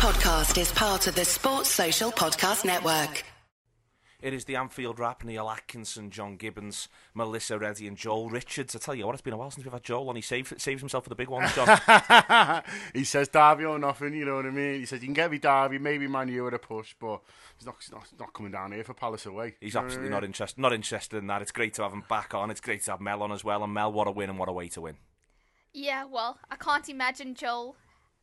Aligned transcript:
podcast 0.00 0.58
is 0.58 0.72
part 0.72 1.06
of 1.08 1.14
the 1.14 1.26
Sports 1.26 1.68
Social 1.68 2.10
Podcast 2.10 2.64
Network. 2.64 3.22
It 4.22 4.32
is 4.32 4.46
the 4.46 4.56
Anfield 4.56 4.98
Wrap, 4.98 5.22
Neil 5.24 5.50
Atkinson, 5.50 6.10
John 6.10 6.36
Gibbons, 6.36 6.88
Melissa 7.12 7.58
Reddy, 7.58 7.86
and 7.86 7.98
Joel 7.98 8.30
Richards. 8.30 8.74
I 8.74 8.78
tell 8.78 8.94
you 8.94 9.04
what, 9.04 9.12
it's 9.12 9.20
been 9.20 9.34
a 9.34 9.36
while 9.36 9.50
since 9.50 9.62
we've 9.62 9.72
had 9.74 9.82
Joel 9.82 10.08
on. 10.08 10.16
He 10.16 10.22
saved, 10.22 10.58
saves 10.58 10.80
himself 10.80 11.04
for 11.04 11.10
the 11.10 11.16
big 11.16 11.28
ones, 11.28 11.54
John. 11.54 12.62
he 12.94 13.04
says 13.04 13.28
Derby 13.28 13.66
or 13.66 13.78
nothing, 13.78 14.14
you 14.14 14.24
know 14.24 14.36
what 14.36 14.46
I 14.46 14.50
mean? 14.50 14.80
He 14.80 14.86
says 14.86 15.02
you 15.02 15.06
can 15.06 15.12
get 15.12 15.30
me 15.30 15.36
Derby, 15.36 15.78
maybe 15.78 16.06
Man 16.06 16.28
U 16.28 16.46
at 16.46 16.54
a 16.54 16.58
push, 16.58 16.94
but 16.98 17.20
he's 17.58 17.66
not, 17.66 17.76
not, 17.92 18.06
not 18.18 18.32
coming 18.32 18.52
down 18.52 18.72
here 18.72 18.84
for 18.84 18.94
Palace 18.94 19.26
away. 19.26 19.56
He's 19.60 19.74
You 19.74 19.80
know 19.80 19.80
what 19.80 19.82
I 19.82 19.84
absolutely 19.84 20.04
mean? 20.04 20.12
not 20.12 20.24
interested. 20.24 20.60
Not 20.62 20.72
interested 20.72 21.16
in 21.18 21.26
that. 21.26 21.42
It's 21.42 21.52
great 21.52 21.74
to 21.74 21.82
have 21.82 21.92
him 21.92 22.04
back 22.08 22.32
on. 22.32 22.50
It's 22.50 22.62
great 22.62 22.82
to 22.84 22.92
have 22.92 23.02
Mel 23.02 23.22
on 23.22 23.32
as 23.32 23.44
well. 23.44 23.62
And 23.62 23.74
Mel, 23.74 23.92
what 23.92 24.08
a 24.08 24.12
win 24.12 24.30
and 24.30 24.38
what 24.38 24.48
a 24.48 24.52
way 24.52 24.68
to 24.68 24.80
win. 24.80 24.96
Yeah, 25.74 26.06
well, 26.06 26.38
I 26.50 26.56
can't 26.56 26.88
imagine 26.88 27.34
Joel 27.34 27.76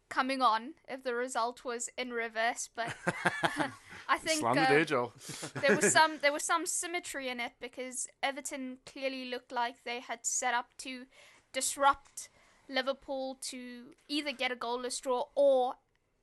coming 0.09 0.41
on 0.41 0.73
if 0.87 1.03
the 1.03 1.13
result 1.13 1.63
was 1.63 1.89
in 1.97 2.11
reverse, 2.11 2.69
but 2.75 2.95
I 4.09 4.17
think 4.17 4.41
there, 4.53 4.85
Joel. 4.85 5.13
there 5.61 5.75
was 5.75 5.91
some 5.91 6.17
there 6.21 6.33
was 6.33 6.43
some 6.43 6.65
symmetry 6.65 7.29
in 7.29 7.39
it 7.39 7.53
because 7.59 8.07
Everton 8.23 8.77
clearly 8.85 9.29
looked 9.29 9.51
like 9.51 9.83
they 9.83 9.99
had 9.99 10.25
set 10.25 10.53
up 10.53 10.67
to 10.79 11.05
disrupt 11.53 12.29
Liverpool 12.69 13.37
to 13.41 13.93
either 14.07 14.31
get 14.31 14.51
a 14.51 14.55
goalless 14.55 15.01
draw 15.01 15.25
or 15.35 15.75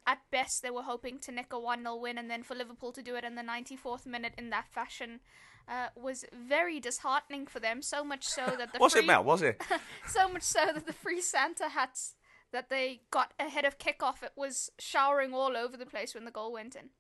at 0.06 0.18
best 0.30 0.62
they 0.62 0.70
were 0.70 0.82
hoping 0.82 1.18
to 1.18 1.32
nick 1.32 1.50
a 1.50 1.56
1-0 1.56 1.98
win 1.98 2.18
and 2.18 2.30
then 2.30 2.42
for 2.42 2.54
Liverpool 2.54 2.92
to 2.92 3.02
do 3.02 3.14
it 3.16 3.24
in 3.24 3.36
the 3.36 3.42
94th 3.42 4.04
minute 4.04 4.34
in 4.36 4.50
that 4.50 4.68
fashion 4.68 5.20
uh, 5.66 5.86
was 5.96 6.26
very 6.32 6.78
disheartening 6.78 7.46
for 7.46 7.58
them 7.58 7.80
so 7.80 8.04
much 8.04 8.26
so 8.26 8.44
that 8.58 8.70
the 8.72 8.78
Was 8.78 8.92
free, 8.92 9.00
it, 9.00 9.06
Mel? 9.06 9.24
Was 9.24 9.40
it? 9.40 9.62
so 10.06 10.28
much 10.28 10.42
so 10.42 10.66
that 10.74 10.86
the 10.86 10.92
free 10.92 11.22
Santa 11.22 11.70
hats 11.70 12.16
that 12.54 12.70
they 12.70 13.00
got 13.10 13.34
ahead 13.38 13.64
of 13.64 13.78
kickoff 13.78 14.22
it 14.22 14.32
was 14.36 14.70
showering 14.78 15.34
all 15.34 15.56
over 15.56 15.76
the 15.76 15.84
place 15.84 16.14
when 16.14 16.24
the 16.24 16.30
goal 16.30 16.52
went 16.52 16.76
in. 16.76 16.90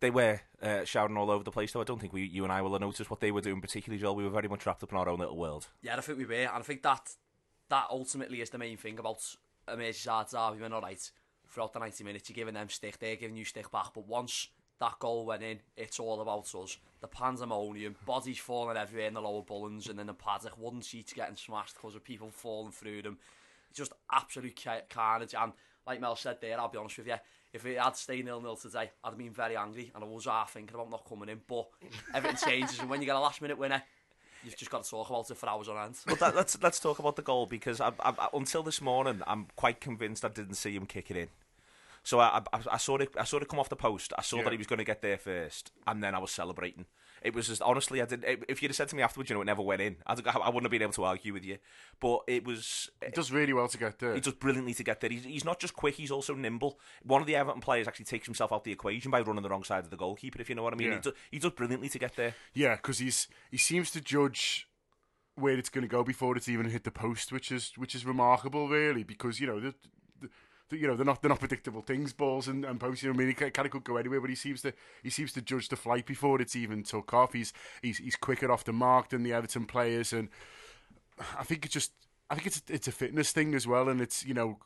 They 0.00 0.10
were 0.10 0.40
uh, 0.62 0.84
shouting 0.84 1.16
all 1.16 1.30
over 1.30 1.44
the 1.44 1.50
place, 1.50 1.72
though. 1.72 1.80
I 1.80 1.84
don't 1.84 2.00
think 2.00 2.12
we, 2.12 2.22
you 2.22 2.44
and 2.44 2.52
I 2.52 2.62
will 2.62 2.72
have 2.72 2.80
noticed 2.80 3.10
what 3.10 3.20
they 3.20 3.30
were 3.30 3.40
doing 3.40 3.60
particularly, 3.60 4.00
Joel. 4.00 4.16
We 4.16 4.24
were 4.24 4.30
very 4.30 4.48
much 4.48 4.64
wrapped 4.64 4.82
up 4.82 4.90
in 4.90 4.98
our 4.98 5.08
own 5.08 5.18
little 5.18 5.36
world. 5.36 5.68
Yeah, 5.82 5.96
I 5.96 6.00
think 6.00 6.18
we 6.18 6.24
were, 6.24 6.34
and 6.34 6.50
I 6.50 6.60
think 6.62 6.82
that 6.82 7.14
that 7.68 7.86
ultimately 7.90 8.40
is 8.40 8.50
the 8.50 8.58
main 8.58 8.76
thing 8.76 8.98
about 8.98 9.22
a 9.68 9.76
Merseyside 9.76 10.30
derby. 10.30 10.62
When 10.62 10.72
all 10.72 10.80
right, 10.80 11.10
throughout 11.48 11.72
the 11.72 11.80
ninety 11.80 12.04
minutes, 12.04 12.28
you're 12.28 12.34
giving 12.34 12.54
them 12.54 12.68
stick, 12.68 12.98
they're 12.98 13.16
giving 13.16 13.36
you 13.36 13.44
stick 13.44 13.70
back. 13.70 13.94
But 13.94 14.06
once 14.06 14.48
that 14.80 14.98
goal 14.98 15.26
went 15.26 15.44
in, 15.44 15.60
it's 15.76 16.00
all 16.00 16.20
about 16.20 16.52
us. 16.54 16.78
The 17.00 17.08
pandemonium, 17.08 17.96
bodies 18.04 18.38
falling 18.38 18.76
everywhere 18.76 19.06
in 19.06 19.14
the 19.14 19.22
lower 19.22 19.42
Bullens, 19.42 19.88
and 19.88 19.98
then 19.98 20.06
the 20.06 20.14
paddock, 20.14 20.58
wooden 20.58 20.82
seats 20.82 21.12
getting 21.12 21.36
smashed 21.36 21.74
because 21.74 21.94
of 21.94 22.02
people 22.02 22.30
falling 22.30 22.72
through 22.72 23.02
them. 23.02 23.18
Just 23.72 23.92
absolute 24.10 24.60
carnage. 24.90 25.34
And 25.34 25.52
like 25.86 26.00
Mel 26.00 26.16
said 26.16 26.38
there, 26.40 26.58
I'll 26.60 26.68
be 26.68 26.78
honest 26.78 26.98
with 26.98 27.06
you. 27.06 27.16
If 27.52 27.66
it 27.66 27.78
had 27.78 27.96
stayed 27.96 28.24
nil 28.24 28.40
nil 28.40 28.56
today, 28.56 28.90
I'd 29.04 29.08
have 29.10 29.18
been 29.18 29.30
very 29.32 29.56
angry, 29.56 29.90
and 29.94 30.02
I 30.02 30.06
was 30.06 30.24
half 30.24 30.52
thinking 30.52 30.74
about 30.74 30.90
not 30.90 31.04
coming 31.06 31.28
in. 31.28 31.40
But 31.46 31.68
everything 32.14 32.38
changes, 32.48 32.78
and 32.80 32.88
when 32.88 33.00
you 33.00 33.06
get 33.06 33.16
a 33.16 33.20
last 33.20 33.42
minute 33.42 33.58
winner, 33.58 33.82
you've 34.42 34.56
just 34.56 34.70
got 34.70 34.84
to 34.84 34.90
talk 34.90 35.10
about 35.10 35.30
it 35.30 35.36
for 35.36 35.48
hours 35.50 35.68
on 35.68 35.76
end. 35.84 35.96
But 36.06 36.18
that, 36.20 36.34
let's 36.34 36.56
let's 36.62 36.80
talk 36.80 36.98
about 36.98 37.16
the 37.16 37.22
goal 37.22 37.44
because 37.44 37.78
I, 37.80 37.92
I, 38.00 38.28
until 38.32 38.62
this 38.62 38.80
morning, 38.80 39.20
I'm 39.26 39.48
quite 39.54 39.80
convinced 39.80 40.24
I 40.24 40.28
didn't 40.28 40.54
see 40.54 40.74
him 40.74 40.86
kicking 40.86 41.16
in. 41.18 41.28
So 42.04 42.20
I, 42.20 42.40
I, 42.54 42.60
I 42.72 42.76
saw 42.78 42.96
it. 42.96 43.10
I 43.18 43.24
saw 43.24 43.36
it 43.36 43.48
come 43.48 43.60
off 43.60 43.68
the 43.68 43.76
post. 43.76 44.14
I 44.16 44.22
saw 44.22 44.38
Yeah. 44.38 44.44
that 44.44 44.52
he 44.52 44.58
was 44.58 44.66
going 44.66 44.78
to 44.78 44.84
get 44.84 45.02
there 45.02 45.18
first, 45.18 45.72
and 45.86 46.02
then 46.02 46.14
I 46.14 46.20
was 46.20 46.30
celebrating. 46.30 46.86
It 47.24 47.34
was 47.34 47.48
just 47.48 47.62
honestly, 47.62 48.02
I 48.02 48.04
did. 48.06 48.24
If 48.48 48.62
you'd 48.62 48.70
have 48.70 48.76
said 48.76 48.88
to 48.88 48.96
me 48.96 49.02
afterwards, 49.02 49.30
you 49.30 49.34
know, 49.34 49.42
it 49.42 49.46
never 49.46 49.62
went 49.62 49.80
in, 49.80 49.96
I'd, 50.06 50.26
I 50.26 50.48
wouldn't 50.48 50.64
have 50.64 50.70
been 50.70 50.82
able 50.82 50.92
to 50.94 51.04
argue 51.04 51.32
with 51.32 51.44
you. 51.44 51.58
But 52.00 52.20
it 52.26 52.44
was. 52.44 52.90
He 53.04 53.10
does 53.12 53.30
really 53.30 53.52
well 53.52 53.68
to 53.68 53.78
get 53.78 53.98
there. 53.98 54.14
He 54.14 54.20
does 54.20 54.34
brilliantly 54.34 54.74
to 54.74 54.84
get 54.84 55.00
there. 55.00 55.10
He's, 55.10 55.24
he's 55.24 55.44
not 55.44 55.60
just 55.60 55.74
quick; 55.74 55.94
he's 55.94 56.10
also 56.10 56.34
nimble. 56.34 56.78
One 57.02 57.20
of 57.20 57.26
the 57.26 57.36
Everton 57.36 57.60
players 57.60 57.86
actually 57.86 58.06
takes 58.06 58.26
himself 58.26 58.52
out 58.52 58.64
the 58.64 58.72
equation 58.72 59.10
by 59.10 59.20
running 59.20 59.42
the 59.42 59.48
wrong 59.48 59.64
side 59.64 59.84
of 59.84 59.90
the 59.90 59.96
goalkeeper. 59.96 60.40
If 60.40 60.48
you 60.48 60.54
know 60.54 60.62
what 60.62 60.72
I 60.72 60.76
mean, 60.76 60.88
Yeah. 60.88 60.94
he, 60.96 61.00
does, 61.00 61.12
he 61.30 61.38
does 61.38 61.52
brilliantly 61.52 61.88
to 61.90 61.98
get 61.98 62.16
there. 62.16 62.34
Yeah, 62.54 62.76
because 62.76 62.98
he's 62.98 63.28
he 63.50 63.56
seems 63.56 63.90
to 63.92 64.00
judge 64.00 64.68
where 65.34 65.56
it's 65.56 65.70
going 65.70 65.82
to 65.82 65.88
go 65.88 66.04
before 66.04 66.36
it's 66.36 66.48
even 66.48 66.68
hit 66.68 66.84
the 66.84 66.90
post, 66.90 67.32
which 67.32 67.50
is 67.50 67.72
which 67.76 67.94
is 67.94 68.04
remarkable, 68.04 68.68
really, 68.68 69.02
because 69.04 69.40
you 69.40 69.46
know 69.46 69.60
the. 69.60 69.74
You 70.72 70.86
know 70.86 70.96
they're 70.96 71.06
not 71.06 71.22
they're 71.22 71.28
not 71.28 71.40
predictable 71.40 71.82
things, 71.82 72.12
balls 72.12 72.48
and, 72.48 72.64
and 72.64 72.80
posts. 72.80 73.02
You 73.02 73.10
know, 73.10 73.14
I 73.14 73.18
mean, 73.18 73.28
he 73.28 73.34
kind 73.34 73.66
of 73.66 73.70
could 73.70 73.84
go 73.84 73.96
anywhere, 73.96 74.20
but 74.20 74.30
he 74.30 74.36
seems 74.36 74.62
to 74.62 74.72
he 75.02 75.10
seems 75.10 75.32
to 75.32 75.42
judge 75.42 75.68
the 75.68 75.76
flight 75.76 76.06
before 76.06 76.40
it's 76.40 76.56
even 76.56 76.82
took 76.82 77.12
off. 77.14 77.32
He's 77.32 77.52
he's 77.82 77.98
he's 77.98 78.16
quicker 78.16 78.50
off 78.50 78.64
the 78.64 78.72
mark 78.72 79.10
than 79.10 79.22
the 79.22 79.32
Everton 79.32 79.66
players, 79.66 80.12
and 80.12 80.28
I 81.38 81.44
think 81.44 81.64
it's 81.64 81.74
just 81.74 81.92
I 82.30 82.34
think 82.34 82.46
it's 82.46 82.62
it's 82.68 82.88
a 82.88 82.92
fitness 82.92 83.32
thing 83.32 83.54
as 83.54 83.66
well, 83.66 83.88
and 83.88 84.00
it's 84.00 84.24
you 84.24 84.34
know 84.34 84.58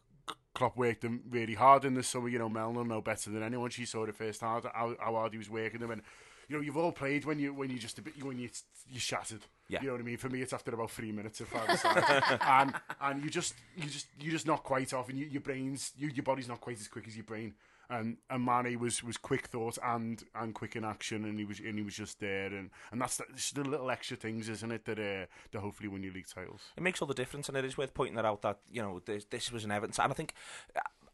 Klopp 0.55 0.77
worked 0.77 1.03
them 1.03 1.23
really 1.29 1.55
hard 1.55 1.85
in 1.85 1.95
the 1.95 2.03
summer. 2.03 2.29
You 2.29 2.39
know, 2.39 2.49
Mel 2.49 2.73
will 2.73 2.85
know 2.85 3.01
better 3.01 3.31
than 3.31 3.43
anyone. 3.43 3.71
She 3.71 3.85
saw 3.85 4.07
the 4.07 4.13
first 4.13 4.41
hard 4.41 4.65
how, 4.73 4.95
how 5.01 5.15
hard 5.15 5.33
he 5.33 5.39
was 5.39 5.51
working 5.51 5.81
them, 5.81 5.91
and 5.91 6.03
you 6.49 6.57
know 6.57 6.63
you've 6.63 6.77
all 6.77 6.93
played 6.93 7.25
when 7.25 7.39
you 7.39 7.53
when 7.53 7.71
you 7.71 7.79
just 7.79 7.99
a 7.99 8.03
bit 8.03 8.23
when 8.25 8.39
you 8.39 8.49
you 8.91 9.01
shattered. 9.01 9.43
Yeah. 9.69 9.81
You 9.81 9.89
know 9.89 9.95
what 9.95 10.01
I 10.01 10.05
mean? 10.05 10.17
For 10.17 10.29
me, 10.29 10.43
it's 10.43 10.53
after 10.53 10.73
about 10.73 10.91
three 10.91 11.11
minutes 11.13 11.41
of 11.41 11.49
five 11.49 12.39
and 12.41 12.75
and 13.01 13.25
you 13.25 13.31
just 13.31 13.55
you 13.77 13.89
just 13.89 14.07
you 14.21 14.31
just 14.31 14.47
not 14.47 14.63
quite 14.63 14.93
off, 14.93 15.09
and 15.09 15.19
you, 15.19 15.27
your 15.27 15.41
brain's 15.41 15.93
you, 15.97 16.09
your 16.09 16.23
body's 16.23 16.49
not 16.49 16.61
quite 16.61 16.81
as 16.81 16.89
quick 16.89 17.07
as 17.09 17.17
your 17.17 17.25
brain. 17.25 17.55
And 17.89 18.17
and 18.29 18.45
Mane 18.45 18.81
was, 18.81 19.05
was 19.05 19.17
quick 19.17 19.47
thought 19.47 19.79
and, 19.81 20.21
and 20.35 20.53
quick 20.55 20.75
in 20.75 20.85
action, 20.85 21.25
and 21.25 21.39
he 21.39 21.45
was 21.45 21.61
and 21.61 21.77
he 21.79 21.85
was 21.85 21.95
just 21.95 22.19
there, 22.19 22.47
and, 22.47 22.71
and 22.91 23.01
that's 23.01 23.17
the, 23.17 23.25
the 23.55 23.69
little 23.69 23.93
extra 23.93 24.17
things, 24.17 24.49
isn't 24.49 24.73
it, 24.73 24.85
that 24.87 24.99
uh, 24.99 25.27
that 25.53 25.61
hopefully 25.61 25.89
win 25.89 26.03
your 26.03 26.13
league 26.13 26.27
titles. 26.27 26.63
It 26.77 26.83
makes 26.83 27.01
all 27.01 27.07
the 27.07 27.15
difference, 27.15 27.49
and 27.49 27.57
it 27.57 27.65
is 27.65 27.79
worth 27.79 27.95
pointing 27.95 28.17
that 28.17 28.25
out 28.25 28.43
that 28.43 28.59
you 28.73 28.83
know 28.83 29.01
this, 29.05 29.25
this 29.27 29.53
was 29.53 29.65
an 29.65 29.71
Everton, 29.71 30.03
and 30.03 30.13
I 30.13 30.15
think. 30.15 30.35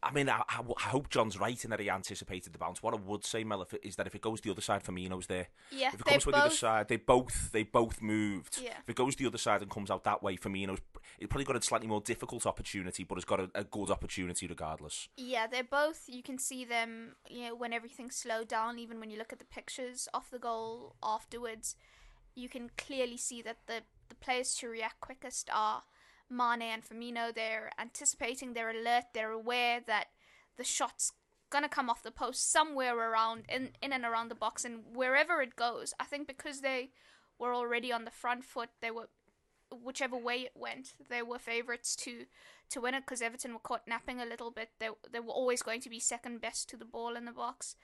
I 0.03 0.11
mean, 0.11 0.29
I, 0.29 0.43
I 0.49 0.61
I 0.77 0.89
hope 0.89 1.09
John's 1.09 1.39
right 1.39 1.63
in 1.63 1.69
that 1.69 1.79
he 1.79 1.89
anticipated 1.89 2.53
the 2.53 2.59
bounce. 2.59 2.83
What 2.83 2.93
I 2.93 2.97
would 2.97 3.25
say, 3.25 3.43
Mel, 3.43 3.61
it, 3.61 3.79
is 3.83 3.95
that 3.95 4.07
if 4.07 4.15
it 4.15 4.21
goes 4.21 4.41
the 4.41 4.51
other 4.51 4.61
side, 4.61 4.83
Firmino's 4.83 5.27
there. 5.27 5.47
Yeah, 5.71 5.89
if 5.93 6.01
it 6.01 6.05
comes 6.05 6.25
with 6.25 6.35
the 6.35 6.41
other 6.41 6.55
side, 6.55 6.87
they 6.87 6.97
both 6.97 7.51
they 7.51 7.63
both 7.63 8.01
moved. 8.01 8.59
Yeah. 8.61 8.77
If 8.81 8.89
it 8.89 8.95
goes 8.95 9.15
the 9.15 9.27
other 9.27 9.37
side 9.37 9.61
and 9.61 9.71
comes 9.71 9.89
out 9.89 10.03
that 10.03 10.21
way, 10.21 10.37
Firmino's 10.37 10.79
it 11.19 11.29
probably 11.29 11.45
got 11.45 11.55
a 11.55 11.61
slightly 11.61 11.87
more 11.87 12.01
difficult 12.01 12.45
opportunity, 12.45 13.03
but 13.03 13.17
it's 13.17 13.25
got 13.25 13.39
a, 13.39 13.49
a 13.55 13.63
good 13.63 13.89
opportunity 13.89 14.47
regardless. 14.47 15.09
Yeah, 15.17 15.47
they're 15.47 15.63
both. 15.63 16.03
You 16.07 16.23
can 16.23 16.37
see 16.37 16.65
them, 16.65 17.15
you 17.29 17.47
know, 17.47 17.55
when 17.55 17.73
everything 17.73 18.11
slowed 18.11 18.47
down. 18.47 18.79
Even 18.79 18.99
when 18.99 19.09
you 19.09 19.17
look 19.17 19.33
at 19.33 19.39
the 19.39 19.45
pictures 19.45 20.07
of 20.13 20.29
the 20.31 20.39
goal 20.39 20.95
afterwards, 21.01 21.75
you 22.35 22.49
can 22.49 22.69
clearly 22.77 23.17
see 23.17 23.41
that 23.41 23.57
the 23.67 23.81
the 24.09 24.15
players 24.15 24.55
to 24.55 24.67
react 24.67 24.99
quickest 24.99 25.49
are 25.53 25.83
Mane 26.35 26.61
and 26.63 26.83
Firmino. 26.83 27.33
They're 27.33 27.71
anticipating, 27.79 28.53
they're 28.53 28.71
alert, 28.71 29.05
they're 29.13 29.31
aware 29.31 29.81
that 29.85 30.07
the 30.57 30.63
shot's 30.63 31.11
gonna 31.49 31.69
come 31.69 31.89
off 31.89 32.03
the 32.03 32.11
post 32.11 32.51
somewhere 32.51 32.97
around 32.97 33.45
in 33.47 33.69
in 33.81 33.93
and 33.93 34.03
around 34.03 34.29
the 34.29 34.35
box, 34.35 34.65
and 34.65 34.83
wherever 34.93 35.41
it 35.41 35.55
goes. 35.55 35.93
I 35.99 36.05
think 36.05 36.27
because 36.27 36.61
they 36.61 36.89
were 37.39 37.53
already 37.53 37.91
on 37.91 38.05
the 38.05 38.11
front 38.11 38.43
foot, 38.43 38.69
they 38.81 38.91
were 38.91 39.09
whichever 39.71 40.17
way 40.17 40.41
it 40.41 40.51
went, 40.55 40.93
they 41.09 41.21
were 41.21 41.39
favourites 41.39 41.95
to 41.97 42.25
to 42.69 42.81
win 42.81 42.93
it 42.93 43.01
because 43.01 43.21
Everton 43.21 43.53
were 43.53 43.59
caught 43.59 43.87
napping 43.87 44.19
a 44.19 44.25
little 44.25 44.51
bit. 44.51 44.69
They 44.79 44.89
they 45.11 45.19
were 45.19 45.33
always 45.33 45.61
going 45.61 45.81
to 45.81 45.89
be 45.89 45.99
second 45.99 46.41
best 46.41 46.69
to 46.69 46.77
the 46.77 46.85
ball 46.85 47.15
in 47.15 47.25
the 47.25 47.31
box, 47.31 47.75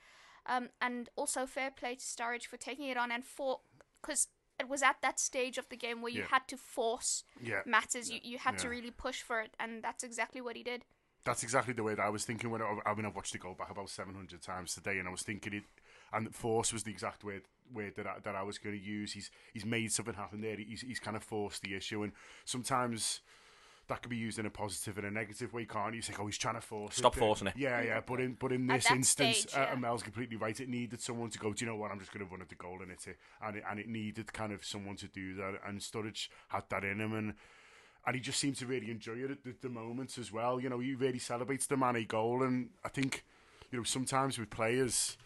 um, 0.46 0.70
and 0.80 1.08
also 1.16 1.46
fair 1.46 1.70
play 1.70 1.94
to 1.94 2.00
Sturridge 2.00 2.46
for 2.46 2.56
taking 2.56 2.88
it 2.88 2.96
on 2.96 3.10
and 3.10 3.24
for 3.24 3.60
because 4.00 4.28
it 4.60 4.68
was 4.68 4.82
at 4.82 4.96
that 5.02 5.18
stage 5.18 5.58
of 5.58 5.68
the 5.68 5.76
game 5.76 6.02
where 6.02 6.12
you 6.12 6.20
Yeah. 6.20 6.28
had 6.36 6.46
to 6.48 6.56
force 6.56 7.24
Yeah. 7.40 7.62
matters. 7.66 8.10
You 8.10 8.20
you 8.22 8.38
had 8.38 8.58
to 8.58 8.68
really 8.68 8.90
push 8.90 9.22
for 9.22 9.40
it, 9.40 9.54
and 9.58 9.82
that's 9.82 10.04
exactly 10.04 10.40
what 10.40 10.56
he 10.56 10.62
did. 10.62 10.84
That's 11.24 11.42
exactly 11.42 11.74
the 11.74 11.82
way 11.82 11.94
that 11.94 12.02
I 12.02 12.08
was 12.08 12.24
thinking 12.24 12.50
when 12.50 12.62
I, 12.62 12.78
I 12.86 12.94
mean 12.94 13.04
I've 13.06 13.14
watched 13.14 13.32
the 13.32 13.38
goal 13.38 13.54
back 13.54 13.70
about 13.70 13.90
seven 13.90 14.14
hundred 14.14 14.42
times 14.42 14.74
today, 14.74 14.98
and 14.98 15.06
I 15.08 15.10
was 15.10 15.22
thinking 15.22 15.52
it, 15.54 15.64
and 16.12 16.34
force 16.34 16.72
was 16.72 16.82
the 16.84 16.90
exact 16.90 17.24
word 17.24 17.42
word 17.72 17.94
that 17.96 18.06
I, 18.06 18.18
that 18.24 18.34
I 18.34 18.42
was 18.42 18.58
going 18.58 18.76
to 18.78 18.82
use. 18.82 19.12
He's 19.12 19.30
he's 19.52 19.66
made 19.66 19.92
something 19.92 20.14
happen 20.14 20.40
there. 20.40 20.56
He's 20.56 20.80
he's 20.82 21.00
kind 21.00 21.16
of 21.16 21.22
forced 21.22 21.62
the 21.62 21.74
issue, 21.74 22.02
and 22.02 22.12
sometimes. 22.44 23.20
That 23.90 24.02
could 24.02 24.10
be 24.10 24.16
used 24.16 24.38
in 24.38 24.46
a 24.46 24.50
positive 24.50 24.98
and 24.98 25.06
a 25.08 25.10
negative 25.10 25.52
way, 25.52 25.64
can't 25.64 25.92
you? 25.92 25.96
You 25.96 26.02
say, 26.02 26.14
"Oh, 26.16 26.26
he's 26.26 26.38
trying 26.38 26.54
to 26.54 26.60
force 26.60 26.94
Stop 26.94 27.16
it." 27.16 27.18
forcing 27.18 27.48
it. 27.48 27.54
Yeah, 27.56 27.82
yeah. 27.82 28.00
But 28.06 28.20
in 28.20 28.34
but 28.34 28.52
in 28.52 28.68
this 28.68 28.88
instance, 28.88 29.38
stage, 29.38 29.56
uh, 29.56 29.62
yeah. 29.62 29.72
and 29.72 29.80
Mel's 29.80 30.04
completely 30.04 30.36
right. 30.36 30.58
It 30.60 30.68
needed 30.68 31.00
someone 31.00 31.28
to 31.30 31.38
go. 31.40 31.52
Do 31.52 31.64
you 31.64 31.70
know 31.70 31.76
what? 31.76 31.90
I'm 31.90 31.98
just 31.98 32.12
going 32.12 32.24
to 32.24 32.30
run 32.30 32.40
at 32.40 32.48
the 32.48 32.54
goal 32.54 32.78
and 32.80 32.90
hit 32.90 33.08
it, 33.08 33.16
and 33.42 33.56
it, 33.56 33.64
and 33.68 33.80
it 33.80 33.88
needed 33.88 34.32
kind 34.32 34.52
of 34.52 34.64
someone 34.64 34.94
to 34.96 35.08
do 35.08 35.34
that. 35.34 35.54
And 35.66 35.80
Sturridge 35.80 36.28
had 36.48 36.62
that 36.68 36.84
in 36.84 37.00
him, 37.00 37.12
and 37.14 37.34
and 38.06 38.14
he 38.14 38.20
just 38.20 38.38
seemed 38.38 38.56
to 38.58 38.66
really 38.66 38.92
enjoy 38.92 39.14
it 39.14 39.32
at 39.32 39.42
the, 39.42 39.56
the 39.60 39.68
moments 39.68 40.18
as 40.18 40.30
well. 40.30 40.60
You 40.60 40.68
know, 40.68 40.78
he 40.78 40.94
really 40.94 41.18
celebrates 41.18 41.66
the 41.66 41.76
Mane 41.76 42.06
goal, 42.06 42.44
and 42.44 42.70
I 42.84 42.90
think 42.90 43.24
you 43.72 43.78
know 43.78 43.84
sometimes 43.84 44.38
with 44.38 44.50
players, 44.50 45.16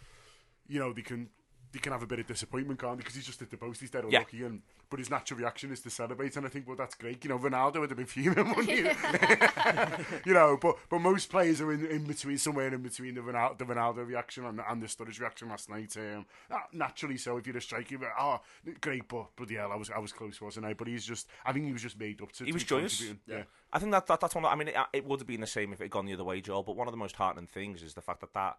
you 0.67 0.79
know, 0.79 0.95
they 0.95 1.03
can 1.03 1.29
they 1.75 1.81
can 1.81 1.93
have 1.93 2.03
a 2.03 2.07
bit 2.07 2.21
of 2.21 2.27
disappointment, 2.27 2.81
can't 2.81 2.97
they? 2.97 3.03
Because 3.03 3.15
he's 3.17 3.27
just 3.27 3.43
at 3.43 3.51
the 3.51 3.59
post, 3.59 3.81
he's 3.81 3.91
dead 3.91 4.05
Yeah. 4.09 4.21
unlucky, 4.21 4.43
and 4.45 4.63
but 4.89 4.99
his 5.01 5.11
natural 5.11 5.39
reaction 5.41 5.71
is 5.73 5.81
to 5.81 5.91
celebrate, 5.91 6.37
and 6.37 6.47
I 6.47 6.49
think 6.49 6.67
well 6.67 6.77
that's 6.77 6.95
great. 6.95 7.23
You 7.25 7.31
know, 7.31 7.39
Ronaldo 7.39 7.81
would 7.81 7.91
have 7.91 7.97
been 7.99 8.07
fuming, 8.07 8.55
wouldn't 8.55 8.71
he? 8.71 8.79
you 10.25 10.33
know, 10.35 10.57
but 10.61 10.77
but 10.89 11.01
most 11.01 11.29
players 11.31 11.61
are 11.61 11.73
in, 11.73 11.85
in 11.87 12.05
between 12.05 12.39
somewhere 12.39 12.73
in 12.73 12.83
between 12.83 13.15
the 13.15 13.21
Ronaldo, 13.21 13.59
the 13.59 13.65
Ronaldo 13.65 14.07
reaction 14.07 14.45
and, 14.47 14.61
and 14.69 14.83
the 14.83 14.87
Sturridge 14.87 15.21
reaction 15.21 15.49
last 15.49 15.69
night. 15.69 15.95
Um, 15.97 16.27
ah, 16.51 16.65
naturally, 16.73 17.17
so 17.17 17.37
if 17.37 17.47
you're 17.47 17.57
a 17.57 17.61
striker, 17.61 17.99
but, 17.99 18.09
oh, 18.19 18.41
great, 18.81 19.07
but 19.09 19.35
bloody 19.37 19.57
hell, 19.57 19.73
I 19.73 19.77
was 19.77 19.91
I 19.91 19.99
was 19.99 20.13
close, 20.13 20.41
wasn't 20.41 20.67
I? 20.67 20.75
But 20.75 20.89
he's 20.89 21.05
just, 21.05 21.27
I 21.45 21.53
think 21.53 21.67
he 21.67 21.73
was 21.73 21.83
just 21.83 21.99
made 21.99 22.21
up 22.23 22.33
to. 22.33 22.45
He 22.45 22.51
to 22.51 22.55
was 22.55 22.63
be 22.63 22.69
joyous. 22.69 22.97
contributing. 22.99 23.37
Yeah. 23.39 23.43
I 23.73 23.79
think 23.81 23.93
that, 23.93 24.07
that 24.07 24.21
that's 24.21 24.35
one. 24.35 24.45
Of, 24.45 24.53
I 24.53 24.55
mean, 24.55 24.69
it, 24.69 24.77
it 24.93 25.05
would 25.05 25.19
have 25.21 25.27
been 25.27 25.41
the 25.41 25.47
same 25.49 25.73
if 25.73 25.81
it 25.81 25.85
had 25.85 25.91
gone 25.91 26.07
the 26.07 26.15
other 26.15 26.23
way, 26.25 26.41
Joel. 26.41 26.63
But 26.63 26.77
one 26.77 26.87
of 26.87 26.93
the 26.93 26.99
most 26.99 27.17
heartening 27.17 27.49
things 27.49 27.83
is 27.83 27.95
the 27.95 28.01
fact 28.01 28.21
that 28.21 28.33
that 28.35 28.57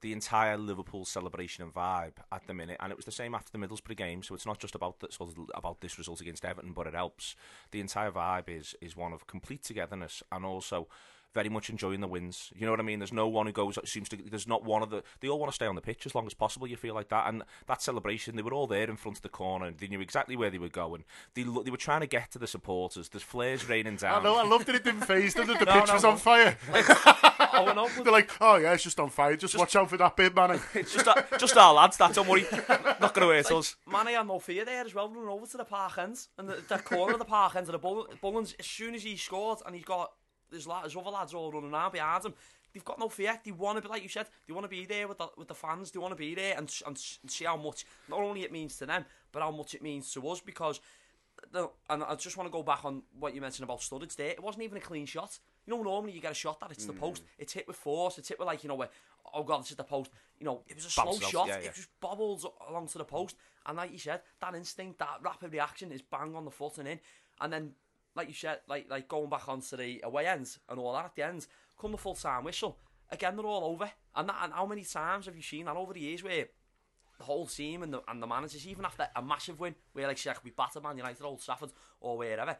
the 0.00 0.12
entire 0.12 0.56
Liverpool 0.56 1.04
celebration 1.04 1.64
and 1.64 1.74
vibe 1.74 2.14
at 2.30 2.46
the 2.46 2.54
minute, 2.54 2.76
and 2.80 2.90
it 2.90 2.96
was 2.96 3.04
the 3.04 3.12
same 3.12 3.34
after 3.34 3.50
the 3.50 3.58
Middlesbrough 3.58 3.96
game. 3.96 4.22
So 4.22 4.34
it's 4.34 4.46
not 4.46 4.58
just 4.58 4.74
about 4.74 5.00
the, 5.00 5.08
sort 5.10 5.30
of 5.30 5.50
about 5.54 5.80
this 5.80 5.98
result 5.98 6.20
against 6.20 6.44
Everton, 6.44 6.72
but 6.72 6.86
it 6.86 6.94
helps. 6.94 7.34
The 7.70 7.80
entire 7.80 8.10
vibe 8.10 8.48
is 8.48 8.74
is 8.80 8.96
one 8.96 9.12
of 9.12 9.26
complete 9.26 9.62
togetherness 9.62 10.22
and 10.30 10.44
also 10.44 10.88
very 11.34 11.48
much 11.48 11.70
enjoying 11.70 12.00
the 12.00 12.08
wins. 12.08 12.52
You 12.56 12.66
know 12.66 12.72
what 12.72 12.80
I 12.80 12.84
mean? 12.84 12.98
There's 12.98 13.12
no 13.12 13.28
one 13.28 13.46
who 13.46 13.52
goes. 13.52 13.78
Seems 13.84 14.08
to. 14.10 14.16
There's 14.16 14.46
not 14.48 14.64
one 14.64 14.82
of 14.82 14.90
the. 14.90 15.02
They 15.20 15.28
all 15.28 15.38
want 15.38 15.52
to 15.52 15.54
stay 15.54 15.66
on 15.66 15.74
the 15.74 15.80
pitch 15.80 16.06
as 16.06 16.14
long 16.14 16.26
as 16.26 16.34
possible. 16.34 16.66
You 16.66 16.76
feel 16.76 16.94
like 16.94 17.08
that, 17.10 17.28
and 17.28 17.42
that 17.66 17.82
celebration. 17.82 18.36
They 18.36 18.42
were 18.42 18.54
all 18.54 18.66
there 18.66 18.88
in 18.88 18.96
front 18.96 19.18
of 19.18 19.22
the 19.22 19.28
corner. 19.28 19.66
and 19.66 19.78
They 19.78 19.88
knew 19.88 20.00
exactly 20.00 20.36
where 20.36 20.50
they 20.50 20.58
were 20.58 20.68
going. 20.68 21.04
They 21.34 21.42
they 21.42 21.70
were 21.70 21.76
trying 21.76 22.00
to 22.00 22.06
get 22.06 22.30
to 22.32 22.38
the 22.38 22.46
supporters. 22.46 23.08
There's 23.08 23.22
flares 23.22 23.68
raining 23.68 23.96
down. 23.96 24.20
I 24.20 24.24
know. 24.24 24.36
I 24.36 24.44
loved 24.44 24.66
that 24.66 24.74
it 24.76 24.84
didn't 24.84 25.02
phase 25.02 25.34
them 25.34 25.46
that 25.48 25.58
the 25.58 25.64
No, 25.68 25.72
pitch 25.80 25.88
no, 25.88 25.94
was 25.94 26.02
no. 26.02 26.10
on 26.10 26.16
fire. 26.16 26.56
I 26.72 27.62
went 27.64 27.78
on 27.78 27.84
with 27.96 28.04
They're 28.04 28.12
like, 28.12 28.30
oh 28.40 28.56
yeah, 28.56 28.72
it's 28.72 28.82
just 28.84 29.00
on 29.00 29.10
fire. 29.10 29.36
Just, 29.36 29.56
watch 29.56 29.76
out 29.76 29.90
for 29.90 29.96
that 29.96 30.16
bit, 30.16 30.34
man. 30.34 30.60
It's 30.74 30.92
just 30.94 31.08
our, 31.08 31.26
just 31.38 31.56
our 31.56 31.74
lads. 31.74 31.96
That 31.96 32.14
don't 32.14 32.28
worry. 32.28 32.46
Not 33.00 33.14
going 33.14 33.28
to 33.28 33.34
hurt 33.34 33.52
us. 33.52 33.76
Mane 33.90 34.14
had 34.14 34.26
no 34.26 34.38
fear 34.38 34.64
there 34.64 34.84
as 34.84 34.94
well, 34.94 35.08
running 35.08 35.28
over 35.28 35.46
to 35.46 35.56
the 35.56 35.64
park 35.64 35.98
end 35.98 36.18
and 36.38 36.48
the, 36.48 36.62
the 36.68 36.78
corner 36.78 37.12
of 37.14 37.18
the 37.18 37.24
park 37.24 37.56
end 37.56 37.66
of 37.66 37.72
the 37.72 37.78
Bull- 37.78 38.08
Bullens. 38.22 38.54
As 38.58 38.66
soon 38.66 38.94
as 38.94 39.02
he 39.02 39.16
scored, 39.16 39.58
and 39.66 39.74
he's 39.74 39.84
got 39.84 40.12
there's, 40.50 40.66
la- 40.66 40.82
there's 40.82 40.96
other 40.96 41.10
lads 41.10 41.34
all 41.34 41.52
running 41.52 41.72
around 41.72 41.92
behind 41.92 42.24
him. 42.24 42.34
They've 42.72 42.84
got 42.84 42.98
no 42.98 43.08
fear. 43.08 43.38
They 43.44 43.50
want 43.50 43.78
to 43.78 43.82
be 43.82 43.88
like 43.88 44.02
you 44.02 44.08
said. 44.08 44.26
They 44.46 44.52
want 44.52 44.64
to 44.64 44.68
be 44.68 44.84
there 44.84 45.08
with 45.08 45.18
the 45.18 45.28
with 45.38 45.48
the 45.48 45.54
fans. 45.54 45.90
They 45.90 45.98
want 45.98 46.12
to 46.12 46.16
be 46.16 46.34
there 46.34 46.54
and 46.56 46.70
and, 46.86 47.02
and 47.22 47.30
see 47.30 47.46
how 47.46 47.56
much 47.56 47.86
not 48.08 48.20
only 48.20 48.42
it 48.42 48.52
means 48.52 48.76
to 48.76 48.86
them, 48.86 49.06
but 49.32 49.42
how 49.42 49.50
much 49.50 49.74
it 49.74 49.82
means 49.82 50.12
to 50.12 50.28
us. 50.28 50.40
Because 50.40 50.80
the, 51.50 51.70
and 51.88 52.04
I 52.04 52.14
just 52.14 52.36
want 52.36 52.46
to 52.46 52.52
go 52.52 52.62
back 52.62 52.84
on 52.84 53.02
what 53.18 53.34
you 53.34 53.40
mentioned 53.40 53.64
about 53.64 53.80
Sturridge 53.80 54.16
there. 54.16 54.30
It 54.30 54.42
wasn't 54.42 54.64
even 54.64 54.76
a 54.76 54.82
clean 54.82 55.06
shot. 55.06 55.38
You 55.66 55.74
know, 55.74 55.82
normally 55.82 56.12
you 56.12 56.20
get 56.20 56.32
a 56.32 56.34
shot 56.34 56.60
that 56.60 56.70
it's 56.70 56.84
the 56.84 56.92
mm. 56.92 57.00
post. 57.00 57.22
It's 57.38 57.54
hit 57.54 57.66
with 57.66 57.76
force. 57.76 58.18
It's 58.18 58.28
hit 58.28 58.38
with 58.38 58.46
like 58.46 58.62
you 58.62 58.68
know 58.68 58.74
where 58.74 58.90
oh 59.34 59.42
god, 59.42 59.62
this 59.62 59.70
is 59.70 59.76
the 59.76 59.84
post. 59.84 60.10
You 60.38 60.46
know, 60.46 60.62
it 60.68 60.76
was 60.76 60.86
a 60.86 60.90
slow 60.90 61.04
off, 61.04 61.22
shot. 61.22 61.48
yeah, 61.48 61.58
yeah. 61.60 61.68
It 61.68 61.74
just 61.74 61.88
bobbles 62.00 62.46
along 62.68 62.88
to 62.88 62.98
the 62.98 63.04
post. 63.04 63.36
And 63.66 63.76
like 63.76 63.92
you 63.92 63.98
said, 63.98 64.20
that 64.40 64.54
instinct, 64.54 64.98
that 64.98 65.18
rapid 65.22 65.52
reaction 65.52 65.92
is 65.92 66.02
bang 66.02 66.34
on 66.34 66.44
the 66.44 66.50
foot 66.50 66.78
and 66.78 66.88
in. 66.88 67.00
And 67.40 67.52
then, 67.52 67.72
like 68.14 68.28
you 68.28 68.34
said, 68.34 68.60
like 68.68 68.86
like 68.90 69.08
going 69.08 69.30
back 69.30 69.48
onto 69.48 69.76
the 69.76 70.00
away 70.02 70.26
ends 70.26 70.58
and 70.68 70.78
all 70.78 70.92
that 70.92 71.06
at 71.06 71.14
the 71.14 71.26
ends, 71.26 71.48
come 71.80 71.92
the 71.92 71.98
full 71.98 72.14
time 72.14 72.44
whistle. 72.44 72.78
Again, 73.10 73.36
they're 73.36 73.46
all 73.46 73.64
over. 73.64 73.90
And 74.14 74.28
that, 74.28 74.36
and 74.42 74.52
how 74.52 74.66
many 74.66 74.84
times 74.84 75.26
have 75.26 75.36
you 75.36 75.42
seen 75.42 75.64
that 75.64 75.76
over 75.76 75.94
the 75.94 76.00
years 76.00 76.22
where 76.22 76.46
the 77.18 77.24
whole 77.24 77.46
team 77.46 77.82
and 77.82 77.92
the 77.92 78.02
and 78.08 78.22
the 78.22 78.26
managers, 78.26 78.66
even 78.66 78.84
after 78.84 79.08
a 79.14 79.22
massive 79.22 79.60
win, 79.60 79.74
where 79.92 80.06
like 80.06 80.18
say, 80.18 80.32
we 80.44 80.50
battered 80.50 80.82
Man 80.82 80.96
United, 80.96 81.22
Old 81.22 81.42
Trafford, 81.42 81.72
or 82.00 82.18
wherever, 82.18 82.56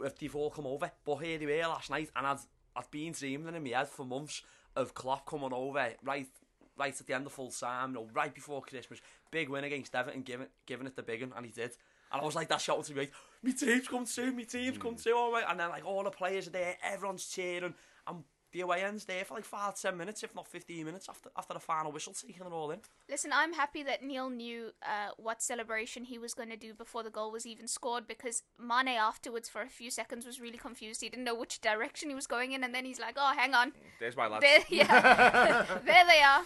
if 0.00 0.18
they've 0.18 0.34
all 0.34 0.50
come 0.50 0.66
over. 0.66 0.90
But 1.04 1.16
here 1.16 1.38
they 1.38 1.46
were 1.46 1.68
last 1.68 1.90
night, 1.90 2.10
and 2.16 2.26
I'd 2.26 2.38
I'd 2.74 2.90
been 2.90 3.12
dreaming 3.12 3.54
in 3.54 3.62
my 3.62 3.70
head 3.70 3.88
for 3.88 4.04
months 4.04 4.42
of 4.74 4.94
Klopp 4.94 5.26
coming 5.26 5.52
over 5.52 5.92
right 6.02 6.28
right 6.76 7.00
at 7.00 7.06
the 7.06 7.14
end 7.14 7.26
of 7.26 7.32
full 7.32 7.50
time, 7.50 7.90
you 7.90 7.94
know, 7.96 8.08
right 8.12 8.34
before 8.34 8.60
Christmas, 8.60 9.00
big 9.30 9.48
win 9.48 9.64
against 9.64 9.94
Everton, 9.94 10.22
giving 10.22 10.48
giving 10.66 10.86
it 10.86 10.96
the 10.96 11.02
big 11.02 11.22
one, 11.22 11.32
and 11.36 11.46
he 11.46 11.52
did. 11.52 11.76
And 12.12 12.22
I 12.22 12.24
was 12.24 12.34
like, 12.34 12.48
that 12.48 12.60
shot 12.60 12.82
to 12.84 12.92
me, 12.94 13.00
like, 13.00 13.12
me 13.42 13.52
team's 13.52 13.88
come 13.88 14.04
too, 14.06 14.32
me 14.32 14.44
team's 14.44 14.78
come 14.78 14.96
too, 14.96 15.12
all 15.16 15.32
right. 15.32 15.44
And 15.48 15.58
then 15.58 15.68
like 15.70 15.84
all 15.84 16.04
the 16.04 16.10
players 16.10 16.46
are 16.48 16.50
there, 16.50 16.76
everyone's 16.82 17.26
cheering, 17.26 17.74
and 18.06 18.24
the 18.52 18.60
away 18.62 18.82
ends 18.84 19.04
there 19.04 19.24
for 19.24 19.34
like 19.34 19.44
five, 19.44 19.74
ten 19.78 19.96
minutes, 19.98 20.22
if 20.22 20.34
not 20.34 20.46
fifteen 20.48 20.86
minutes 20.86 21.08
after 21.08 21.30
after 21.36 21.52
the 21.52 21.60
final 21.60 21.92
whistle, 21.92 22.14
taking 22.14 22.46
it 22.46 22.52
all 22.52 22.70
in. 22.70 22.78
Listen, 23.10 23.30
I'm 23.34 23.52
happy 23.52 23.82
that 23.82 24.02
Neil 24.02 24.30
knew 24.30 24.70
uh, 24.82 25.10
what 25.18 25.42
celebration 25.42 26.04
he 26.04 26.16
was 26.16 26.32
going 26.32 26.48
to 26.50 26.56
do 26.56 26.72
before 26.72 27.02
the 27.02 27.10
goal 27.10 27.30
was 27.32 27.44
even 27.44 27.68
scored 27.68 28.06
because 28.06 28.44
Mane 28.58 28.88
afterwards 28.96 29.48
for 29.48 29.60
a 29.62 29.68
few 29.68 29.90
seconds 29.90 30.24
was 30.24 30.40
really 30.40 30.58
confused. 30.58 31.02
He 31.02 31.08
didn't 31.08 31.24
know 31.24 31.34
which 31.34 31.60
direction 31.60 32.08
he 32.08 32.14
was 32.14 32.26
going 32.26 32.52
in, 32.52 32.64
and 32.64 32.74
then 32.74 32.84
he's 32.84 33.00
like, 33.00 33.16
"Oh, 33.18 33.32
hang 33.36 33.52
on, 33.52 33.72
There's 34.00 34.16
my 34.16 34.26
lads. 34.28 34.42
there, 34.42 34.60
yeah, 34.70 35.66
there 35.84 36.04
they 36.06 36.22
are." 36.22 36.42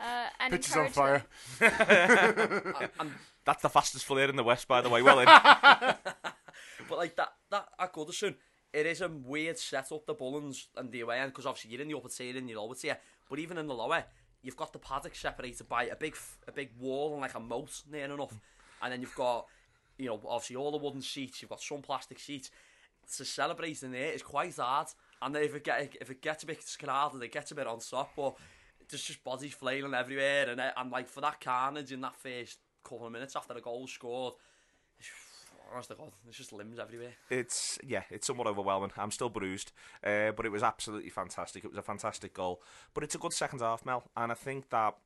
Uh, 0.00 0.28
and 0.40 0.52
Pitch 0.52 0.68
is 0.68 0.76
on 0.76 0.88
fire. 0.88 1.22
them. 1.60 2.74
And 2.98 3.12
That's 3.44 3.62
the 3.62 3.68
fastest 3.68 4.04
flare 4.04 4.28
in 4.28 4.36
the 4.36 4.44
West, 4.44 4.68
by 4.68 4.80
the 4.80 4.88
way. 4.88 5.02
Well 5.02 5.20
in. 5.20 5.28
But 6.88 6.98
like 6.98 7.16
that, 7.16 7.32
that 7.50 7.68
at 7.78 7.92
Goodison, 7.94 8.34
it 8.72 8.86
is 8.86 9.00
a 9.00 9.08
weird 9.08 9.58
setup. 9.58 10.04
The 10.06 10.14
Bullens 10.14 10.66
and 10.76 10.90
the 10.90 11.00
away 11.00 11.20
end 11.20 11.32
because 11.32 11.46
obviously 11.46 11.70
you're 11.70 11.80
in 11.80 11.88
the 11.88 11.96
upper 11.96 12.08
tier 12.08 12.36
and 12.36 12.48
the 12.48 12.54
lower 12.54 12.74
tier, 12.74 12.98
but 13.28 13.38
even 13.38 13.58
in 13.58 13.66
the 13.66 13.74
lower, 13.74 14.04
you've 14.42 14.56
got 14.56 14.72
the 14.72 14.78
paddock 14.78 15.14
separated 15.14 15.68
by 15.68 15.84
a 15.84 15.96
big, 15.96 16.16
a 16.46 16.52
big 16.52 16.70
wall 16.78 17.12
and 17.12 17.22
like 17.22 17.34
a 17.34 17.40
moat 17.40 17.82
near 17.90 18.04
enough, 18.04 18.38
and 18.82 18.92
then 18.92 19.00
you've 19.00 19.14
got, 19.14 19.46
you 19.98 20.06
know, 20.06 20.20
obviously 20.28 20.56
all 20.56 20.70
the 20.70 20.76
wooden 20.76 21.02
seats. 21.02 21.40
You've 21.40 21.50
got 21.50 21.62
some 21.62 21.82
plastic 21.82 22.18
seats. 22.18 22.50
To 23.16 23.24
celebrate 23.24 23.82
in 23.82 23.90
there 23.90 24.12
is 24.12 24.22
quite 24.22 24.56
hard, 24.56 24.86
and 25.20 25.36
if 25.36 25.56
it 25.56 25.64
get 25.64 25.96
if 26.00 26.10
it 26.10 26.22
gets 26.22 26.44
a 26.44 26.46
bit 26.46 26.64
and 26.82 27.22
it 27.22 27.32
gets 27.32 27.50
a 27.50 27.54
bit 27.54 27.66
on 27.66 27.80
top, 27.80 28.12
but 28.16 28.36
there's 28.88 29.02
just 29.02 29.24
bodies 29.24 29.54
flailing 29.54 29.92
everywhere, 29.92 30.48
and 30.48 30.60
and 30.60 30.90
like 30.90 31.08
for 31.08 31.20
that 31.20 31.40
carnage 31.40 31.90
in 31.90 32.00
that 32.02 32.14
first 32.14 32.58
couple 32.82 33.06
of 33.06 33.12
minutes 33.12 33.36
after 33.36 33.54
the 33.54 33.60
goal 33.60 33.86
scored. 33.86 34.34
Honest 35.72 35.88
to 35.88 35.94
God, 35.94 36.12
there's 36.24 36.36
just 36.36 36.52
limbs 36.52 36.78
everywhere. 36.78 37.12
it's 37.30 37.78
yeah, 37.82 38.02
it's 38.10 38.26
somewhat 38.26 38.46
overwhelming. 38.46 38.90
I'm 38.98 39.10
still 39.10 39.30
bruised, 39.30 39.72
uh, 40.04 40.32
but 40.32 40.44
it 40.44 40.50
was 40.52 40.62
absolutely 40.62 41.08
fantastic. 41.08 41.64
It 41.64 41.68
was 41.68 41.78
a 41.78 41.82
fantastic 41.82 42.34
goal, 42.34 42.60
but 42.92 43.02
it's 43.04 43.14
a 43.14 43.18
good 43.18 43.32
second 43.32 43.60
half, 43.60 43.86
Mel, 43.86 44.02
and 44.14 44.30
I 44.30 44.34
think 44.34 44.68
that 44.68 44.96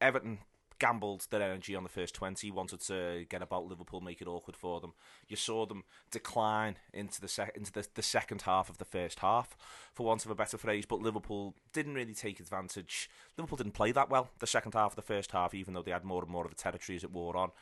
Everton 0.00 0.38
gambled 0.80 1.26
their 1.30 1.42
energy 1.42 1.76
on 1.76 1.84
the 1.84 1.88
first 1.88 2.14
20 2.14 2.50
wanted 2.50 2.80
to 2.80 3.24
get 3.28 3.42
about 3.42 3.66
Liverpool 3.66 4.00
make 4.00 4.20
it 4.20 4.26
awkward 4.26 4.56
for 4.56 4.80
them 4.80 4.94
you 5.28 5.36
saw 5.36 5.66
them 5.66 5.84
decline 6.10 6.76
into 6.92 7.20
the 7.20 7.28
sec- 7.28 7.56
into 7.56 7.70
the, 7.70 7.86
the 7.94 8.02
second 8.02 8.42
half 8.42 8.68
of 8.68 8.78
the 8.78 8.84
first 8.84 9.20
half 9.20 9.56
for 9.92 10.06
want 10.06 10.24
of 10.24 10.30
a 10.30 10.34
better 10.34 10.58
phrase 10.58 10.86
but 10.86 11.00
Liverpool 11.00 11.54
didn't 11.72 11.94
really 11.94 12.14
take 12.14 12.40
advantage 12.40 13.08
Liverpool 13.36 13.58
didn't 13.58 13.74
play 13.74 13.92
that 13.92 14.10
well 14.10 14.30
the 14.40 14.46
second 14.46 14.74
half 14.74 14.92
of 14.92 14.96
the 14.96 15.02
first 15.02 15.30
half 15.30 15.54
even 15.54 15.74
though 15.74 15.82
they 15.82 15.92
had 15.92 16.04
more 16.04 16.22
and 16.22 16.32
more 16.32 16.44
of 16.44 16.50
the 16.50 16.56
territory 16.56 16.96
as 16.96 17.04
it 17.04 17.12
wore 17.12 17.36
on 17.36 17.52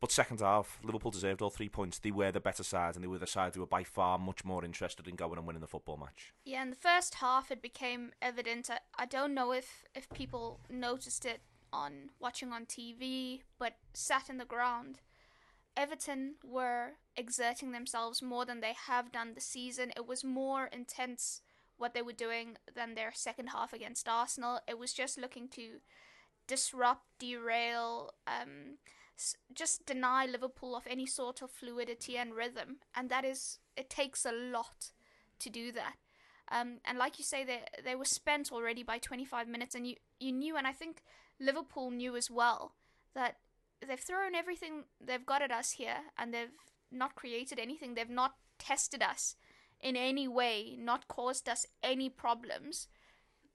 but 0.00 0.12
second 0.12 0.40
half, 0.40 0.78
Liverpool 0.82 1.10
deserved 1.10 1.40
all 1.40 1.50
three 1.50 1.70
points. 1.70 1.98
They 1.98 2.10
were 2.10 2.30
the 2.30 2.40
better 2.40 2.62
side, 2.62 2.94
and 2.94 3.02
they 3.02 3.08
were 3.08 3.18
the 3.18 3.26
side 3.26 3.54
who 3.54 3.60
were 3.60 3.66
by 3.66 3.82
far 3.82 4.18
much 4.18 4.44
more 4.44 4.64
interested 4.64 5.08
in 5.08 5.16
going 5.16 5.38
and 5.38 5.46
winning 5.46 5.62
the 5.62 5.66
football 5.66 5.96
match. 5.96 6.34
Yeah, 6.44 6.62
in 6.62 6.70
the 6.70 6.76
first 6.76 7.16
half, 7.16 7.50
it 7.50 7.62
became 7.62 8.12
evident. 8.20 8.68
I, 8.68 8.80
I 8.98 9.06
don't 9.06 9.32
know 9.32 9.52
if, 9.52 9.84
if 9.94 10.08
people 10.10 10.60
noticed 10.68 11.24
it 11.24 11.40
on 11.72 12.10
watching 12.20 12.52
on 12.52 12.66
TV, 12.66 13.42
but 13.58 13.74
sat 13.92 14.28
in 14.28 14.38
the 14.38 14.44
ground. 14.44 15.00
Everton 15.76 16.36
were 16.44 16.92
exerting 17.16 17.72
themselves 17.72 18.22
more 18.22 18.44
than 18.46 18.60
they 18.60 18.74
have 18.86 19.12
done 19.12 19.34
this 19.34 19.46
season. 19.46 19.92
It 19.96 20.06
was 20.06 20.24
more 20.24 20.66
intense 20.66 21.42
what 21.76 21.92
they 21.92 22.00
were 22.00 22.12
doing 22.12 22.56
than 22.74 22.94
their 22.94 23.12
second 23.12 23.48
half 23.48 23.72
against 23.72 24.08
Arsenal. 24.08 24.60
It 24.66 24.78
was 24.78 24.94
just 24.94 25.18
looking 25.18 25.48
to 25.50 25.80
disrupt, 26.46 27.04
derail, 27.18 28.12
um, 28.26 28.78
just 29.54 29.84
deny 29.84 30.26
Liverpool 30.26 30.74
of 30.74 30.86
any 30.86 31.06
sort 31.06 31.42
of 31.42 31.50
fluidity 31.50 32.16
and 32.16 32.34
rhythm. 32.34 32.78
And 32.94 33.10
that 33.10 33.24
is, 33.24 33.58
it 33.76 33.90
takes 33.90 34.24
a 34.24 34.32
lot 34.32 34.92
to 35.40 35.50
do 35.50 35.72
that. 35.72 35.96
Um, 36.50 36.78
and 36.84 36.96
like 36.96 37.18
you 37.18 37.24
say, 37.24 37.44
they 37.44 37.62
they 37.84 37.96
were 37.96 38.04
spent 38.04 38.52
already 38.52 38.82
by 38.82 38.98
25 38.98 39.48
minutes, 39.48 39.74
and 39.74 39.86
you 39.86 39.96
you 40.20 40.32
knew, 40.32 40.56
and 40.56 40.66
I 40.66 40.72
think 40.72 41.02
Liverpool 41.40 41.90
knew 41.90 42.16
as 42.16 42.30
well 42.30 42.72
that 43.14 43.36
they've 43.86 44.00
thrown 44.00 44.34
everything 44.34 44.84
they've 45.00 45.26
got 45.26 45.42
at 45.42 45.50
us 45.50 45.72
here, 45.72 45.98
and 46.16 46.32
they've 46.32 46.54
not 46.90 47.14
created 47.14 47.58
anything. 47.58 47.94
They've 47.94 48.08
not 48.08 48.34
tested 48.58 49.02
us 49.02 49.36
in 49.80 49.96
any 49.96 50.26
way, 50.26 50.76
not 50.78 51.08
caused 51.08 51.48
us 51.48 51.66
any 51.82 52.08
problems, 52.08 52.88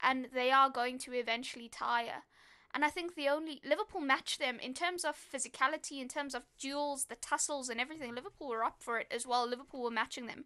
and 0.01 0.27
they 0.33 0.51
are 0.51 0.69
going 0.69 0.97
to 0.99 1.13
eventually 1.13 1.69
tire. 1.69 2.23
And 2.73 2.85
I 2.85 2.89
think 2.89 3.15
the 3.15 3.27
only 3.27 3.59
Liverpool 3.65 3.99
matched 3.99 4.39
them 4.39 4.57
in 4.59 4.73
terms 4.73 5.03
of 5.03 5.15
physicality, 5.15 6.01
in 6.01 6.07
terms 6.07 6.33
of 6.33 6.43
duels, 6.57 7.05
the 7.05 7.15
tussles, 7.15 7.69
and 7.69 7.81
everything. 7.81 8.15
Liverpool 8.15 8.47
were 8.47 8.63
up 8.63 8.77
for 8.79 8.97
it 8.99 9.07
as 9.11 9.27
well. 9.27 9.47
Liverpool 9.47 9.83
were 9.83 9.91
matching 9.91 10.27
them 10.27 10.45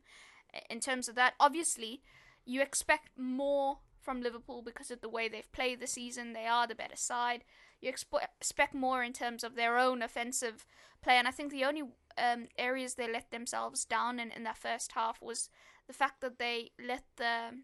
eh, 0.53 0.61
in 0.69 0.79
terms 0.79 1.07
of 1.07 1.15
that. 1.15 1.35
Obviously, 1.39 2.01
you 2.43 2.61
expect 2.61 3.09
more 3.15 3.79
from 4.05 4.21
Liverpool 4.21 4.61
because 4.61 4.91
of 4.91 5.01
the 5.01 5.09
way 5.09 5.27
they've 5.27 5.51
played 5.51 5.79
the 5.79 5.87
season. 5.87 6.33
They 6.33 6.45
are 6.45 6.67
the 6.67 6.75
better 6.75 6.95
side. 6.95 7.43
You 7.81 7.91
expe- 7.91 8.27
expect 8.39 8.75
more 8.75 9.03
in 9.03 9.11
terms 9.11 9.43
of 9.43 9.55
their 9.55 9.77
own 9.77 10.03
offensive 10.03 10.65
play. 11.03 11.15
And 11.15 11.27
I 11.27 11.31
think 11.31 11.51
the 11.51 11.65
only 11.65 11.83
um, 12.17 12.47
areas 12.57 12.93
they 12.93 13.11
let 13.11 13.31
themselves 13.31 13.83
down 13.83 14.19
in, 14.19 14.31
in 14.31 14.43
that 14.43 14.57
first 14.57 14.91
half 14.93 15.21
was 15.21 15.49
the 15.87 15.93
fact 15.93 16.21
that 16.21 16.37
they 16.39 16.71
let 16.79 17.03
the 17.17 17.57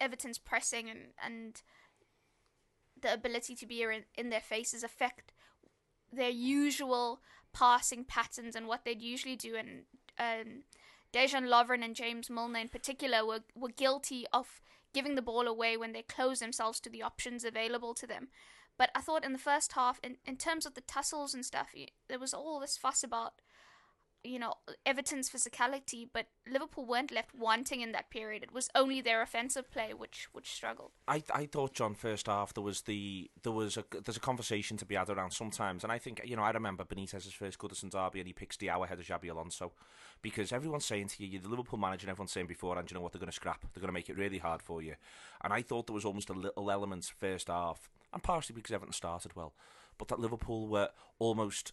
Everton's 0.00 0.38
pressing 0.38 0.88
and, 0.88 1.00
and 1.22 1.62
the 3.00 3.12
ability 3.12 3.54
to 3.56 3.66
be 3.66 3.82
in, 3.82 4.04
in 4.16 4.30
their 4.30 4.40
faces 4.40 4.82
affect 4.82 5.32
their 6.12 6.30
usual 6.30 7.20
passing 7.52 8.04
patterns 8.04 8.56
and 8.56 8.66
what 8.66 8.84
they'd 8.84 9.02
usually 9.02 9.36
do. 9.36 9.54
And 9.56 9.82
um, 10.18 10.62
Dejan 11.12 11.48
Lovren 11.48 11.84
and 11.84 11.94
James 11.94 12.30
Milner 12.30 12.60
in 12.60 12.68
particular 12.68 13.24
were, 13.26 13.40
were 13.54 13.68
guilty 13.68 14.26
of 14.32 14.60
giving 14.92 15.14
the 15.14 15.22
ball 15.22 15.46
away 15.46 15.76
when 15.76 15.92
they 15.92 16.02
close 16.02 16.40
themselves 16.40 16.80
to 16.80 16.90
the 16.90 17.02
options 17.02 17.44
available 17.44 17.94
to 17.94 18.06
them. 18.06 18.28
But 18.78 18.90
I 18.94 19.00
thought 19.00 19.24
in 19.24 19.32
the 19.32 19.38
first 19.38 19.72
half, 19.72 20.00
in, 20.02 20.16
in 20.24 20.36
terms 20.36 20.64
of 20.64 20.74
the 20.74 20.80
tussles 20.80 21.34
and 21.34 21.44
stuff, 21.44 21.68
y- 21.76 21.88
there 22.08 22.18
was 22.18 22.32
all 22.32 22.60
this 22.60 22.78
fuss 22.78 23.02
about 23.02 23.34
you 24.24 24.38
know 24.38 24.54
Everton's 24.84 25.30
physicality, 25.30 26.08
but 26.12 26.26
Liverpool 26.50 26.84
weren't 26.84 27.10
left 27.10 27.34
wanting 27.34 27.80
in 27.80 27.92
that 27.92 28.10
period. 28.10 28.42
It 28.42 28.52
was 28.52 28.68
only 28.74 29.00
their 29.00 29.22
offensive 29.22 29.70
play 29.70 29.94
which 29.94 30.28
which 30.32 30.52
struggled. 30.52 30.92
I 31.08 31.22
I 31.32 31.46
thought 31.46 31.74
John 31.74 31.94
first 31.94 32.26
half 32.26 32.54
there 32.54 32.62
was 32.62 32.82
the 32.82 33.30
there 33.42 33.52
was 33.52 33.76
a 33.76 33.84
there's 34.04 34.16
a 34.16 34.20
conversation 34.20 34.76
to 34.78 34.84
be 34.84 34.94
had 34.94 35.10
around 35.10 35.32
sometimes, 35.32 35.82
and 35.84 35.92
I 35.92 35.98
think 35.98 36.20
you 36.24 36.36
know 36.36 36.42
I 36.42 36.50
remember 36.50 36.84
Benitez's 36.84 37.32
first 37.32 37.58
Goodison 37.58 37.90
derby 37.90 38.20
and 38.20 38.26
he 38.26 38.32
picks 38.32 38.56
Diao 38.56 38.84
ahead 38.84 38.98
of 38.98 39.06
Xabi 39.06 39.30
Alonso 39.30 39.72
because 40.22 40.52
everyone's 40.52 40.84
saying 40.84 41.08
to 41.08 41.22
you, 41.24 41.30
you're 41.30 41.42
the 41.42 41.48
Liverpool 41.48 41.78
manager, 41.78 42.04
and 42.04 42.10
everyone's 42.10 42.32
saying 42.32 42.46
before, 42.46 42.78
and 42.78 42.90
you 42.90 42.94
know 42.94 43.00
what 43.00 43.12
they're 43.12 43.20
going 43.20 43.30
to 43.30 43.34
scrap, 43.34 43.62
they're 43.62 43.80
going 43.80 43.88
to 43.88 43.92
make 43.92 44.10
it 44.10 44.18
really 44.18 44.38
hard 44.38 44.62
for 44.62 44.82
you, 44.82 44.94
and 45.42 45.52
I 45.52 45.62
thought 45.62 45.86
there 45.86 45.94
was 45.94 46.04
almost 46.04 46.30
a 46.30 46.34
little 46.34 46.70
element 46.70 47.10
first 47.18 47.48
half, 47.48 47.88
and 48.12 48.22
partially 48.22 48.54
because 48.54 48.72
Everton 48.72 48.92
started 48.92 49.34
well, 49.34 49.54
but 49.96 50.08
that 50.08 50.20
Liverpool 50.20 50.68
were 50.68 50.90
almost 51.18 51.72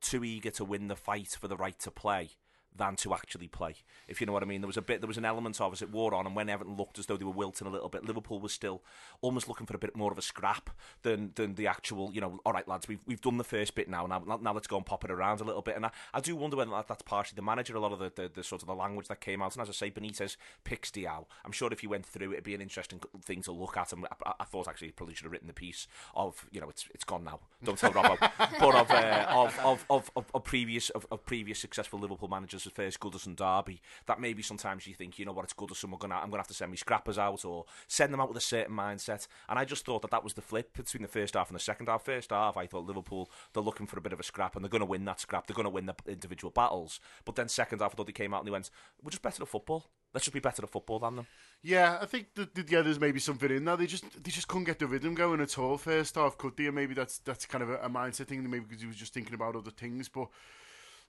too 0.00 0.24
eager 0.24 0.50
to 0.50 0.64
win 0.64 0.88
the 0.88 0.96
fight 0.96 1.36
for 1.38 1.48
the 1.48 1.56
right 1.56 1.78
to 1.80 1.90
play 1.90 2.30
than 2.74 2.96
to 2.96 3.12
actually 3.12 3.48
play. 3.48 3.74
If 4.06 4.20
you 4.20 4.26
know 4.26 4.32
what 4.32 4.42
I 4.42 4.46
mean, 4.46 4.60
there 4.60 4.68
was 4.68 4.76
a 4.76 4.82
bit, 4.82 5.00
there 5.00 5.08
was 5.08 5.18
an 5.18 5.24
element 5.24 5.60
of 5.60 5.72
as 5.72 5.82
it 5.82 5.90
wore 5.90 6.14
on, 6.14 6.26
and 6.26 6.34
when 6.36 6.48
Everton 6.48 6.76
looked 6.76 6.98
as 6.98 7.06
though 7.06 7.16
they 7.16 7.24
were 7.24 7.30
wilting 7.30 7.66
a 7.66 7.70
little 7.70 7.88
bit, 7.88 8.04
Liverpool 8.04 8.40
was 8.40 8.52
still 8.52 8.82
almost 9.20 9.48
looking 9.48 9.66
for 9.66 9.74
a 9.76 9.78
bit 9.78 9.96
more 9.96 10.12
of 10.12 10.18
a 10.18 10.22
scrap 10.22 10.70
than 11.02 11.32
than 11.34 11.54
the 11.54 11.66
actual, 11.66 12.10
you 12.12 12.20
know, 12.20 12.40
all 12.46 12.52
right, 12.52 12.68
lads, 12.68 12.88
we've 12.88 13.02
we've 13.06 13.20
done 13.20 13.36
the 13.36 13.44
first 13.44 13.74
bit 13.74 13.88
now, 13.88 14.06
now 14.06 14.38
now 14.40 14.52
let's 14.52 14.66
go 14.66 14.76
and 14.76 14.86
pop 14.86 15.04
it 15.04 15.10
around 15.10 15.40
a 15.40 15.44
little 15.44 15.62
bit. 15.62 15.76
And 15.76 15.86
I, 15.86 15.90
I 16.14 16.20
do 16.20 16.36
wonder 16.36 16.56
whether 16.56 16.70
that, 16.70 16.88
that's 16.88 17.02
partially 17.02 17.36
the 17.36 17.42
manager, 17.42 17.76
a 17.76 17.80
lot 17.80 17.92
of 17.92 17.98
the, 17.98 18.12
the, 18.14 18.30
the 18.32 18.44
sort 18.44 18.62
of 18.62 18.68
the 18.68 18.74
language 18.74 19.08
that 19.08 19.20
came 19.20 19.42
out, 19.42 19.54
and 19.54 19.62
as 19.62 19.68
I 19.68 19.72
say, 19.72 19.90
Benitez 19.90 20.36
picks 20.64 20.90
Diao. 20.90 21.26
I'm 21.44 21.52
sure 21.52 21.68
if 21.72 21.82
you 21.82 21.88
went 21.88 22.06
through, 22.06 22.32
it'd 22.32 22.44
be 22.44 22.54
an 22.54 22.60
interesting 22.60 23.00
thing 23.24 23.42
to 23.42 23.52
look 23.52 23.76
at. 23.76 23.92
And 23.92 24.06
I, 24.24 24.32
I 24.40 24.44
thought 24.44 24.68
actually 24.68 24.92
probably 24.92 25.14
should 25.14 25.24
have 25.24 25.32
written 25.32 25.48
the 25.48 25.54
piece 25.54 25.86
of, 26.14 26.46
you 26.50 26.60
know, 26.60 26.68
it's 26.68 26.86
it's 26.94 27.04
gone 27.04 27.24
now. 27.24 27.40
Don't 27.64 27.78
tell 27.78 27.92
Robbo, 27.92 28.18
but 28.60 28.74
of, 28.74 28.90
uh, 28.90 29.26
of, 29.30 29.58
of, 29.64 29.84
of 29.90 30.10
of 30.16 30.30
of 30.34 30.44
previous 30.44 30.90
of, 30.90 31.06
of 31.10 31.24
previous 31.24 31.58
successful 31.58 31.98
Liverpool 31.98 32.28
managers, 32.28 32.57
the 32.64 32.70
first 32.70 33.00
Goodison 33.00 33.36
derby, 33.36 33.80
that 34.06 34.20
maybe 34.20 34.42
sometimes 34.42 34.86
you 34.86 34.94
think, 34.94 35.18
you 35.18 35.24
know 35.24 35.32
what, 35.32 35.44
it's 35.44 35.54
Goodison, 35.54 35.90
we're 35.90 35.98
gonna, 35.98 36.16
I'm 36.16 36.30
gonna 36.30 36.40
have 36.40 36.48
to 36.48 36.54
send 36.54 36.70
me 36.70 36.76
scrappers 36.76 37.18
out 37.18 37.44
or 37.44 37.64
send 37.86 38.12
them 38.12 38.20
out 38.20 38.28
with 38.28 38.38
a 38.38 38.42
certain 38.42 38.74
mindset. 38.74 39.26
And 39.48 39.58
I 39.58 39.64
just 39.64 39.84
thought 39.84 40.02
that 40.02 40.10
that 40.10 40.24
was 40.24 40.34
the 40.34 40.42
flip 40.42 40.76
between 40.76 41.02
the 41.02 41.08
first 41.08 41.34
half 41.34 41.48
and 41.48 41.56
the 41.56 41.60
second 41.60 41.86
half. 41.86 42.04
First 42.04 42.30
half, 42.30 42.56
I 42.56 42.66
thought 42.66 42.86
Liverpool, 42.86 43.30
they're 43.52 43.62
looking 43.62 43.86
for 43.86 43.98
a 43.98 44.02
bit 44.02 44.12
of 44.12 44.20
a 44.20 44.24
scrap 44.24 44.56
and 44.56 44.64
they're 44.64 44.70
going 44.70 44.80
to 44.80 44.86
win 44.86 45.04
that 45.04 45.20
scrap. 45.20 45.46
They're 45.46 45.54
going 45.54 45.64
to 45.64 45.70
win 45.70 45.86
the 45.86 45.94
individual 46.06 46.50
battles. 46.50 47.00
But 47.24 47.36
then 47.36 47.48
second 47.48 47.80
half, 47.80 47.92
I 47.92 47.96
thought 47.96 48.06
they 48.06 48.12
came 48.12 48.34
out 48.34 48.40
and 48.40 48.46
they 48.46 48.52
went, 48.52 48.70
we're 49.02 49.10
just 49.10 49.22
better 49.22 49.42
at 49.42 49.48
football. 49.48 49.86
Let's 50.14 50.24
just 50.24 50.34
be 50.34 50.40
better 50.40 50.62
at 50.62 50.70
football 50.70 50.98
than 50.98 51.16
them. 51.16 51.26
Yeah, 51.62 51.98
I 52.00 52.06
think 52.06 52.28
the, 52.34 52.48
the, 52.54 52.64
yeah, 52.68 52.82
there's 52.82 53.00
maybe 53.00 53.20
something 53.20 53.50
in 53.50 53.64
there. 53.64 53.76
They 53.76 53.86
just 53.86 54.04
they 54.22 54.30
just 54.30 54.48
couldn't 54.48 54.64
get 54.64 54.78
the 54.78 54.86
rhythm 54.86 55.14
going 55.14 55.40
at 55.40 55.58
all 55.58 55.76
first 55.76 56.14
half, 56.14 56.38
could 56.38 56.56
they? 56.56 56.66
And 56.66 56.74
maybe 56.74 56.94
that's 56.94 57.18
that's 57.18 57.46
kind 57.46 57.62
of 57.62 57.70
a, 57.70 57.76
a 57.78 57.90
mindset 57.90 58.26
thing. 58.26 58.48
Maybe 58.48 58.64
because 58.64 58.80
he 58.80 58.86
was 58.86 58.96
just 58.96 59.12
thinking 59.12 59.34
about 59.34 59.56
other 59.56 59.70
things. 59.70 60.08
But 60.08 60.28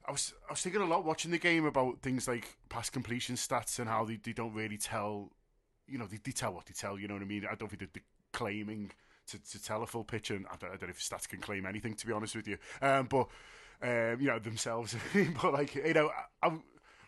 I 0.09 0.11
was 0.11 0.33
I 0.49 0.53
was 0.53 0.61
thinking 0.61 0.81
a 0.81 0.85
lot 0.85 1.05
watching 1.05 1.29
the 1.29 1.37
game 1.37 1.65
about 1.65 2.01
things 2.01 2.27
like 2.27 2.57
pass 2.67 2.89
completion 2.89 3.35
stats 3.35 3.77
and 3.77 3.87
how 3.87 4.05
they, 4.05 4.15
they 4.15 4.33
don't 4.33 4.55
really 4.55 4.77
tell, 4.77 5.29
you 5.87 5.99
know, 5.99 6.07
they, 6.07 6.17
they 6.23 6.31
tell 6.31 6.51
what 6.51 6.65
they 6.65 6.73
tell. 6.73 6.97
You 6.97 7.07
know 7.07 7.13
what 7.13 7.21
I 7.21 7.27
mean? 7.27 7.45
I 7.45 7.53
don't 7.53 7.69
think 7.69 7.79
they're, 7.79 7.89
they're 7.93 8.03
claiming 8.33 8.89
to, 9.27 9.37
to 9.37 9.63
tell 9.63 9.83
a 9.83 9.87
full 9.87 10.03
picture. 10.03 10.35
And 10.35 10.47
I 10.47 10.55
don't, 10.59 10.69
I 10.69 10.77
don't 10.77 10.89
know 10.89 10.89
if 10.89 10.99
stats 10.99 11.29
can 11.29 11.39
claim 11.39 11.67
anything, 11.67 11.93
to 11.93 12.07
be 12.07 12.11
honest 12.11 12.35
with 12.35 12.47
you. 12.47 12.57
Um, 12.81 13.05
but 13.05 13.27
um, 13.83 14.17
you 14.19 14.27
know 14.27 14.39
themselves. 14.39 14.95
but 15.41 15.53
like 15.53 15.75
you 15.75 15.93
know, 15.93 16.09
I, 16.41 16.47
I, 16.47 16.57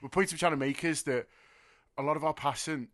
the 0.03 0.09
point 0.09 0.31
I'm 0.31 0.37
trying 0.37 0.51
to 0.51 0.57
make 0.57 0.83
is 0.83 1.01
that 1.03 1.25
a 1.97 2.03
lot 2.03 2.17
of 2.17 2.23
our 2.23 2.35
passing 2.35 2.89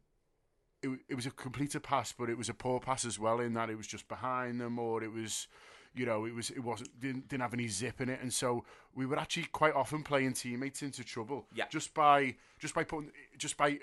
it, 0.82 0.90
it 1.10 1.16
was 1.16 1.26
a 1.26 1.32
completed 1.32 1.84
pass, 1.84 2.14
but 2.14 2.30
it 2.30 2.38
was 2.38 2.48
a 2.48 2.54
poor 2.54 2.80
pass 2.80 3.04
as 3.04 3.20
well. 3.20 3.42
In 3.42 3.54
that 3.56 3.70
it 3.70 3.78
was 3.78 3.88
just 3.88 4.08
behind 4.08 4.62
them, 4.62 4.80
or 4.80 5.04
it 5.04 5.12
was, 5.12 5.48
you 5.98 6.06
know, 6.06 6.26
it 6.26 6.34
was 6.34 6.50
it 6.52 6.60
wasn't 6.60 7.00
didn't, 7.00 7.28
didn't 7.28 7.42
have 7.42 7.54
any 7.54 7.68
zip 7.68 8.02
in 8.02 8.10
it, 8.10 8.20
and 8.22 8.32
so 8.32 8.64
we 8.96 9.06
were 9.06 9.18
actually 9.18 9.48
quite 9.52 9.74
often 9.74 10.04
playing 10.04 10.34
teammates 10.34 10.82
into 10.82 11.04
trouble. 11.04 11.48
Yeah. 11.54 11.66
just 11.70 11.94
by 11.94 12.36
just 12.60 12.74
by 12.74 12.84
putting 12.84 13.12
just 13.38 13.58
by. 13.58 13.80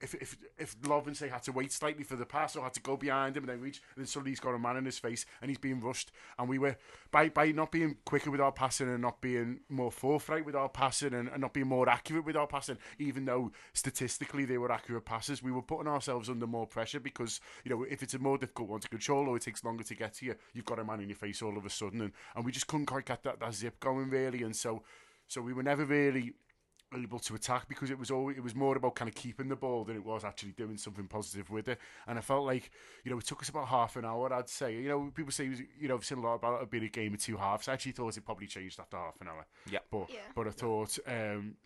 If 0.00 0.14
if 0.14 0.36
if 0.58 0.76
say 1.14 1.28
had 1.28 1.42
to 1.44 1.52
wait 1.52 1.72
slightly 1.72 2.04
for 2.04 2.16
the 2.16 2.26
pass 2.26 2.54
or 2.54 2.62
had 2.62 2.74
to 2.74 2.80
go 2.80 2.96
behind 2.96 3.36
him 3.36 3.44
and 3.44 3.50
then 3.50 3.60
reach, 3.60 3.80
and 3.94 4.02
then 4.02 4.06
suddenly 4.06 4.32
he's 4.32 4.40
got 4.40 4.54
a 4.54 4.58
man 4.58 4.76
in 4.76 4.84
his 4.84 4.98
face 4.98 5.24
and 5.40 5.48
he's 5.48 5.58
being 5.58 5.80
rushed, 5.80 6.12
and 6.38 6.48
we 6.48 6.58
were 6.58 6.76
by 7.10 7.30
by 7.30 7.50
not 7.52 7.72
being 7.72 7.96
quicker 8.04 8.30
with 8.30 8.40
our 8.40 8.52
passing 8.52 8.90
and 8.90 9.00
not 9.00 9.22
being 9.22 9.60
more 9.70 9.90
forthright 9.90 10.44
with 10.44 10.54
our 10.54 10.68
passing 10.68 11.14
and, 11.14 11.28
and 11.28 11.40
not 11.40 11.54
being 11.54 11.66
more 11.66 11.88
accurate 11.88 12.26
with 12.26 12.36
our 12.36 12.46
passing, 12.46 12.76
even 12.98 13.24
though 13.24 13.50
statistically 13.72 14.44
they 14.44 14.58
were 14.58 14.70
accurate 14.70 15.06
passes, 15.06 15.42
we 15.42 15.52
were 15.52 15.62
putting 15.62 15.88
ourselves 15.88 16.28
under 16.28 16.46
more 16.46 16.66
pressure 16.66 17.00
because 17.00 17.40
you 17.64 17.70
know 17.70 17.84
if 17.84 18.02
it's 18.02 18.14
a 18.14 18.18
more 18.18 18.36
difficult 18.36 18.68
one 18.68 18.80
to 18.80 18.88
control 18.88 19.28
or 19.28 19.36
it 19.36 19.42
takes 19.42 19.64
longer 19.64 19.84
to 19.84 19.94
get 19.94 20.12
to 20.12 20.26
you, 20.26 20.34
you've 20.52 20.66
got 20.66 20.78
a 20.78 20.84
man 20.84 21.00
in 21.00 21.08
your 21.08 21.16
face 21.16 21.40
all 21.40 21.56
of 21.56 21.64
a 21.64 21.70
sudden, 21.70 22.02
and, 22.02 22.12
and 22.34 22.44
we 22.44 22.52
just 22.52 22.66
couldn't 22.66 22.86
quite 22.86 23.06
get 23.06 23.22
that, 23.22 23.40
that 23.40 23.54
zip 23.54 23.80
going 23.80 24.10
really, 24.10 24.42
and 24.42 24.54
so 24.54 24.82
so 25.28 25.40
we 25.40 25.52
were 25.52 25.62
never 25.62 25.84
really 25.84 26.34
able 26.94 27.18
to 27.18 27.34
attack 27.34 27.68
because 27.68 27.90
it 27.90 27.98
was 27.98 28.10
always 28.10 28.36
it 28.36 28.42
was 28.42 28.54
more 28.54 28.76
about 28.76 28.94
kind 28.94 29.08
of 29.08 29.14
keeping 29.14 29.48
the 29.48 29.56
ball 29.56 29.84
than 29.84 29.96
it 29.96 30.04
was 30.04 30.24
actually 30.24 30.52
doing 30.52 30.76
something 30.76 31.06
positive 31.06 31.50
with 31.50 31.68
it. 31.68 31.78
And 32.06 32.18
I 32.18 32.22
felt 32.22 32.46
like 32.46 32.70
you 33.04 33.10
know 33.10 33.18
it 33.18 33.24
took 33.26 33.42
us 33.42 33.48
about 33.48 33.68
half 33.68 33.96
an 33.96 34.04
hour. 34.04 34.32
I'd 34.32 34.48
say 34.48 34.74
you 34.74 34.88
know 34.88 35.10
people 35.14 35.32
say 35.32 35.48
was, 35.48 35.60
you 35.78 35.88
know 35.88 35.96
I've 35.96 36.04
seen 36.04 36.18
a 36.18 36.22
lot 36.22 36.34
about 36.34 36.62
it 36.62 36.70
being 36.70 36.84
a 36.84 36.88
game 36.88 37.14
of 37.14 37.20
two 37.20 37.36
halves. 37.36 37.68
I 37.68 37.72
actually 37.72 37.92
thought 37.92 38.16
it 38.16 38.24
probably 38.24 38.46
changed 38.46 38.78
after 38.78 38.96
half 38.96 39.20
an 39.20 39.28
hour. 39.28 39.46
Yeah. 39.70 39.80
but 39.90 40.08
Yeah. 40.08 40.20
but 40.34 40.46
I 40.46 40.50
thought 40.50 40.98
um, 41.06 41.56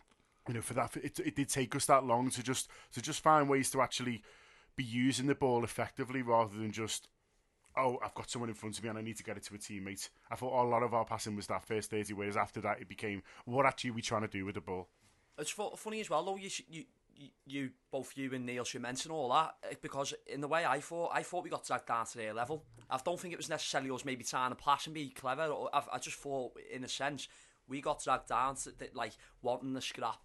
you 0.47 0.55
know 0.55 0.61
for 0.61 0.73
that 0.73 0.97
it, 0.97 1.19
it 1.19 1.35
did 1.35 1.49
take 1.49 1.75
us 1.75 1.85
that 1.85 2.03
long 2.03 2.29
to 2.31 2.43
just 2.43 2.69
to 2.93 3.01
just 3.01 3.21
find 3.21 3.47
ways 3.47 3.69
to 3.71 3.81
actually 3.81 4.23
be 4.75 4.83
using 4.83 5.27
the 5.27 5.35
ball 5.35 5.63
effectively 5.63 6.21
rather 6.21 6.57
than 6.57 6.71
just. 6.71 7.07
Oh, 7.77 7.99
I've 8.03 8.13
got 8.13 8.29
someone 8.29 8.49
in 8.49 8.55
front 8.55 8.77
of 8.77 8.83
me 8.83 8.89
and 8.89 8.97
I 8.97 9.01
need 9.01 9.15
to 9.15 9.23
get 9.23 9.37
it 9.37 9.43
to 9.43 9.55
a 9.55 9.57
teammate. 9.57 10.09
I 10.29 10.35
thought 10.35 10.61
a 10.61 10.67
lot 10.67 10.83
of 10.83 10.93
our 10.93 11.05
passing 11.05 11.37
was 11.37 11.47
that 11.47 11.63
first 11.63 11.89
30, 11.89 12.11
whereas 12.11 12.35
after 12.35 12.59
that 12.59 12.81
it 12.81 12.89
became, 12.89 13.23
what 13.45 13.65
actually 13.65 13.91
are 13.91 13.93
we 13.93 14.01
trying 14.01 14.23
to 14.23 14.27
do 14.27 14.43
with 14.43 14.55
the 14.55 14.61
ball? 14.61 14.89
It's 15.41 15.51
funny 15.51 15.99
as 15.99 16.09
well, 16.09 16.23
though. 16.23 16.37
You, 16.37 16.49
you, 16.69 16.83
you, 17.45 17.69
both 17.91 18.13
you 18.15 18.33
and 18.33 18.45
Neil 18.45 18.63
should 18.63 18.81
mention 18.81 19.11
all 19.11 19.29
that 19.29 19.55
eh, 19.69 19.75
because 19.81 20.13
in 20.27 20.41
the 20.41 20.47
way 20.47 20.65
I 20.65 20.79
thought, 20.79 21.11
I 21.13 21.23
thought 21.23 21.43
we 21.43 21.49
got 21.49 21.65
dragged 21.65 21.87
down 21.87 22.05
to 22.05 22.17
their 22.17 22.33
level. 22.33 22.63
I 22.89 22.99
don't 23.03 23.19
think 23.19 23.33
it 23.33 23.37
was 23.37 23.49
necessarily 23.49 23.91
us 23.91 24.05
maybe 24.05 24.23
trying 24.23 24.51
to 24.51 24.55
pass 24.55 24.85
and 24.85 24.93
be 24.93 25.09
clever. 25.09 25.53
I, 25.73 25.97
just 25.99 26.17
thought, 26.17 26.53
in 26.71 26.83
a 26.83 26.87
sense, 26.87 27.27
we 27.67 27.81
got 27.81 28.03
dragged 28.03 28.29
down 28.29 28.55
to 28.55 28.73
like 28.93 29.13
wanting 29.41 29.73
the 29.73 29.81
scrap, 29.81 30.19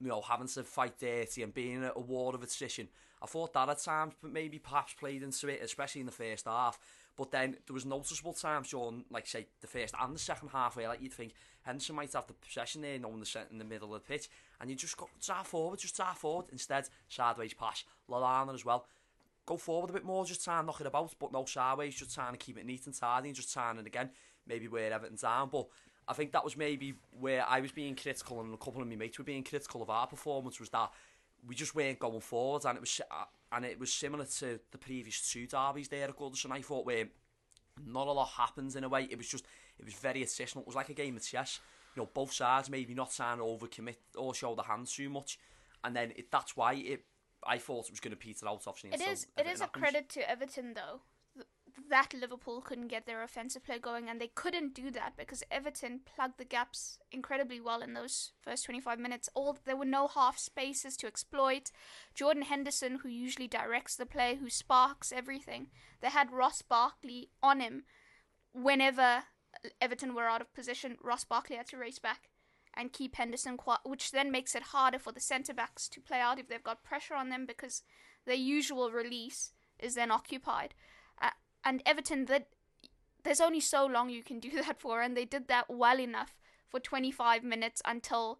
you 0.00 0.08
know, 0.08 0.20
having 0.20 0.48
to 0.48 0.64
fight 0.64 0.98
dirty 0.98 1.42
and 1.42 1.54
being 1.54 1.84
a 1.84 2.00
war 2.00 2.34
of 2.34 2.42
attrition. 2.42 2.88
I 3.22 3.26
thought 3.26 3.52
that 3.52 3.68
at 3.68 3.82
times, 3.82 4.14
but 4.22 4.32
maybe 4.32 4.58
perhaps 4.58 4.94
played 4.94 5.22
into 5.22 5.48
it, 5.48 5.60
especially 5.62 6.00
in 6.00 6.06
the 6.06 6.12
first 6.12 6.46
half. 6.46 6.78
But 7.20 7.32
then 7.32 7.58
there 7.66 7.74
was 7.74 7.84
noticeable 7.84 8.32
times 8.32 8.70
during, 8.70 9.04
like 9.10 9.26
say, 9.26 9.46
the 9.60 9.66
first 9.66 9.94
and 10.00 10.14
the 10.14 10.18
second 10.18 10.48
half 10.48 10.74
where 10.74 10.88
like 10.88 11.02
you'd 11.02 11.12
think 11.12 11.34
Henderson 11.60 11.94
might 11.94 12.14
have 12.14 12.26
the 12.26 12.32
possession 12.32 12.80
there, 12.80 12.94
you 12.94 12.98
know, 12.98 13.12
in 13.12 13.20
the 13.20 13.26
cent- 13.26 13.50
in 13.50 13.58
the 13.58 13.64
middle 13.66 13.94
of 13.94 14.02
the 14.02 14.08
pitch, 14.08 14.30
and 14.58 14.70
you 14.70 14.74
just 14.74 14.96
go 14.96 15.06
drive 15.22 15.46
forward, 15.46 15.80
just 15.80 15.94
drive 15.94 16.16
forward. 16.16 16.46
Instead, 16.50 16.88
sideways 17.10 17.52
pass, 17.52 17.84
Lallana 18.08 18.54
as 18.54 18.64
well. 18.64 18.86
Go 19.44 19.58
forward 19.58 19.90
a 19.90 19.92
bit 19.92 20.04
more, 20.06 20.24
just 20.24 20.42
trying 20.42 20.62
to 20.62 20.66
knock 20.66 20.80
it 20.80 20.86
about, 20.86 21.14
but 21.18 21.30
no 21.30 21.44
sideways, 21.44 21.94
just 21.94 22.14
trying 22.14 22.32
to 22.32 22.38
keep 22.38 22.56
it 22.56 22.64
neat 22.64 22.86
and 22.86 22.98
tidy, 22.98 23.28
and 23.28 23.36
just 23.36 23.52
trying 23.52 23.76
it 23.76 23.86
again, 23.86 24.08
maybe 24.46 24.66
wear 24.66 24.90
everything 24.90 25.18
down. 25.20 25.50
But 25.50 25.66
I 26.08 26.14
think 26.14 26.32
that 26.32 26.42
was 26.42 26.56
maybe 26.56 26.94
where 27.20 27.44
I 27.46 27.60
was 27.60 27.70
being 27.70 27.96
critical, 27.96 28.40
and 28.40 28.54
a 28.54 28.56
couple 28.56 28.80
of 28.80 28.88
my 28.88 28.96
mates 28.96 29.18
were 29.18 29.24
being 29.24 29.44
critical 29.44 29.82
of 29.82 29.90
our 29.90 30.06
performance 30.06 30.58
was 30.58 30.70
that 30.70 30.90
we 31.46 31.54
just 31.54 31.74
weren't 31.74 31.98
going 31.98 32.20
forward, 32.20 32.64
and 32.64 32.76
it 32.76 32.80
was 32.80 33.00
uh, 33.10 33.24
and 33.52 33.64
it 33.64 33.78
was 33.78 33.92
similar 33.92 34.24
to 34.24 34.60
the 34.70 34.78
previous 34.78 35.30
two 35.30 35.46
derbies 35.46 35.88
there 35.88 36.08
at 36.08 36.16
Goodison. 36.16 36.52
I 36.52 36.62
thought 36.62 36.86
where 36.86 37.06
not 37.86 38.06
a 38.06 38.12
lot 38.12 38.28
happens 38.28 38.76
in 38.76 38.84
a 38.84 38.88
way. 38.88 39.08
It 39.10 39.18
was 39.18 39.28
just 39.28 39.44
it 39.78 39.84
was 39.84 39.94
very 39.94 40.22
attritional. 40.22 40.60
It 40.60 40.66
was 40.66 40.76
like 40.76 40.88
a 40.88 40.94
game 40.94 41.16
of 41.16 41.26
chess. 41.26 41.60
You 41.96 42.02
know, 42.02 42.08
both 42.12 42.32
sides 42.32 42.70
maybe 42.70 42.94
not 42.94 43.12
trying 43.12 43.38
to 43.38 43.44
overcommit 43.44 43.96
or 44.16 44.34
show 44.34 44.54
the 44.54 44.62
hand 44.62 44.86
too 44.86 45.10
much, 45.10 45.38
and 45.82 45.94
then 45.94 46.12
it, 46.16 46.30
that's 46.30 46.56
why 46.56 46.74
it. 46.74 47.04
I 47.42 47.56
thought 47.56 47.86
it 47.86 47.92
was 47.92 48.00
going 48.00 48.10
to 48.10 48.18
peter 48.18 48.46
out. 48.46 48.62
Obviously, 48.66 48.90
It 48.92 49.00
is 49.10 49.26
it 49.36 49.60
a 49.62 49.66
credit 49.66 50.08
to 50.10 50.30
Everton 50.30 50.74
though 50.74 51.00
th- 51.00 51.00
that 51.88 52.14
Liverpool 52.14 52.60
couldn't 52.60 52.88
get 52.88 53.06
their 53.06 53.22
offensive 53.22 53.64
play 53.64 53.78
going, 53.78 54.08
and 54.08 54.20
they 54.20 54.28
couldn't 54.28 54.74
do 54.74 54.90
that 54.90 55.14
because 55.16 55.42
Everton 55.50 56.00
plugged 56.04 56.38
the 56.38 56.44
gaps 56.44 56.98
incredibly 57.10 57.60
well 57.60 57.82
in 57.82 57.94
those 57.94 58.32
first 58.40 58.64
25 58.64 58.98
minutes. 58.98 59.28
All 59.34 59.56
there 59.64 59.76
were 59.76 59.84
no 59.84 60.08
half 60.08 60.38
spaces 60.38 60.96
to 60.98 61.06
exploit. 61.06 61.70
Jordan 62.14 62.42
Henderson, 62.42 63.00
who 63.02 63.08
usually 63.08 63.48
directs 63.48 63.96
the 63.96 64.06
play, 64.06 64.36
who 64.36 64.50
sparks 64.50 65.12
everything, 65.12 65.68
they 66.00 66.08
had 66.08 66.32
Ross 66.32 66.62
Barkley 66.62 67.30
on 67.42 67.60
him 67.60 67.84
whenever 68.52 69.24
Everton 69.80 70.14
were 70.14 70.28
out 70.28 70.40
of 70.40 70.54
position. 70.54 70.96
Ross 71.02 71.24
Barkley 71.24 71.56
had 71.56 71.66
to 71.68 71.76
race 71.76 71.98
back 71.98 72.30
and 72.74 72.92
keep 72.92 73.16
Henderson 73.16 73.56
quiet, 73.56 73.80
which 73.84 74.12
then 74.12 74.30
makes 74.30 74.54
it 74.54 74.62
harder 74.62 74.98
for 74.98 75.12
the 75.12 75.20
centre 75.20 75.54
backs 75.54 75.88
to 75.88 76.00
play 76.00 76.20
out 76.20 76.38
if 76.38 76.48
they've 76.48 76.62
got 76.62 76.84
pressure 76.84 77.14
on 77.14 77.28
them 77.28 77.46
because 77.46 77.82
their 78.26 78.36
usual 78.36 78.90
release 78.90 79.52
is 79.78 79.94
then 79.94 80.10
occupied. 80.10 80.74
And 81.64 81.82
Everton, 81.84 82.26
that 82.26 82.48
there's 83.22 83.40
only 83.40 83.60
so 83.60 83.86
long 83.86 84.08
you 84.08 84.22
can 84.22 84.40
do 84.40 84.50
that 84.62 84.80
for, 84.80 85.02
and 85.02 85.16
they 85.16 85.24
did 85.24 85.48
that 85.48 85.66
well 85.68 86.00
enough 86.00 86.38
for 86.68 86.80
25 86.80 87.42
minutes 87.42 87.82
until 87.84 88.38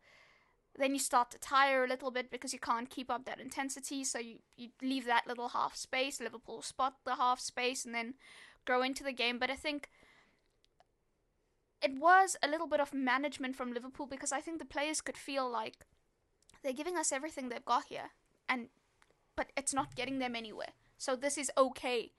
then 0.79 0.93
you 0.93 1.01
start 1.01 1.31
to 1.33 1.39
tire 1.39 1.85
a 1.85 1.89
little 1.89 2.11
bit 2.11 2.31
because 2.31 2.53
you 2.53 2.59
can't 2.59 2.89
keep 2.89 3.11
up 3.11 3.25
that 3.25 3.41
intensity. 3.41 4.05
So 4.05 4.19
you, 4.19 4.37
you 4.57 4.69
leave 4.81 5.05
that 5.07 5.27
little 5.27 5.49
half 5.49 5.77
space. 5.77 6.21
Liverpool 6.21 6.63
spot 6.63 6.95
the 7.05 7.17
half 7.17 7.41
space 7.41 7.85
and 7.85 7.95
then 7.95 8.15
grow 8.65 8.83
into 8.83 9.03
the 9.03 9.13
game. 9.13 9.39
But 9.39 9.51
I 9.51 9.57
think 9.57 9.91
it 11.83 11.99
was 11.99 12.37
a 12.43 12.49
little 12.49 12.67
bit 12.67 12.81
of 12.81 12.95
management 12.95 13.57
from 13.57 13.73
Liverpool 13.73 14.07
because 14.07 14.33
I 14.33 14.41
think 14.41 14.59
the 14.59 14.65
players 14.65 15.01
could 15.01 15.17
feel 15.17 15.51
like 15.51 15.87
they're 16.63 16.73
giving 16.73 16.97
us 16.97 17.13
everything 17.13 17.49
they've 17.49 17.65
got 17.65 17.85
here, 17.87 18.11
and 18.49 18.69
but 19.35 19.51
it's 19.57 19.73
not 19.73 19.95
getting 19.95 20.19
them 20.19 20.37
anywhere. 20.37 20.75
So 20.99 21.17
this 21.17 21.39
is 21.39 21.51
okay. 21.57 22.13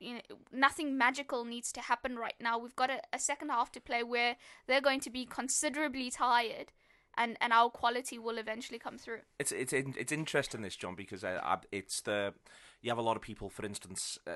You 0.00 0.14
know, 0.14 0.20
nothing 0.52 0.96
magical 0.96 1.44
needs 1.44 1.72
to 1.72 1.80
happen 1.80 2.16
right 2.16 2.34
now. 2.40 2.58
We've 2.58 2.76
got 2.76 2.90
a, 2.90 3.00
a 3.12 3.18
second 3.18 3.48
half 3.50 3.72
to 3.72 3.80
play 3.80 4.02
where 4.02 4.36
they're 4.66 4.80
going 4.80 5.00
to 5.00 5.10
be 5.10 5.26
considerably 5.26 6.10
tired, 6.10 6.72
and 7.16 7.36
and 7.40 7.52
our 7.52 7.70
quality 7.70 8.18
will 8.18 8.38
eventually 8.38 8.78
come 8.78 8.98
through. 8.98 9.20
It's 9.38 9.52
it's 9.52 9.72
it's 9.72 10.12
interesting 10.12 10.62
this 10.62 10.76
John 10.76 10.94
because 10.94 11.24
uh, 11.24 11.40
I- 11.42 11.58
it's 11.72 12.00
the 12.02 12.34
you 12.80 12.90
have 12.90 12.98
a 12.98 13.02
lot 13.02 13.16
of 13.16 13.22
people, 13.22 13.50
for 13.50 13.66
instance, 13.66 14.18
uh, 14.26 14.30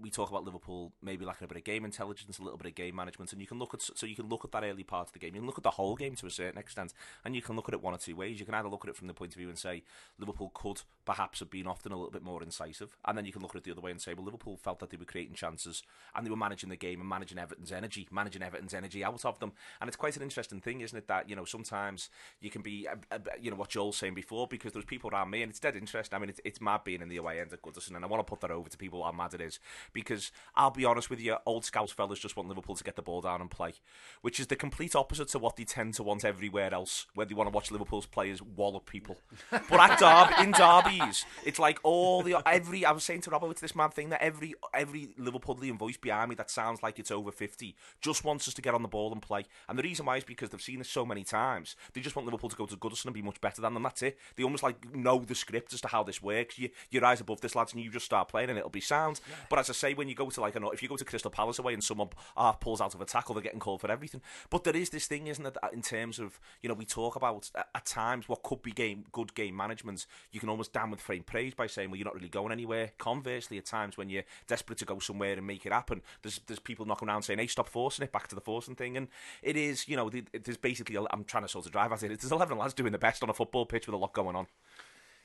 we 0.00 0.08
talk 0.08 0.30
about 0.30 0.44
Liverpool 0.44 0.92
maybe 1.02 1.26
lacking 1.26 1.44
a 1.44 1.48
bit 1.48 1.58
of 1.58 1.64
game 1.64 1.84
intelligence, 1.84 2.38
a 2.38 2.42
little 2.42 2.56
bit 2.56 2.68
of 2.68 2.74
game 2.74 2.96
management, 2.96 3.32
and 3.32 3.40
you 3.40 3.46
can 3.46 3.58
look 3.58 3.74
at 3.74 3.82
so 3.82 4.06
you 4.06 4.16
can 4.16 4.28
look 4.28 4.46
at 4.46 4.52
that 4.52 4.64
early 4.64 4.82
part 4.82 5.08
of 5.08 5.12
the 5.12 5.18
game. 5.18 5.34
You 5.34 5.42
can 5.42 5.46
look 5.46 5.58
at 5.58 5.64
the 5.64 5.72
whole 5.72 5.94
game 5.94 6.14
to 6.16 6.26
a 6.26 6.30
certain 6.30 6.58
extent, 6.58 6.94
and 7.22 7.36
you 7.36 7.42
can 7.42 7.56
look 7.56 7.68
at 7.68 7.74
it 7.74 7.82
one 7.82 7.92
or 7.92 7.98
two 7.98 8.16
ways. 8.16 8.40
You 8.40 8.46
can 8.46 8.54
either 8.54 8.68
look 8.68 8.84
at 8.84 8.88
it 8.88 8.96
from 8.96 9.08
the 9.08 9.14
point 9.14 9.32
of 9.32 9.36
view 9.36 9.50
and 9.50 9.58
say 9.58 9.82
Liverpool 10.18 10.50
could 10.54 10.80
perhaps 11.04 11.40
have 11.40 11.50
been 11.50 11.66
often 11.66 11.92
a 11.92 11.96
little 11.96 12.10
bit 12.10 12.22
more 12.22 12.42
incisive, 12.42 12.96
and 13.04 13.16
then 13.18 13.26
you 13.26 13.32
can 13.32 13.42
look 13.42 13.54
at 13.54 13.58
it 13.58 13.64
the 13.64 13.72
other 13.72 13.82
way 13.82 13.90
and 13.90 14.00
say, 14.00 14.14
well, 14.14 14.24
Liverpool 14.24 14.56
felt 14.56 14.78
that 14.78 14.88
they 14.88 14.96
were 14.96 15.04
creating 15.04 15.34
chances 15.34 15.82
and 16.14 16.24
they 16.24 16.30
were 16.30 16.36
managing 16.36 16.70
the 16.70 16.76
game 16.76 17.00
and 17.00 17.08
managing 17.08 17.38
Everton's 17.38 17.72
energy, 17.72 18.08
managing 18.10 18.42
Everton's 18.42 18.72
energy 18.72 19.04
out 19.04 19.24
of 19.26 19.38
them, 19.38 19.52
and 19.82 19.88
it's 19.88 19.96
quite 19.96 20.16
an 20.16 20.22
interesting 20.22 20.62
thing, 20.62 20.80
isn't 20.80 20.96
it? 20.96 21.08
That 21.08 21.28
you 21.28 21.36
know 21.36 21.44
sometimes 21.44 22.08
you 22.40 22.48
can 22.48 22.62
be, 22.62 22.88
uh, 22.88 22.94
uh, 23.12 23.18
you 23.38 23.50
know, 23.50 23.56
what 23.56 23.68
Joel's 23.68 23.98
saying 23.98 24.14
before 24.14 24.46
because 24.46 24.72
there's 24.72 24.86
people 24.86 25.10
around 25.10 25.28
me, 25.28 25.42
and 25.42 25.50
it's 25.50 25.60
dead 25.60 25.76
interesting. 25.76 26.16
I 26.16 26.20
mean, 26.20 26.30
it's, 26.30 26.40
it's 26.42 26.60
mad 26.60 26.84
being 26.84 27.02
in 27.02 27.10
the 27.10 27.18
away 27.18 27.40
end 27.40 27.49
at 27.52 27.62
Goodison, 27.62 27.96
and 27.96 28.04
I 28.04 28.08
want 28.08 28.26
to 28.26 28.30
put 28.30 28.40
that 28.40 28.50
over 28.50 28.68
to 28.68 28.76
people 28.76 29.02
how 29.04 29.12
mad 29.12 29.34
it 29.34 29.40
is 29.40 29.58
because 29.92 30.30
I'll 30.54 30.70
be 30.70 30.84
honest 30.84 31.10
with 31.10 31.20
you, 31.20 31.36
old 31.46 31.64
Scouse 31.64 31.92
fellas 31.92 32.18
just 32.18 32.36
want 32.36 32.48
Liverpool 32.48 32.74
to 32.76 32.84
get 32.84 32.96
the 32.96 33.02
ball 33.02 33.20
down 33.20 33.40
and 33.40 33.50
play, 33.50 33.74
which 34.22 34.40
is 34.40 34.46
the 34.46 34.56
complete 34.56 34.94
opposite 34.94 35.28
to 35.28 35.38
what 35.38 35.56
they 35.56 35.64
tend 35.64 35.94
to 35.94 36.02
want 36.02 36.24
everywhere 36.24 36.72
else, 36.72 37.06
where 37.14 37.26
they 37.26 37.34
want 37.34 37.48
to 37.48 37.54
watch 37.54 37.70
Liverpool's 37.70 38.06
players 38.06 38.42
wallop 38.42 38.86
people. 38.86 39.16
but 39.50 39.80
at 39.80 39.98
Derby, 39.98 40.42
in 40.44 40.52
derbies, 40.52 41.24
it's 41.44 41.58
like 41.58 41.78
all 41.82 42.22
the 42.22 42.36
every. 42.46 42.84
I 42.84 42.92
was 42.92 43.04
saying 43.04 43.22
to 43.22 43.30
Robert, 43.30 43.50
it's 43.50 43.60
this 43.60 43.74
mad 43.74 43.94
thing 43.94 44.10
that 44.10 44.22
every 44.22 44.54
every 44.74 45.08
Liverpoolian 45.18 45.78
voice 45.78 45.96
behind 45.96 46.30
me 46.30 46.34
that 46.36 46.50
sounds 46.50 46.82
like 46.82 46.98
it's 46.98 47.10
over 47.10 47.32
fifty 47.32 47.76
just 48.00 48.24
wants 48.24 48.48
us 48.48 48.54
to 48.54 48.62
get 48.62 48.74
on 48.74 48.82
the 48.82 48.88
ball 48.88 49.12
and 49.12 49.22
play. 49.22 49.44
And 49.68 49.78
the 49.78 49.82
reason 49.82 50.06
why 50.06 50.16
is 50.16 50.24
because 50.24 50.50
they've 50.50 50.60
seen 50.60 50.78
this 50.78 50.90
so 50.90 51.04
many 51.04 51.24
times. 51.24 51.76
They 51.92 52.00
just 52.00 52.16
want 52.16 52.26
Liverpool 52.26 52.50
to 52.50 52.56
go 52.56 52.66
to 52.66 52.76
Goodison 52.76 53.06
and 53.06 53.14
be 53.14 53.22
much 53.22 53.40
better 53.40 53.60
than 53.60 53.74
them. 53.74 53.82
That's 53.82 54.02
it. 54.02 54.18
They 54.36 54.42
almost 54.42 54.62
like 54.62 54.94
know 54.94 55.18
the 55.18 55.34
script 55.34 55.72
as 55.72 55.80
to 55.82 55.88
how 55.88 56.02
this 56.02 56.22
works. 56.22 56.58
You 56.58 56.70
you 56.90 57.00
rise 57.00 57.20
above 57.20 57.39
this 57.40 57.54
lads 57.54 57.72
and 57.72 57.82
you 57.82 57.90
just 57.90 58.06
start 58.06 58.28
playing 58.28 58.50
and 58.50 58.58
it'll 58.58 58.70
be 58.70 58.80
sound. 58.80 59.20
But 59.48 59.58
as 59.58 59.70
I 59.70 59.72
say, 59.72 59.94
when 59.94 60.08
you 60.08 60.14
go 60.14 60.30
to 60.30 60.40
like 60.40 60.56
an 60.56 60.64
if 60.72 60.82
you 60.82 60.88
go 60.88 60.96
to 60.96 61.04
Crystal 61.04 61.30
Palace 61.30 61.58
away 61.58 61.74
and 61.74 61.82
someone 61.82 62.08
uh, 62.36 62.52
pulls 62.52 62.80
out 62.80 62.94
of 62.94 63.00
a 63.00 63.04
tackle, 63.04 63.34
they're 63.34 63.42
getting 63.42 63.60
called 63.60 63.80
for 63.80 63.90
everything. 63.90 64.20
But 64.50 64.64
there 64.64 64.76
is 64.76 64.90
this 64.90 65.06
thing, 65.06 65.26
isn't 65.26 65.44
it? 65.44 65.54
that 65.54 65.72
In 65.72 65.82
terms 65.82 66.18
of 66.18 66.40
you 66.62 66.68
know, 66.68 66.74
we 66.74 66.84
talk 66.84 67.16
about 67.16 67.50
at, 67.54 67.68
at 67.74 67.86
times 67.86 68.28
what 68.28 68.42
could 68.42 68.62
be 68.62 68.72
game 68.72 69.04
good 69.12 69.34
game 69.34 69.56
management. 69.56 70.06
You 70.32 70.40
can 70.40 70.48
almost 70.48 70.72
damn 70.72 70.90
with 70.90 71.00
frame 71.00 71.22
praise 71.22 71.54
by 71.54 71.66
saying, 71.66 71.90
well, 71.90 71.96
you're 71.96 72.04
not 72.04 72.14
really 72.14 72.28
going 72.28 72.52
anywhere. 72.52 72.92
Conversely, 72.98 73.58
at 73.58 73.66
times 73.66 73.96
when 73.96 74.08
you're 74.08 74.24
desperate 74.46 74.78
to 74.78 74.84
go 74.84 74.98
somewhere 74.98 75.34
and 75.34 75.46
make 75.46 75.66
it 75.66 75.72
happen, 75.72 76.02
there's 76.22 76.40
there's 76.46 76.58
people 76.58 76.86
knocking 76.86 77.08
around 77.08 77.22
saying, 77.22 77.38
hey, 77.38 77.46
stop 77.46 77.68
forcing 77.68 78.04
it, 78.04 78.12
back 78.12 78.28
to 78.28 78.34
the 78.34 78.40
forcing 78.40 78.74
thing. 78.74 78.96
And 78.96 79.08
it 79.42 79.56
is, 79.56 79.88
you 79.88 79.96
know, 79.96 80.10
there's 80.10 80.56
basically 80.56 80.96
I'm 81.10 81.24
trying 81.24 81.44
to 81.44 81.48
sort 81.48 81.66
of 81.66 81.72
drive 81.72 81.92
at 81.92 82.02
it. 82.02 82.20
There's 82.20 82.32
11 82.32 82.58
lads 82.58 82.74
doing 82.74 82.92
the 82.92 82.98
best 82.98 83.22
on 83.22 83.30
a 83.30 83.34
football 83.34 83.66
pitch 83.66 83.86
with 83.86 83.94
a 83.94 83.98
lot 83.98 84.12
going 84.12 84.36
on. 84.36 84.46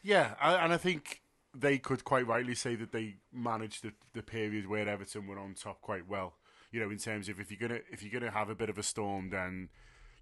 Yeah, 0.02 0.36
and 0.40 0.72
I 0.72 0.78
think 0.78 1.22
they 1.58 1.78
could 1.78 2.04
quite 2.04 2.28
rightly 2.28 2.56
say 2.56 2.76
that 2.76 2.92
they 2.92 3.16
managed 3.32 3.84
the, 3.84 3.94
the 4.14 4.24
period 4.24 4.68
where 4.68 4.88
Everton 4.88 5.28
were 5.28 5.40
on 5.40 5.54
top 5.54 5.82
quite 5.82 6.08
well. 6.08 6.34
You 6.72 6.82
know, 6.82 6.90
in 6.90 6.98
terms 6.98 7.30
of 7.30 7.40
if 7.40 7.50
you're 7.50 7.70
gonna 7.70 7.82
if 7.92 8.04
you're 8.04 8.20
gonna 8.20 8.32
have 8.32 8.50
a 8.50 8.56
bit 8.56 8.70
of 8.70 8.78
a 8.78 8.84
storm, 8.84 9.30
then 9.30 9.70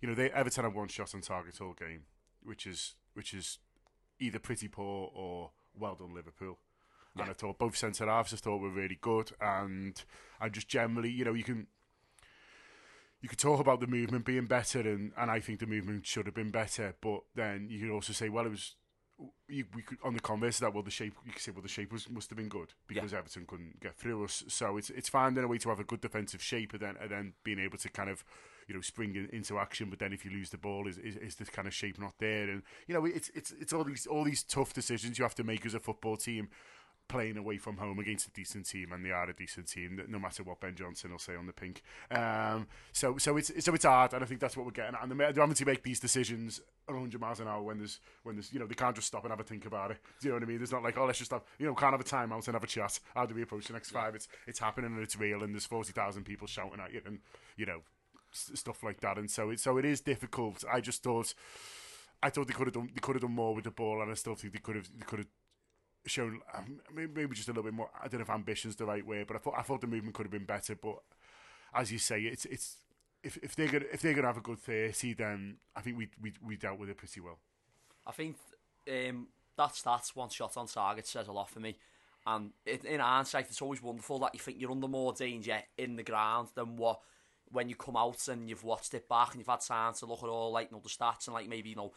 you 0.02 0.08
know 0.08 0.14
they 0.14 0.30
Everton 0.32 0.66
have 0.66 0.76
one 0.76 0.88
shot 0.88 1.16
on 1.16 1.22
target 1.22 1.60
all 1.62 1.74
game, 1.74 2.04
which 2.44 2.68
is 2.68 2.96
which 3.14 3.34
is 3.34 3.60
either 4.20 4.40
pretty 4.40 4.68
poor 4.68 5.10
or 5.14 5.52
well 5.76 5.96
done 5.96 6.14
Liverpool. 6.14 6.60
And 7.16 7.30
I 7.30 7.34
thought 7.34 7.60
both 7.60 7.78
centre 7.78 8.08
halves 8.08 8.34
I 8.34 8.38
thought 8.38 8.60
were 8.60 8.72
really 8.72 8.98
good, 9.00 9.32
and 9.40 10.02
and 10.42 10.52
just 10.54 10.68
generally, 10.68 11.12
you 11.12 11.24
know, 11.26 11.34
you 11.34 11.44
can 11.44 11.68
you 13.22 13.30
could 13.30 13.40
talk 13.40 13.60
about 13.60 13.80
the 13.80 13.88
movement 13.88 14.26
being 14.26 14.48
better, 14.48 14.82
and, 14.82 15.14
and 15.16 15.32
I 15.32 15.40
think 15.40 15.60
the 15.60 15.66
movement 15.66 16.06
should 16.06 16.26
have 16.26 16.36
been 16.36 16.52
better. 16.52 16.96
But 17.00 17.22
then 17.36 17.68
you 17.70 17.80
could 17.80 17.94
also 17.94 18.14
say, 18.14 18.30
well, 18.30 18.46
it 18.46 18.50
was 18.50 18.76
you, 19.48 19.66
we 19.76 19.82
could 19.82 19.98
on 20.04 20.14
the 20.14 20.20
converse 20.20 20.58
of 20.58 20.62
that. 20.62 20.74
Well, 20.74 20.84
the 20.84 20.92
shape 20.92 21.14
you 21.26 21.32
could 21.32 21.42
say, 21.42 21.52
well, 21.52 21.62
the 21.62 21.68
shape 21.68 21.92
was 21.92 22.10
must 22.10 22.30
have 22.30 22.38
been 22.38 22.50
good 22.50 22.74
because 22.88 23.14
Everton 23.14 23.46
couldn't 23.46 23.80
get 23.80 23.96
through 23.96 24.24
us. 24.24 24.44
So 24.48 24.78
it's 24.78 24.90
it's 24.90 25.10
finding 25.10 25.44
a 25.44 25.48
way 25.48 25.58
to 25.60 25.70
have 25.70 25.80
a 25.80 25.84
good 25.84 26.02
defensive 26.02 26.42
shape, 26.42 26.74
and 26.74 26.82
then 26.82 26.96
and 27.02 27.12
then 27.12 27.34
being 27.44 27.60
able 27.60 27.78
to 27.78 27.90
kind 27.90 28.10
of 28.10 28.24
you 28.68 28.76
know 28.76 28.82
spring 28.82 29.16
in, 29.16 29.30
into 29.32 29.60
action. 29.60 29.90
But 29.90 30.00
then 30.00 30.14
if 30.14 30.26
you 30.26 30.32
lose 30.32 30.50
the 30.50 30.58
ball, 30.58 30.88
is, 30.88 30.98
is 30.98 31.16
is 31.18 31.36
this 31.36 31.50
kind 31.50 31.68
of 31.68 31.74
shape 31.74 32.00
not 32.00 32.14
there? 32.20 32.50
And 32.50 32.64
you 32.88 32.94
know, 32.94 33.06
it's 33.06 33.30
it's 33.36 33.52
it's 33.52 33.74
all 33.74 33.84
these 33.84 34.08
all 34.08 34.24
these 34.24 34.44
tough 34.44 34.74
decisions 34.74 35.18
you 35.18 35.24
have 35.24 35.36
to 35.36 35.44
make 35.44 35.66
as 35.66 35.74
a 35.74 35.80
football 35.80 36.18
team 36.18 36.50
playing 37.14 37.38
away 37.38 37.58
from 37.58 37.78
home 37.78 38.00
against 38.00 38.28
a 38.28 38.32
decent 38.32 38.66
team, 38.66 38.92
and 38.92 39.06
they 39.06 39.12
are 39.12 39.30
a 39.30 39.34
decent 39.36 39.68
team, 39.68 40.02
no 40.08 40.18
matter 40.18 40.42
what 40.42 40.60
Ben 40.60 40.74
Johnson 40.74 41.12
will 41.12 41.20
say 41.20 41.36
on 41.36 41.46
the 41.46 41.54
pink. 41.54 41.84
Um, 42.10 42.66
so, 42.92 43.20
so 43.20 43.38
it's 43.38 43.52
so 43.64 43.76
it's 43.76 43.86
hard, 43.86 44.14
and 44.14 44.24
I 44.24 44.26
think 44.26 44.40
that's 44.40 44.58
what 44.58 44.66
we're 44.66 44.72
getting 44.72 44.96
at. 44.96 45.04
And 45.04 45.20
they're 45.20 45.32
having 45.32 45.54
to 45.54 45.66
make 45.66 45.84
these 45.84 46.00
decisions 46.00 46.60
at 46.90 46.96
100 46.96 47.22
miles 47.22 47.40
an 47.40 47.48
hour 47.48 47.62
when 47.62 47.78
there's 47.78 48.00
when 48.24 48.36
there's 48.36 48.52
you 48.52 48.60
know 48.60 48.66
they 48.66 48.74
can't 48.74 48.96
just 48.96 49.08
stop 49.08 49.24
and 49.24 49.30
have 49.30 49.40
a 49.40 49.44
think 49.44 49.68
about 49.68 49.92
it. 49.92 49.98
Do 50.20 50.28
you 50.28 50.32
know 50.32 50.38
what 50.38 50.44
I 50.44 50.48
mean? 50.48 50.58
There's 50.58 50.72
not 50.72 50.82
like 50.82 50.98
oh 50.98 51.06
let's 51.06 51.20
just 51.20 51.30
stop, 51.30 51.46
you 51.60 51.68
know, 51.68 51.76
can't 51.76 51.92
have 51.94 52.02
a 52.02 52.04
timeout 52.04 52.48
and 52.48 52.56
have 52.56 52.64
a 52.64 52.68
chat. 52.68 53.00
How 53.14 53.28
do 53.28 53.36
we 53.36 53.44
approach 53.44 53.68
the 53.68 53.74
next 53.74 53.92
five? 53.92 54.16
It's 54.16 54.28
it's 54.48 54.60
happening 54.60 54.92
and 54.92 55.04
it's 55.04 55.16
real, 55.16 55.44
and 55.44 55.54
there's 55.54 55.68
40,000 55.68 56.24
people 56.24 56.48
shouting 56.48 56.80
at 56.80 56.92
you, 56.92 57.02
and 57.06 57.20
you 57.58 57.68
know 57.68 57.82
stuff 58.32 58.82
like 58.82 59.02
that. 59.02 59.20
And 59.20 59.30
so 59.30 59.52
it 59.52 59.60
so 59.60 59.78
it 59.78 59.86
is 59.86 60.02
difficult. 60.02 60.64
I 60.72 60.82
just 60.82 61.04
thought. 61.04 61.36
I 62.24 62.30
thought 62.30 62.48
they 62.48 62.54
could 62.54 62.68
have 62.68 62.74
done 62.74 62.90
they 62.92 63.02
could 63.02 63.16
have 63.16 63.22
done 63.22 63.36
more 63.36 63.54
with 63.54 63.66
the 63.66 63.72
ball, 63.72 64.02
and 64.02 64.10
I 64.10 64.14
still 64.16 64.36
think 64.36 64.54
they 64.54 64.60
could 64.60 64.78
have 64.78 64.90
they 64.98 65.06
could 65.06 65.20
have 65.20 65.28
shown 66.06 66.42
um, 66.54 66.80
maybe 66.94 67.34
just 67.36 67.48
a 67.48 67.52
little 67.52 67.64
bit 67.64 67.74
more. 67.74 67.90
I 68.02 68.08
don't 68.08 68.20
know 68.20 68.24
if 68.24 68.30
ambition's 68.30 68.76
the 68.76 68.86
right 68.86 69.06
way, 69.06 69.24
but 69.24 69.36
I 69.36 69.40
thought 69.40 69.56
I 69.58 69.62
thought 69.62 69.82
the 69.82 69.88
movement 69.88 70.16
could 70.16 70.26
have 70.26 70.32
been 70.32 70.46
better. 70.46 70.76
But 70.76 71.00
as 71.74 71.92
you 71.92 72.00
say, 72.00 72.22
it's 72.22 72.46
it's 72.46 72.78
if 73.24 73.38
if 73.38 73.56
they're 73.56 73.68
gonna 73.68 73.86
if 73.92 74.02
they're 74.02 74.14
gonna 74.14 74.28
have 74.28 74.38
a 74.38 74.42
good 74.42 74.60
thirty, 74.60 75.14
then 75.14 75.58
I 75.76 75.82
think 75.82 75.98
we 75.98 76.10
we 76.22 76.34
we 76.46 76.58
dealt 76.58 76.80
with 76.80 76.90
it 76.90 76.98
pretty 76.98 77.22
well. 77.22 77.40
I 78.06 78.12
think 78.12 78.36
um, 78.90 79.28
that 79.58 79.76
stat, 79.76 80.12
one 80.14 80.30
shot 80.30 80.58
on 80.58 80.68
target, 80.68 81.08
says 81.08 81.28
a 81.28 81.32
lot 81.32 81.50
for 81.50 81.60
me. 81.60 81.78
And 82.26 82.52
it, 82.66 82.86
in 82.86 83.00
hindsight, 83.00 83.48
it's 83.50 83.62
always 83.62 83.82
wonderful 83.82 84.20
that 84.20 84.34
you 84.34 84.40
think 84.40 84.60
you're 84.60 84.72
under 84.72 84.88
more 84.88 85.14
danger 85.14 85.60
in 85.78 85.96
the 85.96 86.04
ground 86.04 86.50
than 86.56 86.78
what 86.78 87.00
when 87.52 87.70
you 87.70 87.76
come 87.76 87.98
out 87.98 88.28
and 88.30 88.50
you've 88.50 88.64
watched 88.64 88.94
it 88.94 89.08
back 89.08 89.32
and 89.32 89.40
you've 89.40 89.48
had 89.48 89.60
time 89.60 89.94
to 89.94 90.06
look 90.06 90.24
at 90.24 90.30
all 90.30 90.52
like 90.52 90.70
you 90.72 90.76
know 90.76 90.82
the 90.82 90.90
stats 90.90 91.28
and 91.28 91.36
like 91.36 91.48
maybe 91.48 91.70
you 91.70 91.76
know 91.76 91.92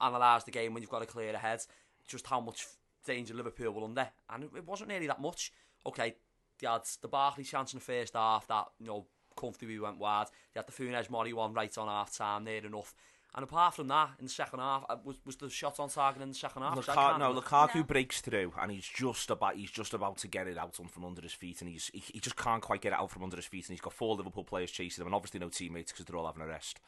analyse 0.00 0.44
the 0.44 0.50
game 0.50 0.72
when 0.72 0.82
you've 0.82 0.90
got 0.90 1.02
a 1.02 1.06
clear 1.06 1.36
head. 1.36 1.60
Just 2.06 2.26
how 2.26 2.40
much 2.40 2.66
danger 3.04 3.34
Liverpool 3.34 3.72
were 3.72 3.84
under, 3.84 4.08
and 4.28 4.44
it 4.44 4.66
wasn't 4.66 4.90
really 4.90 5.06
that 5.06 5.20
much. 5.20 5.52
Okay, 5.86 6.14
they 6.60 6.66
had 6.66 6.82
the 7.00 7.08
Barkley 7.08 7.44
chance 7.44 7.72
in 7.72 7.78
the 7.78 7.84
first 7.84 8.14
half 8.14 8.46
that, 8.48 8.66
you 8.78 8.86
know, 8.86 9.06
comfortably 9.36 9.78
went 9.78 9.98
wide. 9.98 10.26
They 10.52 10.60
had 10.60 10.66
the 10.66 10.72
Funes 10.72 11.10
Mori 11.10 11.32
one 11.32 11.54
right 11.54 11.76
on 11.78 11.88
half 11.88 12.14
time, 12.16 12.44
near 12.44 12.64
enough. 12.64 12.94
And 13.34 13.44
apart 13.44 13.74
from 13.74 13.86
that, 13.88 14.10
in 14.18 14.26
the 14.26 14.30
second 14.30 14.58
half, 14.58 14.84
uh, 14.90 14.96
was 15.04 15.16
was 15.24 15.36
the 15.36 15.48
shot 15.48 15.78
on 15.78 15.88
target 15.88 16.20
in 16.20 16.30
the 16.30 16.34
second 16.34 16.62
half? 16.62 16.74
Luka- 16.74 17.16
no, 17.16 17.32
Lukaku 17.32 17.76
no. 17.76 17.82
breaks 17.84 18.20
through, 18.20 18.52
and 18.60 18.72
he's 18.72 18.86
just 18.86 19.30
about 19.30 19.54
he's 19.54 19.70
just 19.70 19.94
about 19.94 20.18
to 20.18 20.28
get 20.28 20.48
it 20.48 20.58
out 20.58 20.74
from 20.74 21.04
under 21.04 21.22
his 21.22 21.32
feet, 21.32 21.60
and 21.60 21.70
he's 21.70 21.92
he, 21.94 22.02
he 22.12 22.18
just 22.18 22.36
can't 22.36 22.60
quite 22.60 22.80
get 22.80 22.92
it 22.92 22.98
out 22.98 23.10
from 23.10 23.22
under 23.22 23.36
his 23.36 23.46
feet, 23.46 23.66
and 23.68 23.74
he's 23.74 23.80
got 23.80 23.92
four 23.92 24.16
Liverpool 24.16 24.42
players 24.42 24.72
chasing 24.72 25.02
him, 25.02 25.06
and 25.06 25.14
obviously 25.14 25.38
no 25.38 25.48
teammates 25.48 25.92
because 25.92 26.06
they're 26.06 26.16
all 26.16 26.26
having 26.26 26.42
a 26.42 26.46
rest. 26.46 26.80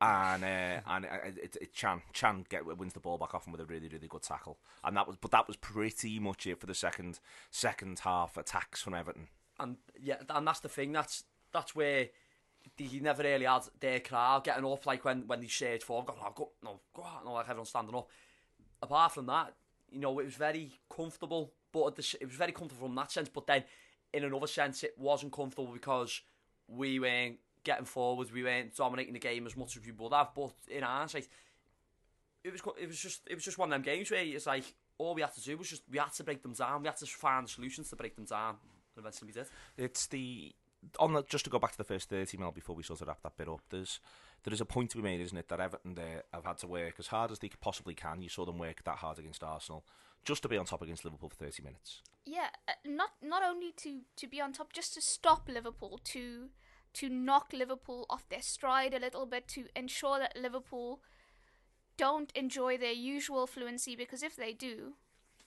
And 0.00 0.44
uh, 0.44 0.80
and 0.86 1.04
uh, 1.06 1.08
it, 1.24 1.56
it, 1.60 1.74
Can 1.74 2.02
Can 2.12 2.44
get 2.48 2.64
wins 2.64 2.92
the 2.92 3.00
ball 3.00 3.18
back 3.18 3.34
off 3.34 3.46
him 3.46 3.52
with 3.52 3.60
a 3.60 3.66
really 3.66 3.88
really 3.88 4.06
good 4.06 4.22
tackle 4.22 4.58
and 4.84 4.96
that 4.96 5.08
was 5.08 5.16
but 5.20 5.32
that 5.32 5.48
was 5.48 5.56
pretty 5.56 6.20
much 6.20 6.46
it 6.46 6.60
for 6.60 6.66
the 6.66 6.74
second 6.74 7.18
second 7.50 7.98
half 8.00 8.36
attacks 8.36 8.80
from 8.80 8.94
Everton. 8.94 9.26
and 9.58 9.76
yeah, 10.00 10.16
and 10.30 10.46
that's 10.46 10.60
the 10.60 10.68
thing. 10.68 10.92
That's 10.92 11.24
that's 11.52 11.74
where 11.74 12.08
he 12.76 13.00
never 13.00 13.22
really 13.22 13.44
had 13.44 13.62
their 13.80 14.00
crowd 14.00 14.44
getting 14.44 14.64
up 14.64 14.86
like 14.86 15.04
when 15.04 15.26
when 15.26 15.40
they 15.40 15.46
shared 15.46 15.82
forward, 15.82 16.14
oh, 16.20 16.32
go, 16.34 16.50
no, 16.62 16.80
go 16.94 17.04
no, 17.24 17.32
like 17.32 17.48
everyone 17.48 17.66
standing 17.66 17.94
up. 17.94 18.08
Apart 18.80 19.12
from 19.12 19.26
that, 19.26 19.54
you 19.90 20.00
know, 20.00 20.18
it 20.20 20.24
was 20.24 20.34
very 20.34 20.78
comfortable, 20.94 21.52
but 21.72 21.96
the, 21.96 22.16
it 22.20 22.26
was 22.26 22.36
very 22.36 22.52
comfortable 22.52 22.86
from 22.86 22.94
that 22.94 23.10
sense. 23.10 23.28
But 23.28 23.46
then, 23.46 23.64
in 24.12 24.24
another 24.24 24.46
sense, 24.46 24.84
it 24.84 24.94
wasn't 24.96 25.32
comfortable 25.32 25.72
because 25.72 26.20
we 26.68 27.00
weren't 27.00 27.38
getting 27.68 27.84
forward, 27.84 28.32
we 28.32 28.42
weren't 28.42 28.74
dominating 28.74 29.12
the 29.12 29.20
game 29.20 29.46
as 29.46 29.56
much 29.56 29.76
as 29.76 29.84
we 29.84 29.92
would 29.92 30.12
have. 30.12 30.30
But 30.34 30.52
in 30.68 30.82
hindsight, 30.82 31.28
it 32.42 32.50
was 32.50 32.62
it 32.80 32.86
was 32.86 32.98
just 32.98 33.20
it 33.28 33.34
was 33.34 33.44
just 33.44 33.58
one 33.58 33.68
of 33.68 33.72
them 33.72 33.82
games 33.82 34.10
where 34.10 34.24
it's 34.24 34.46
like 34.46 34.64
all 34.96 35.14
we 35.14 35.20
had 35.20 35.34
to 35.34 35.42
do 35.42 35.56
was 35.58 35.68
just 35.68 35.82
we 35.90 35.98
had 35.98 36.12
to 36.14 36.24
break 36.24 36.42
them 36.42 36.54
down, 36.54 36.80
we 36.80 36.88
had 36.88 36.96
to 36.96 37.06
find 37.06 37.48
solutions 37.48 37.90
to 37.90 37.96
break 37.96 38.16
them 38.16 38.24
down. 38.24 38.56
And 38.96 39.04
eventually 39.04 39.28
we 39.28 39.32
did. 39.32 39.46
It's 39.76 40.06
the 40.06 40.54
on 40.98 41.12
the, 41.12 41.22
just 41.24 41.44
to 41.44 41.50
go 41.50 41.58
back 41.58 41.72
to 41.72 41.78
the 41.78 41.84
first 41.84 42.08
thirty 42.08 42.38
mil 42.38 42.52
before 42.52 42.74
we 42.74 42.82
sort 42.82 43.02
of 43.02 43.08
wrap 43.08 43.22
that 43.22 43.36
bit 43.36 43.48
up. 43.48 43.60
There's 43.68 44.00
there 44.44 44.54
is 44.54 44.60
a 44.62 44.64
point 44.64 44.90
to 44.92 44.96
be 44.96 45.02
made, 45.02 45.20
isn't 45.20 45.36
it, 45.36 45.48
that 45.48 45.60
Everton 45.60 45.94
there 45.94 46.22
have 46.32 46.44
had 46.44 46.58
to 46.58 46.66
work 46.66 46.94
as 46.98 47.08
hard 47.08 47.30
as 47.30 47.38
they 47.38 47.50
possibly 47.60 47.94
can. 47.94 48.22
You 48.22 48.28
saw 48.30 48.46
them 48.46 48.58
work 48.58 48.82
that 48.84 48.96
hard 48.96 49.18
against 49.18 49.44
Arsenal 49.44 49.84
just 50.24 50.42
to 50.42 50.48
be 50.48 50.56
on 50.56 50.64
top 50.64 50.82
against 50.82 51.04
Liverpool 51.04 51.28
for 51.28 51.36
thirty 51.36 51.62
minutes. 51.62 52.02
Yeah, 52.24 52.48
uh, 52.66 52.72
not 52.84 53.10
not 53.22 53.42
only 53.42 53.72
to 53.78 54.00
to 54.16 54.26
be 54.26 54.40
on 54.40 54.52
top, 54.52 54.72
just 54.72 54.94
to 54.94 55.02
stop 55.02 55.48
Liverpool, 55.48 56.00
to 56.04 56.48
to 56.94 57.08
knock 57.08 57.52
Liverpool 57.52 58.06
off 58.08 58.28
their 58.28 58.42
stride 58.42 58.94
a 58.94 58.98
little 58.98 59.26
bit 59.26 59.48
to 59.48 59.66
ensure 59.76 60.18
that 60.18 60.36
Liverpool 60.40 61.00
don't 61.96 62.32
enjoy 62.34 62.78
their 62.78 62.92
usual 62.92 63.46
fluency 63.46 63.96
because 63.96 64.22
if 64.22 64.36
they 64.36 64.52
do, 64.52 64.94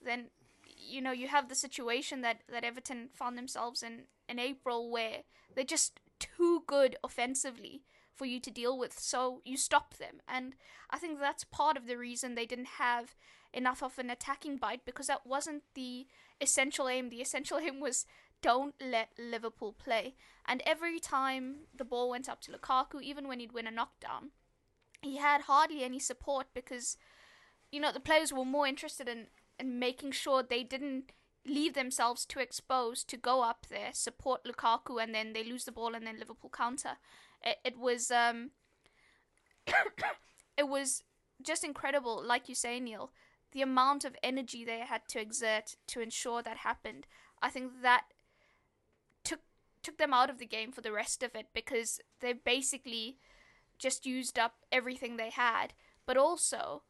then 0.03 0.27
you 0.65 1.01
know 1.01 1.11
you 1.11 1.27
have 1.27 1.49
the 1.49 1.55
situation 1.55 2.21
that 2.21 2.41
that 2.51 2.63
Everton 2.63 3.09
found 3.13 3.37
themselves 3.37 3.83
in 3.83 4.03
in 4.27 4.39
April 4.39 4.89
where 4.89 5.23
they're 5.55 5.63
just 5.63 5.99
too 6.19 6.63
good 6.67 6.95
offensively 7.03 7.83
for 8.15 8.25
you 8.25 8.39
to 8.39 8.51
deal 8.51 8.77
with 8.77 8.99
so 8.99 9.41
you 9.43 9.57
stop 9.57 9.97
them. 9.97 10.21
And 10.27 10.53
I 10.89 10.97
think 10.97 11.19
that's 11.19 11.43
part 11.43 11.77
of 11.77 11.87
the 11.87 11.97
reason 11.97 12.35
they 12.35 12.45
didn't 12.45 12.77
have 12.77 13.15
enough 13.53 13.81
of 13.81 13.97
an 13.97 14.09
attacking 14.09 14.57
bite 14.57 14.85
because 14.85 15.07
that 15.07 15.25
wasn't 15.25 15.63
the 15.73 16.07
essential 16.39 16.87
aim. 16.87 17.09
The 17.09 17.21
essential 17.21 17.57
aim 17.61 17.79
was 17.79 18.05
don't 18.41 18.75
let 18.81 19.09
Liverpool 19.17 19.73
play 19.73 20.15
and 20.45 20.61
every 20.65 20.99
time 20.99 21.67
the 21.75 21.85
ball 21.85 22.09
went 22.09 22.29
up 22.29 22.41
to 22.41 22.51
Lukaku 22.51 23.01
even 23.01 23.27
when 23.27 23.39
he'd 23.39 23.53
win 23.53 23.67
a 23.67 23.71
knockdown 23.71 24.31
he 25.01 25.17
had 25.17 25.41
hardly 25.41 25.83
any 25.83 25.99
support 25.99 26.47
because 26.53 26.97
you 27.71 27.79
know 27.79 27.91
the 27.91 27.99
players 27.99 28.33
were 28.33 28.45
more 28.45 28.67
interested 28.67 29.07
in 29.07 29.27
in 29.59 29.77
making 29.79 30.11
sure 30.11 30.41
they 30.41 30.63
didn't 30.63 31.11
leave 31.45 31.73
themselves 31.73 32.25
too 32.25 32.39
exposed 32.39 33.07
to 33.09 33.17
go 33.17 33.41
up 33.41 33.65
there, 33.69 33.89
support 33.93 34.43
Lukaku, 34.43 35.01
and 35.01 35.13
then 35.13 35.33
they 35.33 35.43
lose 35.43 35.65
the 35.65 35.71
ball 35.71 35.95
and 35.95 36.05
then 36.05 36.19
Liverpool 36.19 36.51
counter. 36.53 36.97
It, 37.43 37.57
it 37.63 37.77
was 37.79 38.11
um, 38.11 38.51
it 40.57 40.67
was 40.67 41.03
just 41.41 41.63
incredible, 41.63 42.23
like 42.23 42.47
you 42.47 42.55
say, 42.55 42.79
Neil, 42.79 43.11
the 43.51 43.61
amount 43.61 44.05
of 44.05 44.15
energy 44.21 44.63
they 44.63 44.79
had 44.79 45.07
to 45.09 45.19
exert 45.19 45.75
to 45.87 46.01
ensure 46.01 46.41
that 46.43 46.57
happened. 46.57 47.07
I 47.41 47.49
think 47.49 47.81
that 47.81 48.05
took 49.83 49.97
them 49.97 50.13
out 50.13 50.29
of 50.29 50.37
the 50.39 50.45
game 50.45 50.71
for 50.71 50.81
the 50.81 50.91
rest 50.91 51.23
of 51.23 51.35
it 51.35 51.47
because 51.53 51.99
they 52.19 52.33
basically 52.33 53.17
just 53.79 54.05
used 54.05 54.37
up 54.37 54.55
everything 54.71 55.17
they 55.17 55.29
had. 55.29 55.73
But 56.05 56.17
also, 56.17 56.83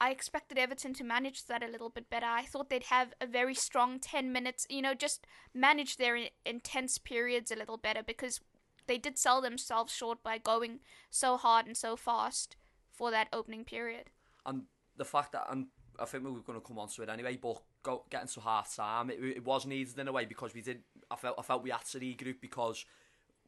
I 0.00 0.10
expected 0.10 0.58
Everton 0.58 0.92
to 0.94 1.04
manage 1.04 1.46
that 1.46 1.62
a 1.62 1.68
little 1.70 1.88
bit 1.88 2.10
better. 2.10 2.26
I 2.26 2.44
thought 2.44 2.68
they'd 2.68 2.84
have 2.84 3.14
a 3.20 3.26
very 3.26 3.54
strong 3.54 3.98
10 3.98 4.32
minutes, 4.32 4.66
you 4.68 4.82
know, 4.82 4.94
just 4.94 5.26
manage 5.54 5.96
their 5.96 6.18
intense 6.44 6.98
periods 6.98 7.50
a 7.50 7.56
little 7.56 7.78
better 7.78 8.02
because 8.02 8.40
they 8.86 8.98
did 8.98 9.18
sell 9.18 9.40
themselves 9.40 9.92
short 9.92 10.22
by 10.22 10.38
going 10.38 10.80
so 11.10 11.36
hard 11.36 11.66
and 11.66 11.76
so 11.76 11.96
fast 11.96 12.56
for 12.92 13.10
that 13.10 13.28
opening 13.32 13.64
period. 13.64 14.10
And 14.44 14.64
the 14.96 15.04
fact 15.04 15.32
that, 15.32 15.46
and 15.50 15.66
I 16.00 16.04
think 16.04 16.24
we 16.24 16.30
were 16.30 16.40
going 16.40 16.60
to 16.60 16.66
come 16.66 16.78
on 16.78 16.88
to 16.88 17.02
it 17.02 17.08
anyway, 17.08 17.38
but 17.40 17.60
go, 17.82 18.04
getting 18.10 18.28
to 18.28 18.40
half 18.40 18.74
time, 18.74 19.10
it, 19.10 19.18
it 19.22 19.44
was 19.44 19.66
needed 19.66 19.98
in 19.98 20.08
a 20.08 20.12
way 20.12 20.24
because 20.24 20.54
we 20.54 20.62
did. 20.62 20.82
I 21.10 21.16
felt 21.16 21.36
I 21.38 21.42
felt 21.42 21.62
we 21.62 21.70
had 21.70 21.84
to 21.84 21.98
regroup 21.98 22.40
because 22.40 22.84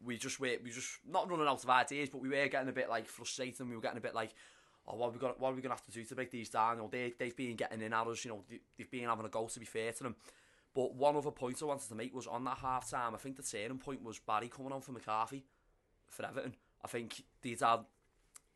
we 0.05 0.17
just 0.17 0.41
were 0.41 0.57
we 0.63 0.71
just 0.71 0.99
not 1.09 1.31
running 1.31 1.47
out 1.47 1.63
of 1.63 1.71
ideas, 1.71 2.09
but 2.11 2.21
we 2.21 2.29
were 2.29 2.49
getting 2.49 2.69
a 2.69 2.73
bit 2.73 2.89
like 2.89 3.07
frustrated. 3.07 3.61
and 3.61 3.71
We 3.71 3.77
were 3.77 3.83
getting 3.83 3.99
a 3.99 4.03
bit 4.03 4.15
like, 4.15 4.35
oh, 4.87 4.97
what 4.97 5.09
are 5.09 5.13
we 5.13 5.19
got, 5.19 5.41
what 5.41 5.51
are 5.51 5.55
we 5.55 5.63
going 5.63 5.71
to 5.71 5.77
have 5.77 5.85
to 5.87 5.93
do 5.93 6.05
to 6.05 6.15
break 6.15 6.31
these 6.31 6.51
down? 6.51 6.77
You 6.77 6.83
know, 6.83 6.89
they 6.91 7.15
they've 7.19 7.37
been 7.37 7.57
getting 7.57 7.83
in 7.83 7.93
at 7.93 8.07
us. 8.07 8.25
You 8.25 8.33
know, 8.33 8.45
they, 8.49 8.61
they've 8.77 8.91
been 8.91 9.05
having 9.05 9.27
a 9.27 9.31
goal 9.31 9.49
to 9.49 9.61
be 9.61 9.67
fair 9.67 9.93
to 9.93 10.03
them. 10.03 10.17
But 10.75 10.95
one 10.95 11.17
other 11.17 11.31
point 11.31 11.61
I 11.63 11.65
wanted 11.65 11.89
to 11.89 11.95
make 11.95 12.15
was 12.15 12.27
on 12.27 12.45
that 12.45 12.59
half 12.59 12.89
time. 12.89 13.15
I 13.15 13.19
think 13.19 13.37
the 13.37 13.43
turning 13.43 13.79
point 13.79 14.03
was 14.03 14.19
Barry 14.19 14.49
coming 14.49 14.73
on 14.73 14.81
for 14.81 14.93
McCarthy 14.93 15.45
for 16.09 16.25
Everton. 16.25 16.55
I 16.85 16.89
think 16.89 17.25
they'd 17.43 17.59
had 17.61 17.81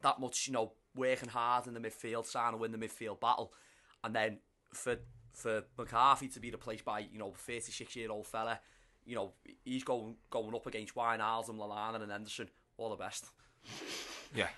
that 0.02 0.20
much, 0.20 0.46
you 0.46 0.52
know, 0.52 0.72
working 0.94 1.28
hard 1.28 1.66
in 1.66 1.74
the 1.74 1.80
midfield, 1.80 2.30
trying 2.30 2.52
to 2.52 2.58
win 2.58 2.72
the 2.72 2.78
midfield 2.78 3.20
battle. 3.20 3.52
And 4.04 4.14
then 4.14 4.38
for 4.72 4.96
for 5.32 5.64
McCarthy 5.78 6.28
to 6.28 6.40
be 6.40 6.50
replaced 6.50 6.84
by 6.84 7.00
you 7.00 7.18
know 7.18 7.32
36 7.36 7.96
year 7.96 8.10
old 8.10 8.26
fella, 8.26 8.60
you 9.04 9.14
know, 9.14 9.32
he's 9.64 9.84
going 9.84 10.16
going 10.30 10.54
up 10.54 10.66
against 10.66 10.94
Lallana, 10.94 11.48
and 11.48 11.58
Lalanen 11.58 12.02
and 12.02 12.12
Henderson. 12.12 12.48
All 12.76 12.90
the 12.90 12.96
best. 12.96 13.26
Yeah. 14.34 14.48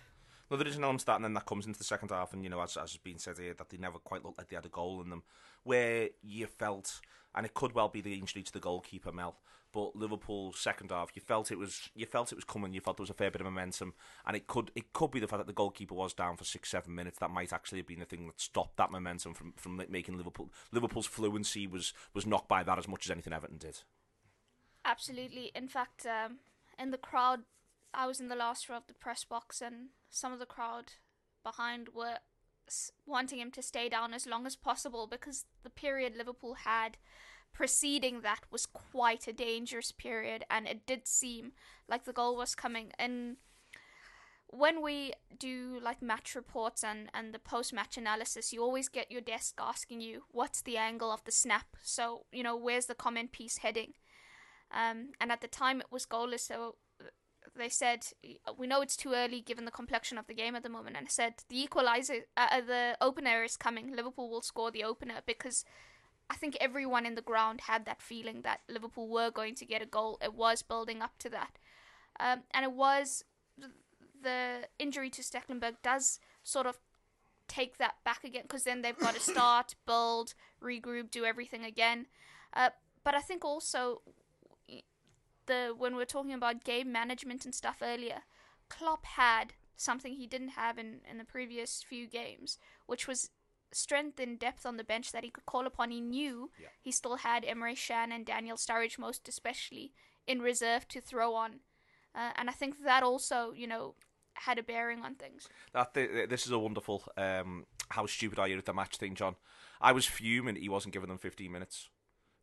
No, 0.50 0.56
there 0.56 0.68
is 0.68 0.76
an 0.76 0.84
element 0.84 1.04
that, 1.06 1.16
and 1.16 1.24
then 1.24 1.34
that 1.34 1.46
comes 1.46 1.66
into 1.66 1.78
the 1.78 1.84
second 1.84 2.10
half, 2.10 2.32
and 2.32 2.44
you 2.44 2.50
know, 2.50 2.60
as, 2.60 2.76
as 2.76 2.92
has 2.92 2.96
been 2.98 3.18
said 3.18 3.38
here, 3.38 3.54
that 3.54 3.70
they 3.70 3.78
never 3.78 3.98
quite 3.98 4.24
looked 4.24 4.38
like 4.38 4.48
they 4.48 4.56
had 4.56 4.66
a 4.66 4.70
goal 4.70 5.00
in 5.02 5.08
them, 5.08 5.22
where 5.62 6.10
you 6.22 6.46
felt, 6.46 7.00
and 7.34 7.44
it 7.44 7.54
could 7.54 7.74
well 7.74 7.88
be 7.88 8.00
the 8.00 8.14
injury 8.14 8.42
to 8.42 8.52
the 8.52 8.60
goalkeeper 8.60 9.12
Mel, 9.12 9.36
but 9.72 9.96
Liverpool 9.96 10.52
second 10.52 10.90
half, 10.92 11.10
you 11.14 11.20
felt 11.20 11.50
it 11.50 11.58
was, 11.58 11.90
you 11.94 12.06
felt 12.06 12.30
it 12.30 12.36
was 12.36 12.44
coming, 12.44 12.72
you 12.72 12.80
felt 12.80 12.96
there 12.96 13.02
was 13.02 13.10
a 13.10 13.14
fair 13.14 13.30
bit 13.30 13.40
of 13.40 13.46
momentum, 13.46 13.94
and 14.24 14.36
it 14.36 14.46
could, 14.46 14.70
it 14.76 14.92
could 14.92 15.10
be 15.10 15.18
the 15.18 15.26
fact 15.26 15.40
that 15.40 15.48
the 15.48 15.52
goalkeeper 15.52 15.94
was 15.94 16.14
down 16.14 16.36
for 16.36 16.44
six, 16.44 16.70
seven 16.70 16.94
minutes. 16.94 17.18
That 17.18 17.30
might 17.32 17.52
actually 17.52 17.78
have 17.78 17.88
been 17.88 17.98
the 17.98 18.04
thing 18.04 18.26
that 18.26 18.40
stopped 18.40 18.76
that 18.76 18.92
momentum 18.92 19.34
from 19.34 19.52
from 19.56 19.82
making 19.88 20.16
Liverpool. 20.16 20.52
Liverpool's 20.70 21.06
fluency 21.06 21.66
was 21.66 21.92
was 22.14 22.26
knocked 22.26 22.48
by 22.48 22.62
that 22.62 22.78
as 22.78 22.86
much 22.86 23.06
as 23.06 23.10
anything 23.10 23.32
Everton 23.32 23.58
did. 23.58 23.80
Absolutely. 24.84 25.50
In 25.54 25.66
fact, 25.66 26.06
um, 26.06 26.38
in 26.78 26.90
the 26.90 26.98
crowd, 26.98 27.40
I 27.92 28.06
was 28.06 28.20
in 28.20 28.28
the 28.28 28.36
last 28.36 28.68
row 28.68 28.76
of 28.76 28.86
the 28.86 28.94
press 28.94 29.24
box, 29.24 29.60
and 29.60 29.88
some 30.08 30.32
of 30.32 30.38
the 30.38 30.46
crowd 30.46 30.92
behind 31.42 31.88
were 31.94 32.18
wanting 33.06 33.40
him 33.40 33.50
to 33.52 33.62
stay 33.62 33.88
down 33.88 34.14
as 34.14 34.26
long 34.26 34.46
as 34.46 34.56
possible 34.56 35.06
because 35.06 35.44
the 35.62 35.70
period 35.70 36.16
Liverpool 36.16 36.54
had 36.54 36.96
preceding 37.52 38.20
that 38.20 38.40
was 38.50 38.66
quite 38.66 39.26
a 39.28 39.32
dangerous 39.32 39.92
period, 39.92 40.44
and 40.50 40.66
it 40.66 40.86
did 40.86 41.06
seem 41.06 41.52
like 41.88 42.04
the 42.04 42.12
goal 42.12 42.36
was 42.36 42.54
coming. 42.54 42.90
And 42.98 43.36
when 44.48 44.82
we 44.82 45.12
do 45.38 45.78
like 45.82 46.02
match 46.02 46.34
reports 46.34 46.84
and, 46.84 47.08
and 47.14 47.32
the 47.32 47.38
post 47.38 47.72
match 47.72 47.96
analysis, 47.96 48.52
you 48.52 48.62
always 48.62 48.88
get 48.88 49.10
your 49.10 49.20
desk 49.20 49.54
asking 49.60 50.00
you 50.00 50.24
what's 50.30 50.62
the 50.62 50.76
angle 50.76 51.10
of 51.10 51.24
the 51.24 51.32
snap. 51.32 51.76
So 51.82 52.26
you 52.32 52.42
know 52.42 52.56
where's 52.56 52.86
the 52.86 52.94
comment 52.94 53.32
piece 53.32 53.58
heading. 53.58 53.94
Um, 54.70 55.10
and 55.20 55.30
at 55.30 55.40
the 55.40 55.48
time 55.48 55.80
it 55.80 55.92
was 55.92 56.06
goalless, 56.06 56.40
so 56.40 56.76
they 57.56 57.68
said 57.68 58.06
we 58.56 58.66
know 58.66 58.80
it's 58.80 58.96
too 58.96 59.12
early 59.12 59.40
given 59.40 59.64
the 59.64 59.70
complexion 59.70 60.18
of 60.18 60.26
the 60.26 60.34
game 60.34 60.54
at 60.54 60.62
the 60.62 60.68
moment, 60.68 60.96
and 60.96 61.10
said 61.10 61.34
the 61.48 61.60
equalizer, 61.60 62.26
uh, 62.36 62.48
uh, 62.50 62.60
the 62.60 62.96
opener 63.00 63.42
is 63.44 63.56
coming. 63.56 63.94
Liverpool 63.94 64.30
will 64.30 64.42
score 64.42 64.70
the 64.70 64.84
opener 64.84 65.20
because 65.26 65.64
I 66.28 66.36
think 66.36 66.56
everyone 66.60 67.06
in 67.06 67.14
the 67.14 67.22
ground 67.22 67.62
had 67.62 67.84
that 67.86 68.02
feeling 68.02 68.42
that 68.42 68.60
Liverpool 68.68 69.08
were 69.08 69.30
going 69.30 69.54
to 69.56 69.66
get 69.66 69.82
a 69.82 69.86
goal. 69.86 70.18
It 70.22 70.34
was 70.34 70.62
building 70.62 71.02
up 71.02 71.18
to 71.18 71.28
that, 71.30 71.58
um, 72.18 72.42
and 72.52 72.64
it 72.64 72.72
was 72.72 73.24
the 74.22 74.68
injury 74.78 75.10
to 75.10 75.22
Stekelenburg 75.22 75.76
does 75.82 76.18
sort 76.42 76.66
of 76.66 76.78
take 77.46 77.76
that 77.78 77.94
back 78.04 78.24
again 78.24 78.42
because 78.42 78.64
then 78.64 78.82
they've 78.82 78.98
got 78.98 79.14
to 79.14 79.20
start, 79.32 79.74
build, 79.86 80.34
regroup, 80.62 81.10
do 81.10 81.24
everything 81.24 81.64
again. 81.64 82.06
Uh, 82.52 82.70
but 83.04 83.14
I 83.14 83.20
think 83.20 83.44
also 83.44 84.00
the 85.46 85.74
when 85.76 85.96
we 85.96 86.02
are 86.02 86.06
talking 86.06 86.32
about 86.32 86.64
game 86.64 86.90
management 86.92 87.44
and 87.44 87.54
stuff 87.54 87.78
earlier, 87.82 88.22
Klopp 88.68 89.04
had 89.06 89.54
something 89.76 90.14
he 90.14 90.26
didn't 90.26 90.50
have 90.50 90.78
in, 90.78 91.00
in 91.10 91.18
the 91.18 91.24
previous 91.24 91.82
few 91.82 92.06
games, 92.06 92.58
which 92.86 93.06
was 93.08 93.30
strength 93.72 94.20
and 94.20 94.38
depth 94.38 94.64
on 94.64 94.76
the 94.76 94.84
bench 94.84 95.10
that 95.12 95.24
he 95.24 95.30
could 95.30 95.46
call 95.46 95.66
upon. 95.66 95.90
He 95.90 96.00
knew 96.00 96.50
Yeah. 96.60 96.68
he 96.80 96.92
still 96.92 97.16
had 97.16 97.44
Emre 97.44 97.76
Can 97.76 98.12
and 98.12 98.24
Daniel 98.24 98.56
Sturridge, 98.56 98.98
most 98.98 99.28
especially, 99.28 99.92
in 100.26 100.40
reserve 100.40 100.86
to 100.88 101.00
throw 101.00 101.34
on. 101.34 101.60
Uh, 102.14 102.30
and 102.36 102.48
I 102.48 102.52
think 102.52 102.84
that 102.84 103.02
also, 103.02 103.52
you 103.52 103.66
know, 103.66 103.96
had 104.34 104.58
a 104.58 104.62
bearing 104.62 105.02
on 105.02 105.16
things. 105.16 105.48
That 105.72 105.92
th- 105.94 106.28
this 106.28 106.46
is 106.46 106.52
a 106.52 106.58
wonderful. 106.58 107.04
Um, 107.16 107.66
how 107.88 108.06
stupid 108.06 108.38
are 108.38 108.46
you 108.48 108.58
at 108.58 108.64
the 108.64 108.72
match 108.74 108.96
thing, 108.96 109.14
John? 109.16 109.34
I 109.80 109.90
was 109.92 110.06
fuming 110.06 110.54
he 110.56 110.68
wasn't 110.68 110.94
giving 110.94 111.08
them 111.08 111.18
15 111.18 111.50
minutes 111.50 111.88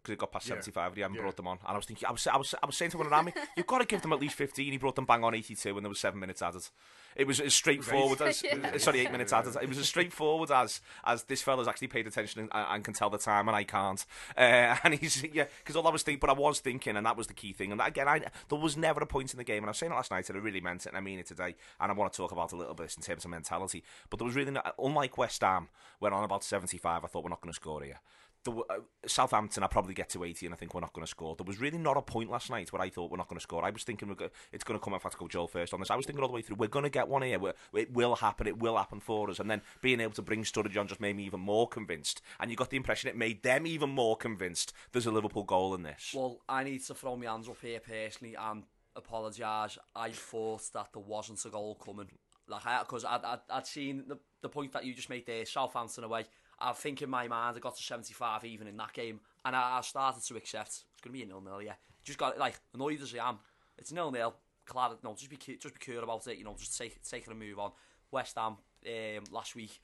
because 0.01 0.13
it 0.13 0.19
got 0.19 0.31
past 0.31 0.47
Yeah. 0.47 0.55
75 0.55 0.87
and 0.87 0.95
he 0.95 1.01
hadn't 1.01 1.15
Yeah. 1.15 1.21
brought 1.21 1.37
them 1.37 1.47
on. 1.47 1.57
And 1.59 1.67
I 1.69 1.75
was 1.75 1.85
thinking, 1.85 2.07
I 2.07 2.11
was, 2.11 2.25
I 2.27 2.37
was, 2.37 2.55
I 2.61 2.65
was 2.65 2.75
saying 2.77 2.91
to 2.91 2.97
one 2.97 3.07
around 3.07 3.25
me, 3.25 3.33
you've 3.55 3.67
got 3.67 3.79
to 3.79 3.85
give 3.85 4.01
them 4.01 4.13
at 4.13 4.19
least 4.19 4.35
15. 4.35 4.71
He 4.71 4.77
brought 4.77 4.95
them 4.95 5.05
bang 5.05 5.23
on 5.23 5.35
82 5.35 5.75
and 5.75 5.85
there 5.85 5.89
was 5.89 5.99
seven 5.99 6.19
minutes 6.19 6.41
added. 6.41 6.67
It 7.15 7.27
was 7.27 7.39
as 7.41 7.53
straightforward 7.53 8.21
as 8.21 8.41
Yeah. 8.43 8.77
sorry, 8.77 9.01
eight 9.01 9.11
minutes 9.11 9.33
added. 9.33 9.55
It 9.61 9.67
was 9.67 9.77
as 9.77 9.87
straightforward 9.87 10.49
as 10.49 10.79
as 11.03 11.23
this 11.25 11.41
fella's 11.41 11.67
actually 11.67 11.89
paid 11.89 12.07
attention 12.07 12.41
and, 12.41 12.49
and 12.53 12.83
can 12.85 12.93
tell 12.93 13.09
the 13.09 13.17
time, 13.17 13.47
and 13.49 13.55
I 13.55 13.63
can't. 13.65 14.05
Uh, 14.37 14.77
and 14.85 14.93
he's 14.95 15.21
yeah, 15.23 15.45
because 15.59 15.75
all 15.75 15.85
I 15.85 15.91
was 15.91 16.03
thinking, 16.03 16.19
but 16.21 16.29
I 16.29 16.33
was 16.33 16.61
thinking, 16.61 16.95
and 16.95 17.05
that 17.05 17.17
was 17.17 17.27
the 17.27 17.33
key 17.33 17.51
thing. 17.51 17.73
And 17.73 17.81
again, 17.81 18.07
I 18.07 18.21
there 18.49 18.57
was 18.59 18.77
never 18.77 19.01
a 19.01 19.05
point 19.05 19.33
in 19.33 19.37
the 19.37 19.43
game, 19.43 19.57
and 19.57 19.65
I 19.65 19.71
was 19.71 19.77
saying 19.77 19.91
it 19.91 19.95
last 19.95 20.09
night, 20.09 20.29
and 20.29 20.37
I 20.37 20.41
really 20.41 20.61
meant 20.61 20.85
it, 20.85 20.89
and 20.89 20.97
I 20.97 21.01
mean 21.01 21.19
it 21.19 21.25
today. 21.27 21.55
And 21.81 21.91
I 21.91 21.93
want 21.93 22.13
to 22.13 22.17
talk 22.17 22.31
about 22.31 22.53
a 22.53 22.55
little 22.55 22.73
bit 22.75 22.93
in 22.95 23.03
terms 23.03 23.25
of 23.25 23.31
mentality. 23.31 23.83
But 24.09 24.17
there 24.19 24.25
was 24.25 24.35
really, 24.35 24.51
not, 24.51 24.73
unlike 24.79 25.17
West 25.17 25.41
Ham, 25.41 25.67
went 25.99 26.15
on 26.15 26.23
about 26.23 26.45
75. 26.45 27.03
I 27.03 27.07
thought 27.07 27.23
we're 27.25 27.29
not 27.29 27.41
going 27.41 27.51
to 27.51 27.55
score 27.55 27.83
here. 27.83 27.99
The, 28.43 28.51
uh, 28.51 28.79
Southampton, 29.05 29.63
I 29.63 29.67
probably 29.67 29.93
get 29.93 30.09
to 30.09 30.23
80 30.23 30.47
and 30.47 30.53
I 30.53 30.57
think 30.57 30.73
we're 30.73 30.81
not 30.81 30.93
going 30.93 31.05
to 31.05 31.09
score. 31.09 31.35
There 31.35 31.45
was 31.45 31.59
really 31.59 31.77
not 31.77 31.95
a 31.95 32.01
point 32.01 32.31
last 32.31 32.49
night 32.49 32.73
where 32.73 32.81
I 32.81 32.89
thought 32.89 33.11
we're 33.11 33.17
not 33.17 33.27
going 33.27 33.37
to 33.37 33.43
score. 33.43 33.63
I 33.63 33.69
was 33.69 33.83
thinking 33.83 34.11
go- 34.13 34.29
it's 34.51 34.63
going 34.63 34.79
to 34.79 34.83
come. 34.83 34.97
To 35.01 35.17
go 35.17 35.27
Joel 35.27 35.47
first 35.47 35.73
on 35.73 35.79
this, 35.79 35.89
I 35.89 35.95
was 35.95 36.05
thinking 36.05 36.21
all 36.21 36.27
the 36.27 36.33
way 36.33 36.41
through. 36.41 36.57
We're 36.57 36.67
going 36.67 36.83
to 36.83 36.89
get 36.89 37.07
one 37.07 37.21
here. 37.21 37.39
We're, 37.39 37.53
it 37.73 37.93
will 37.93 38.15
happen. 38.15 38.47
It 38.47 38.59
will 38.59 38.77
happen 38.77 38.99
for 38.99 39.29
us. 39.29 39.39
And 39.39 39.49
then 39.49 39.61
being 39.81 39.99
able 39.99 40.13
to 40.13 40.21
bring 40.21 40.43
Sturridge 40.43 40.77
on 40.77 40.87
just 40.87 41.01
made 41.01 41.15
me 41.15 41.25
even 41.25 41.39
more 41.39 41.67
convinced. 41.67 42.21
And 42.39 42.49
you 42.51 42.57
got 42.57 42.69
the 42.69 42.77
impression 42.77 43.09
it 43.09 43.17
made 43.17 43.43
them 43.43 43.65
even 43.65 43.89
more 43.89 44.15
convinced. 44.15 44.73
There's 44.91 45.05
a 45.05 45.11
Liverpool 45.11 45.43
goal 45.43 45.73
in 45.75 45.83
this. 45.83 46.13
Well, 46.15 46.41
I 46.47 46.63
need 46.63 46.83
to 46.85 46.95
throw 46.95 47.15
my 47.15 47.25
hands 47.25 47.47
up 47.47 47.57
here 47.61 47.79
personally 47.79 48.35
and 48.35 48.63
apologise. 48.95 49.77
I 49.95 50.09
thought 50.09 50.71
that 50.73 50.89
there 50.93 51.03
wasn't 51.03 51.43
a 51.45 51.49
goal 51.49 51.75
coming. 51.75 52.09
Like, 52.47 52.63
because 52.81 53.05
I'd, 53.05 53.23
I'd, 53.23 53.39
I'd 53.49 53.67
seen 53.67 54.03
the, 54.07 54.17
the 54.41 54.49
point 54.49 54.73
that 54.73 54.85
you 54.85 54.93
just 54.93 55.09
made 55.09 55.25
there, 55.25 55.45
Southampton 55.45 56.03
away. 56.03 56.25
I'm 56.61 56.75
thinking 56.75 57.09
my 57.09 57.27
mind, 57.27 57.57
I 57.57 57.59
got 57.59 57.75
to 57.75 57.83
75 57.83 58.45
even 58.45 58.67
in 58.67 58.77
that 58.77 58.93
game, 58.93 59.19
and 59.43 59.55
I, 59.55 59.79
I 59.79 59.81
started 59.81 60.23
to 60.23 60.35
accept 60.35 60.67
it's 60.67 61.01
going 61.01 61.13
to 61.13 61.19
be 61.19 61.23
a 61.23 61.25
nil-nil, 61.25 61.61
yeah. 61.61 61.73
Just 62.03 62.17
got, 62.17 62.37
like, 62.37 62.59
annoyed 62.73 63.01
as 63.01 63.13
I 63.15 63.27
am, 63.27 63.39
it's 63.77 63.91
nil-nil, 63.91 64.35
glad, 64.65 64.91
no, 65.03 65.15
just 65.15 65.29
be, 65.29 65.37
just 65.37 65.73
be 65.73 65.93
cool 65.93 66.03
about 66.03 66.27
it, 66.27 66.37
you 66.37 66.43
know, 66.43 66.55
just 66.57 66.77
take, 66.77 67.01
take 67.03 67.23
it 67.23 67.29
and 67.29 67.39
move 67.39 67.59
on. 67.59 67.71
West 68.11 68.37
Ham, 68.37 68.57
um, 68.85 69.23
last 69.31 69.55
week, 69.55 69.79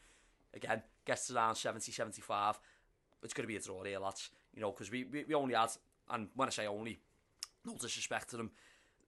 again, 0.54 0.82
gets 1.06 1.32
around 1.32 1.56
70, 1.56 1.92
75, 1.92 2.60
it's 3.24 3.34
going 3.34 3.44
to 3.44 3.48
be 3.48 3.56
a 3.56 3.60
draw 3.60 3.84
here, 3.84 4.00
lads, 4.00 4.30
you 4.54 4.62
know, 4.62 4.72
because 4.72 4.92
we, 4.92 5.04
we, 5.06 5.26
we 5.28 5.34
only 5.34 5.56
had, 5.56 5.72
and 6.10 6.28
when 6.36 6.48
I 6.48 6.52
say 6.52 6.68
only, 6.68 7.00
no 7.66 7.76
disrespect 7.76 8.30
to 8.32 8.38
them, 8.38 8.52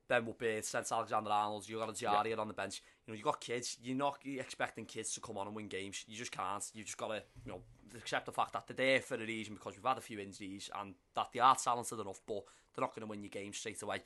Ben 0.09 0.25
Woodburn, 0.25 0.63
St 0.63 0.91
Alexander 0.91 1.29
Arnold, 1.29 1.69
you 1.69 1.77
got 1.77 1.89
a 1.89 1.93
Jari 1.93 2.37
on 2.37 2.47
the 2.47 2.53
bench. 2.53 2.81
You 3.05 3.13
know, 3.13 3.17
you 3.17 3.23
got 3.23 3.39
kids. 3.39 3.77
You're 3.81 3.95
not 3.95 4.17
expecting 4.25 4.85
kids 4.85 5.13
to 5.13 5.21
come 5.21 5.37
on 5.37 5.45
and 5.47 5.55
win 5.55 5.67
games. 5.67 6.03
You 6.07 6.17
just 6.17 6.31
can't. 6.31 6.63
You've 6.73 6.87
just 6.87 6.97
got 6.97 7.09
to, 7.09 7.23
you 7.45 7.51
know, 7.51 7.61
accept 7.95 8.25
the 8.25 8.31
fact 8.31 8.53
that 8.53 8.65
they're 8.67 8.75
there 8.75 9.01
for 9.01 9.15
a 9.15 9.19
reason 9.19 9.53
because 9.53 9.75
we've 9.75 9.85
had 9.85 9.99
a 9.99 10.01
few 10.01 10.19
injuries 10.19 10.69
and 10.79 10.95
that 11.15 11.29
they 11.31 11.39
are 11.39 11.55
talented 11.55 11.99
enough, 11.99 12.21
but 12.27 12.43
they're 12.73 12.81
not 12.81 12.95
going 12.95 13.01
to 13.01 13.07
win 13.07 13.21
your 13.21 13.29
game 13.29 13.53
straight 13.53 13.81
away. 13.83 14.01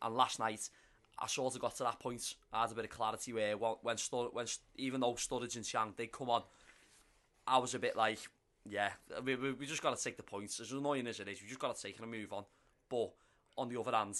And 0.00 0.14
last 0.16 0.38
night, 0.40 0.70
I 1.18 1.26
sort 1.26 1.54
of 1.54 1.60
got 1.60 1.76
to 1.76 1.82
that 1.84 2.00
point. 2.00 2.34
I 2.50 2.62
had 2.62 2.72
a 2.72 2.74
bit 2.74 2.86
of 2.86 2.90
clarity 2.90 3.34
where 3.34 3.54
when 3.56 3.96
Stur- 3.96 4.32
when 4.32 4.46
even 4.76 5.02
though 5.02 5.14
Sturridge 5.14 5.56
and 5.56 5.68
Can 5.68 5.92
they 5.96 6.06
come 6.06 6.30
on, 6.30 6.42
I 7.46 7.58
was 7.58 7.74
a 7.74 7.78
bit 7.78 7.94
like, 7.94 8.20
yeah, 8.66 8.92
we, 9.22 9.36
we, 9.36 9.52
we 9.52 9.66
just 9.66 9.82
got 9.82 9.96
to 9.96 10.02
take 10.02 10.16
the 10.16 10.22
points. 10.22 10.60
As 10.60 10.72
annoying 10.72 11.06
as 11.06 11.20
it 11.20 11.28
is, 11.28 11.42
we 11.42 11.48
just 11.48 11.60
got 11.60 11.76
to 11.76 11.82
take 11.82 11.96
it 11.96 12.02
and 12.02 12.10
move 12.10 12.32
on. 12.32 12.44
But 12.88 13.10
on 13.58 13.68
the 13.68 13.78
other 13.78 13.92
hand, 13.92 14.16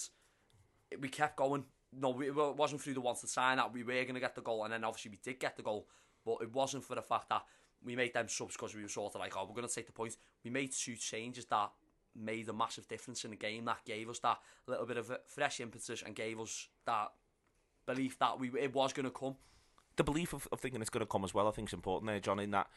we 0.99 1.09
kept 1.09 1.35
going. 1.35 1.65
No, 1.95 2.09
we, 2.09 2.27
it 2.27 2.35
wasn't 2.35 2.81
through 2.81 2.95
the 2.95 3.01
ones 3.01 3.17
wanted 3.19 3.29
sign 3.29 3.57
that 3.57 3.73
we 3.73 3.83
were 3.83 3.93
going 3.93 4.15
to 4.15 4.19
get 4.19 4.35
the 4.35 4.41
goal, 4.41 4.63
and 4.63 4.73
then 4.73 4.83
obviously 4.83 5.11
we 5.11 5.19
did 5.23 5.39
get 5.39 5.55
the 5.57 5.63
goal. 5.63 5.87
But 6.25 6.37
it 6.41 6.53
wasn't 6.53 6.83
for 6.83 6.95
the 6.95 7.01
fact 7.01 7.29
that 7.29 7.43
we 7.83 7.95
made 7.95 8.13
them 8.13 8.27
subs 8.29 8.55
because 8.55 8.73
we 8.73 8.81
were 8.81 8.87
sort 8.87 9.13
of 9.13 9.21
like, 9.21 9.35
oh, 9.37 9.45
we're 9.47 9.55
going 9.55 9.67
to 9.67 9.73
take 9.73 9.87
the 9.87 9.91
points. 9.93 10.17
We 10.43 10.49
made 10.49 10.71
two 10.71 10.95
changes 10.95 11.45
that 11.45 11.71
made 12.15 12.47
a 12.49 12.53
massive 12.53 12.87
difference 12.87 13.25
in 13.25 13.31
the 13.31 13.37
game. 13.37 13.65
That 13.65 13.83
gave 13.85 14.09
us 14.09 14.19
that 14.19 14.39
little 14.67 14.85
bit 14.85 14.97
of 14.97 15.11
fresh 15.27 15.59
impetus 15.59 16.01
and 16.05 16.15
gave 16.15 16.39
us 16.39 16.69
that 16.85 17.11
belief 17.85 18.17
that 18.19 18.39
we 18.39 18.49
it 18.59 18.73
was 18.73 18.93
going 18.93 19.05
to 19.05 19.11
come. 19.11 19.35
the 19.95 20.03
belief 20.03 20.33
of, 20.33 20.47
of 20.51 20.59
thinking 20.59 20.81
it's 20.81 20.89
going 20.89 21.05
to 21.05 21.11
come 21.11 21.23
as 21.23 21.33
well, 21.33 21.47
I 21.47 21.51
think 21.51 21.69
is 21.69 21.73
important 21.73 22.07
there, 22.09 22.19
John. 22.19 22.39
In 22.39 22.51
that, 22.51 22.67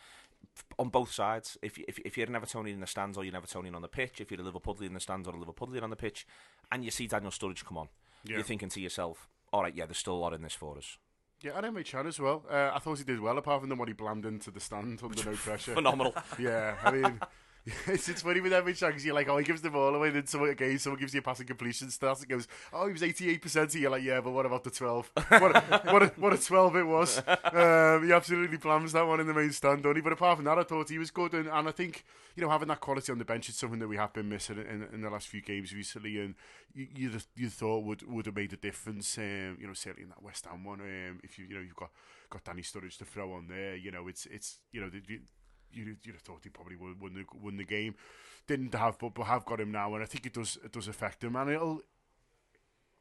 on 0.78 0.88
both 0.88 1.12
sides, 1.12 1.56
if 1.62 1.78
if, 1.78 1.98
if 2.00 2.16
you're 2.16 2.26
an 2.26 2.34
Evertonian 2.34 2.74
in 2.74 2.80
the 2.80 2.86
stands 2.86 3.16
or 3.16 3.24
you're 3.24 3.34
an 3.34 3.40
Evertonian 3.40 3.74
on 3.74 3.82
the 3.82 3.88
pitch, 3.88 4.20
if 4.20 4.30
you're 4.30 4.40
a 4.40 4.44
Liverpoolian 4.44 4.86
in 4.86 4.94
the 4.94 5.00
stands 5.00 5.28
or 5.28 5.34
a 5.34 5.38
Liverpoolian 5.38 5.82
on 5.82 5.90
the 5.90 5.96
pitch, 5.96 6.26
and 6.70 6.84
you 6.84 6.90
see 6.90 7.06
Daniel 7.06 7.30
Sturridge 7.30 7.64
come 7.64 7.78
on, 7.78 7.88
Yeah. 8.26 8.36
you're 8.36 8.44
thinking 8.44 8.68
to 8.70 8.80
yourself, 8.80 9.28
"All 9.52 9.62
right, 9.62 9.74
yeah, 9.74 9.86
there's 9.86 9.98
still 9.98 10.14
a 10.14 10.18
lot 10.18 10.32
in 10.32 10.42
this 10.42 10.54
for 10.54 10.76
us." 10.78 10.98
Yeah, 11.42 11.52
and 11.56 11.66
Emre 11.66 11.84
Can 11.84 12.06
as 12.06 12.18
well. 12.18 12.44
Uh, 12.50 12.70
I 12.74 12.78
thought 12.78 12.98
he 12.98 13.04
did 13.04 13.20
well, 13.20 13.36
apart 13.36 13.60
from 13.60 13.68
the 13.68 13.74
one 13.76 13.88
he 13.88 13.94
blammed 13.94 14.24
into 14.24 14.50
the 14.50 14.60
stand 14.60 15.00
under 15.02 15.24
no 15.30 15.36
pressure. 15.36 15.74
Phenomenal. 15.74 16.14
Yeah, 16.38 16.76
I 16.82 16.90
mean, 16.90 17.20
it's, 17.88 18.08
it's 18.08 18.22
funny 18.22 18.40
with 18.40 18.52
Emre 18.52 18.78
Can 18.78 18.90
because 18.90 19.04
you're 19.04 19.14
like, 19.14 19.28
oh, 19.28 19.38
he 19.38 19.44
gives 19.44 19.60
the 19.60 19.70
ball 19.70 19.92
away, 19.92 20.10
then 20.10 20.26
someone 20.26 20.50
again, 20.50 20.78
someone 20.78 21.00
gives 21.00 21.12
you 21.12 21.18
a 21.18 21.22
passing 21.22 21.46
completion 21.46 21.90
stat 21.90 22.18
and 22.20 22.28
goes, 22.28 22.46
oh, 22.72 22.86
he 22.86 22.92
was 22.92 23.02
88%. 23.02 23.56
And 23.56 23.74
you're 23.74 23.90
like, 23.90 24.04
yeah, 24.04 24.20
but 24.20 24.30
what 24.30 24.46
about 24.46 24.62
the 24.62 24.70
12? 24.70 25.10
What 25.14 25.56
a, 25.56 25.60
what 25.90 26.02
a, 26.02 26.06
what 26.16 26.32
a 26.32 26.38
12 26.38 26.76
it 26.76 26.86
was. 26.86 27.22
Um, 27.56 28.04
he 28.04 28.12
absolutely 28.12 28.58
plams 28.58 28.92
that 28.92 29.06
one 29.06 29.18
in 29.18 29.26
the 29.26 29.32
main 29.32 29.50
stand, 29.50 29.82
don't 29.82 29.96
he? 29.96 30.02
But 30.02 30.12
apart 30.12 30.36
from 30.36 30.44
that, 30.44 30.58
I 30.58 30.62
thought 30.62 30.90
he 30.90 30.98
was 30.98 31.10
good. 31.10 31.32
And, 31.32 31.48
and 31.48 31.68
I 31.68 31.70
think, 31.70 32.04
you 32.34 32.42
know, 32.42 32.50
having 32.50 32.68
that 32.68 32.80
quality 32.80 33.12
on 33.12 33.18
the 33.18 33.24
bench 33.24 33.48
is 33.48 33.56
something 33.56 33.78
that 33.78 33.88
we 33.88 33.96
have 33.96 34.12
been 34.12 34.28
missing 34.28 34.58
in, 34.58 34.86
in 34.92 35.00
the 35.00 35.08
last 35.08 35.28
few 35.28 35.40
games 35.40 35.72
recently. 35.72 36.20
And 36.20 36.34
you, 36.74 36.88
you, 36.94 37.10
you 37.34 37.48
thought 37.48 37.84
would 37.84 38.02
would 38.10 38.26
have 38.26 38.36
made 38.36 38.52
a 38.52 38.56
difference, 38.56 39.16
um, 39.16 39.56
you 39.58 39.66
know, 39.66 39.72
certainly 39.72 40.02
in 40.02 40.10
that 40.10 40.22
West 40.22 40.44
Ham 40.44 40.64
one. 40.64 40.80
Um, 40.80 41.20
if 41.22 41.38
you, 41.38 41.46
you 41.48 41.54
know, 41.54 41.62
you've 41.62 41.76
got, 41.76 41.90
got 42.28 42.44
Danny 42.44 42.62
Sturridge 42.62 42.98
to 42.98 43.04
throw 43.04 43.32
on 43.32 43.48
there, 43.48 43.76
you 43.76 43.90
know, 43.90 44.06
it's, 44.08 44.26
it's 44.26 44.58
you 44.72 44.80
know, 44.80 44.90
the, 44.90 45.00
the, 45.06 45.20
you'd, 45.72 45.98
you'd 46.02 46.14
have 46.14 46.22
thought 46.22 46.40
he 46.42 46.50
probably 46.50 46.76
would 46.76 47.00
won 47.00 47.14
the 47.14 47.24
won 47.38 47.56
the 47.56 47.64
game. 47.64 47.94
Didn't 48.46 48.74
have, 48.74 48.98
but, 48.98 49.14
but 49.14 49.24
have 49.24 49.44
got 49.44 49.60
him 49.60 49.72
now, 49.72 49.94
and 49.94 50.02
I 50.02 50.06
think 50.06 50.26
it 50.26 50.34
does 50.34 50.58
it 50.64 50.72
does 50.72 50.88
affect 50.88 51.24
him, 51.24 51.36
and 51.36 51.50
it'll 51.50 51.82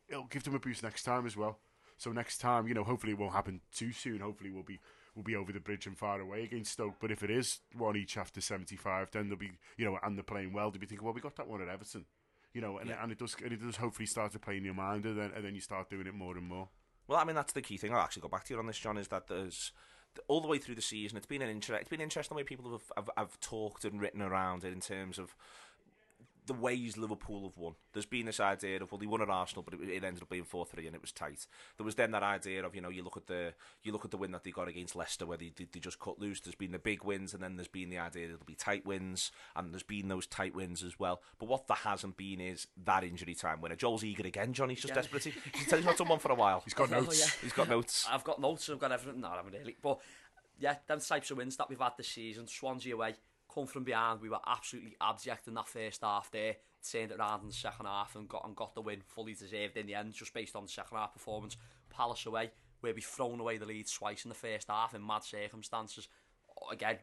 it'll 0.09 0.25
give 0.25 0.43
them 0.43 0.55
a 0.55 0.59
boost 0.59 0.83
next 0.83 1.03
time 1.03 1.25
as 1.25 1.35
well. 1.35 1.59
So 1.97 2.11
next 2.11 2.39
time, 2.39 2.67
you 2.67 2.73
know, 2.73 2.83
hopefully 2.83 3.13
it 3.13 3.19
won't 3.19 3.33
happen 3.33 3.61
too 3.73 3.91
soon. 3.91 4.19
Hopefully 4.19 4.51
we'll 4.51 4.63
be 4.63 4.79
we'll 5.15 5.23
be 5.23 5.35
over 5.35 5.51
the 5.51 5.59
bridge 5.59 5.87
and 5.87 5.97
far 5.97 6.19
away 6.19 6.43
against 6.43 6.73
Stoke. 6.73 6.95
But 6.99 7.11
if 7.11 7.23
it 7.23 7.31
is 7.31 7.59
one 7.77 7.95
each 7.95 8.17
after 8.17 8.41
seventy 8.41 8.75
five, 8.75 9.11
then 9.11 9.29
they'll 9.29 9.37
be 9.37 9.51
you 9.77 9.85
know, 9.85 9.97
and 10.03 10.17
they're 10.17 10.23
playing 10.23 10.53
well. 10.53 10.71
They'll 10.71 10.81
be 10.81 10.87
thinking, 10.87 11.05
well, 11.05 11.13
we 11.13 11.21
got 11.21 11.35
that 11.37 11.47
one 11.47 11.61
at 11.61 11.69
Everton, 11.69 12.05
you 12.53 12.61
know, 12.61 12.77
and, 12.77 12.89
and 12.89 13.11
it 13.11 13.19
does 13.19 13.35
and 13.43 13.53
it 13.53 13.61
does 13.61 13.77
hopefully 13.77 14.07
start 14.07 14.31
to 14.33 14.39
play 14.39 14.57
in 14.57 14.65
your 14.65 14.73
mind, 14.73 15.05
and 15.05 15.17
then 15.17 15.31
and 15.35 15.45
then 15.45 15.55
you 15.55 15.61
start 15.61 15.89
doing 15.89 16.07
it 16.07 16.13
more 16.13 16.37
and 16.37 16.47
more. 16.47 16.69
Well, 17.07 17.19
I 17.19 17.23
mean 17.23 17.35
that's 17.35 17.53
the 17.53 17.61
key 17.61 17.77
thing. 17.77 17.93
I'll 17.93 18.01
actually 18.01 18.23
go 18.23 18.29
back 18.29 18.45
to 18.45 18.53
you 18.53 18.59
on 18.59 18.67
this, 18.67 18.79
John. 18.79 18.97
Is 18.97 19.07
that 19.09 19.27
there's 19.27 19.71
all 20.27 20.41
the 20.41 20.47
way 20.47 20.57
through 20.57 20.75
the 20.75 20.81
season, 20.81 21.17
it's 21.17 21.25
been 21.25 21.41
an 21.41 21.49
inter- 21.49 21.75
it's 21.75 21.89
been 21.89 22.01
interesting 22.01 22.35
the 22.35 22.39
way 22.39 22.43
people 22.43 22.71
have, 22.71 22.91
have 22.95 23.09
have 23.17 23.39
talked 23.39 23.85
and 23.85 24.01
written 24.01 24.21
around 24.21 24.63
it 24.63 24.73
in 24.73 24.81
terms 24.81 25.17
of 25.19 25.35
the 26.45 26.53
ways 26.53 26.97
Liverpool 26.97 27.43
have 27.43 27.57
won. 27.57 27.73
There's 27.93 28.05
been 28.05 28.25
this 28.27 28.39
idea 28.39 28.81
of 28.81 28.91
well, 28.91 28.99
they 28.99 29.05
won 29.07 29.21
at 29.21 29.29
Arsenal, 29.29 29.63
but 29.63 29.73
it, 29.73 29.89
it 29.89 30.03
ended 30.03 30.21
up 30.23 30.29
being 30.29 30.43
four 30.43 30.65
three, 30.65 30.85
and 30.85 30.95
it 30.95 31.01
was 31.01 31.11
tight. 31.11 31.47
There 31.77 31.85
was 31.85 31.95
then 31.95 32.11
that 32.11 32.23
idea 32.23 32.63
of 32.65 32.75
you 32.75 32.81
know 32.81 32.89
you 32.89 33.03
look 33.03 33.17
at 33.17 33.27
the 33.27 33.53
you 33.83 33.91
look 33.91 34.05
at 34.05 34.11
the 34.11 34.17
win 34.17 34.31
that 34.31 34.43
they 34.43 34.51
got 34.51 34.67
against 34.67 34.95
Leicester, 34.95 35.25
where 35.25 35.37
they 35.37 35.51
they, 35.55 35.67
they 35.71 35.79
just 35.79 35.99
cut 35.99 36.19
loose. 36.19 36.39
There's 36.41 36.55
been 36.55 36.71
the 36.71 36.79
big 36.79 37.03
wins, 37.03 37.33
and 37.33 37.41
then 37.41 37.55
there's 37.55 37.67
been 37.67 37.89
the 37.89 37.97
idea 37.99 38.27
that 38.27 38.33
it'll 38.35 38.45
be 38.45 38.55
tight 38.55 38.85
wins, 38.85 39.31
and 39.55 39.73
there's 39.73 39.83
been 39.83 40.07
those 40.07 40.27
tight 40.27 40.53
wins 40.55 40.83
as 40.83 40.99
well. 40.99 41.21
But 41.39 41.47
what 41.49 41.67
there 41.67 41.77
hasn't 41.77 42.17
been 42.17 42.39
is 42.41 42.67
that 42.85 43.03
injury 43.03 43.35
time 43.35 43.61
winner. 43.61 43.75
Joel's 43.75 44.03
eager 44.03 44.25
again, 44.27 44.53
John. 44.53 44.69
He's 44.69 44.81
just 44.81 44.89
Yeah. 44.89 44.95
desperate. 44.95 45.23
He- 45.23 45.33
He's 45.53 45.71
he's 45.71 45.85
not 45.85 45.97
done 45.97 46.07
one 46.09 46.19
for 46.19 46.31
a 46.31 46.35
while. 46.35 46.61
He's 46.63 46.73
got 46.73 46.89
notes. 46.91 47.19
yeah. 47.19 47.41
He's 47.41 47.53
got 47.53 47.69
notes. 47.69 48.05
I've 48.09 48.23
got 48.23 48.39
notes. 48.39 48.69
I've 48.69 48.79
got 48.79 48.91
everything. 48.91 49.21
No, 49.21 49.29
I 49.29 49.37
haven't 49.37 49.53
really. 49.53 49.75
But 49.81 49.99
yeah, 50.59 50.75
them 50.87 50.99
types 50.99 51.31
of 51.31 51.37
wins 51.37 51.57
that 51.57 51.69
we've 51.69 51.79
had 51.79 51.93
this 51.97 52.07
season. 52.07 52.47
Swansea 52.47 52.93
away, 52.93 53.15
come 53.55 53.65
from 53.65 53.85
behind. 53.85 54.21
We 54.21 54.29
were 54.29 54.39
absolutely 54.45 54.95
abject 55.01 55.47
in 55.47 55.53
that 55.53 55.69
first 55.69 56.01
half. 56.01 56.29
There, 56.29 56.57
turned 56.91 57.11
it 57.11 57.19
around 57.19 57.41
in 57.41 57.47
the 57.47 57.53
second 57.53 57.85
half 57.85 58.15
and 58.15 58.27
got 58.27 58.45
and 58.45 58.55
got 58.55 58.75
the 58.75 58.81
win. 58.81 59.01
Fully 59.01 59.33
deserved 59.33 59.77
in 59.77 59.87
the 59.87 59.95
end, 59.95 60.13
just 60.13 60.33
based 60.33 60.55
on 60.55 60.63
the 60.63 60.69
second 60.69 60.97
half 60.97 61.13
performance. 61.13 61.57
Palace 61.89 62.25
away, 62.25 62.51
where 62.81 62.93
we've 62.93 63.03
thrown 63.03 63.39
away 63.39 63.57
the 63.57 63.65
lead 63.65 63.87
twice 63.87 64.25
in 64.25 64.29
the 64.29 64.35
first 64.35 64.67
half 64.67 64.93
in 64.93 65.05
mad 65.05 65.23
circumstances. 65.23 66.07
Again, 66.71 66.97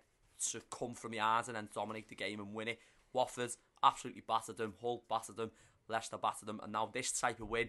to 0.50 0.60
come 0.70 0.94
from 0.94 1.12
behind 1.12 1.48
and 1.48 1.56
then 1.56 1.68
dominate 1.74 2.08
the 2.08 2.14
game 2.14 2.40
and 2.40 2.54
win 2.54 2.68
it. 2.68 2.78
Watford 3.12 3.50
absolutely 3.82 4.22
battered 4.26 4.56
them. 4.56 4.74
Hull 4.80 5.04
battered 5.08 5.36
them. 5.36 5.50
Leicester 5.88 6.18
battered 6.18 6.48
them. 6.48 6.60
And 6.62 6.72
now 6.72 6.90
this 6.92 7.12
type 7.12 7.40
of 7.40 7.48
win, 7.48 7.68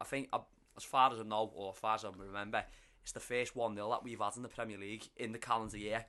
I 0.00 0.04
think, 0.04 0.28
uh, 0.32 0.40
as 0.76 0.84
far 0.84 1.12
as 1.12 1.20
I 1.20 1.24
know, 1.24 1.50
or 1.54 1.72
as 1.72 1.78
far 1.78 1.94
as 1.94 2.04
I 2.04 2.10
remember, 2.16 2.64
it's 3.02 3.12
the 3.12 3.20
first 3.20 3.54
1 3.54 3.74
0 3.74 3.90
that 3.90 4.04
we've 4.04 4.18
had 4.18 4.36
in 4.36 4.42
the 4.42 4.48
Premier 4.48 4.78
League 4.78 5.08
in 5.16 5.32
the 5.32 5.38
calendar 5.38 5.76
year 5.76 6.06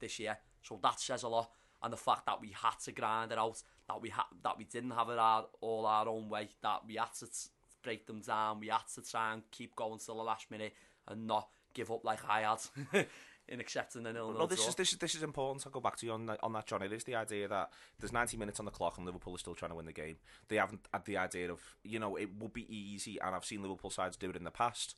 this 0.00 0.18
year. 0.18 0.38
So 0.62 0.78
that 0.82 1.00
says 1.00 1.22
a 1.22 1.28
lot. 1.28 1.50
And 1.82 1.92
the 1.92 1.96
fact 1.96 2.26
that 2.26 2.40
we 2.40 2.54
had 2.54 2.78
to 2.84 2.92
grind 2.92 3.32
it 3.32 3.38
out, 3.38 3.60
that 3.88 4.00
we 4.00 4.08
ha- 4.08 4.28
that 4.44 4.56
we 4.56 4.64
didn't 4.64 4.92
have 4.92 5.08
it 5.08 5.18
our, 5.18 5.46
all 5.60 5.84
our 5.86 6.08
own 6.08 6.28
way, 6.28 6.48
that 6.62 6.82
we 6.86 6.94
had 6.94 7.12
to 7.18 7.26
t- 7.26 7.50
break 7.82 8.06
them 8.06 8.20
down, 8.20 8.60
we 8.60 8.68
had 8.68 8.86
to 8.94 9.02
try 9.02 9.32
and 9.32 9.42
keep 9.50 9.74
going 9.74 9.98
till 9.98 10.16
the 10.16 10.22
last 10.22 10.50
minute 10.50 10.74
and 11.08 11.26
not 11.26 11.48
give 11.74 11.90
up 11.90 12.04
like 12.04 12.20
I 12.28 12.42
had 12.42 13.06
in 13.48 13.60
accepting 13.60 14.04
the 14.04 14.12
nil 14.12 14.32
No, 14.32 14.46
this 14.46 14.66
is 14.68 14.74
this 14.74 14.92
is 14.92 14.98
this 14.98 15.14
is 15.14 15.22
important. 15.22 15.66
I'll 15.66 15.72
go 15.72 15.80
back 15.80 15.96
to 15.96 16.06
you 16.06 16.12
on 16.12 16.26
that, 16.26 16.38
on 16.42 16.52
that, 16.52 16.66
John. 16.66 16.82
It 16.82 16.92
is 16.92 17.04
the 17.04 17.16
idea 17.16 17.48
that 17.48 17.70
there's 17.98 18.12
90 18.12 18.36
minutes 18.36 18.60
on 18.60 18.64
the 18.64 18.70
clock 18.70 18.96
and 18.98 19.06
Liverpool 19.06 19.34
is 19.34 19.40
still 19.40 19.54
trying 19.54 19.70
to 19.70 19.74
win 19.74 19.86
the 19.86 19.92
game. 19.92 20.16
They 20.48 20.56
haven't 20.56 20.86
had 20.92 21.04
the 21.04 21.16
idea 21.16 21.50
of 21.50 21.60
you 21.82 21.98
know 21.98 22.16
it 22.16 22.28
would 22.38 22.52
be 22.52 22.72
easy, 22.74 23.18
and 23.20 23.34
I've 23.34 23.44
seen 23.44 23.62
Liverpool 23.62 23.90
sides 23.90 24.16
do 24.16 24.30
it 24.30 24.36
in 24.36 24.44
the 24.44 24.50
past. 24.50 24.94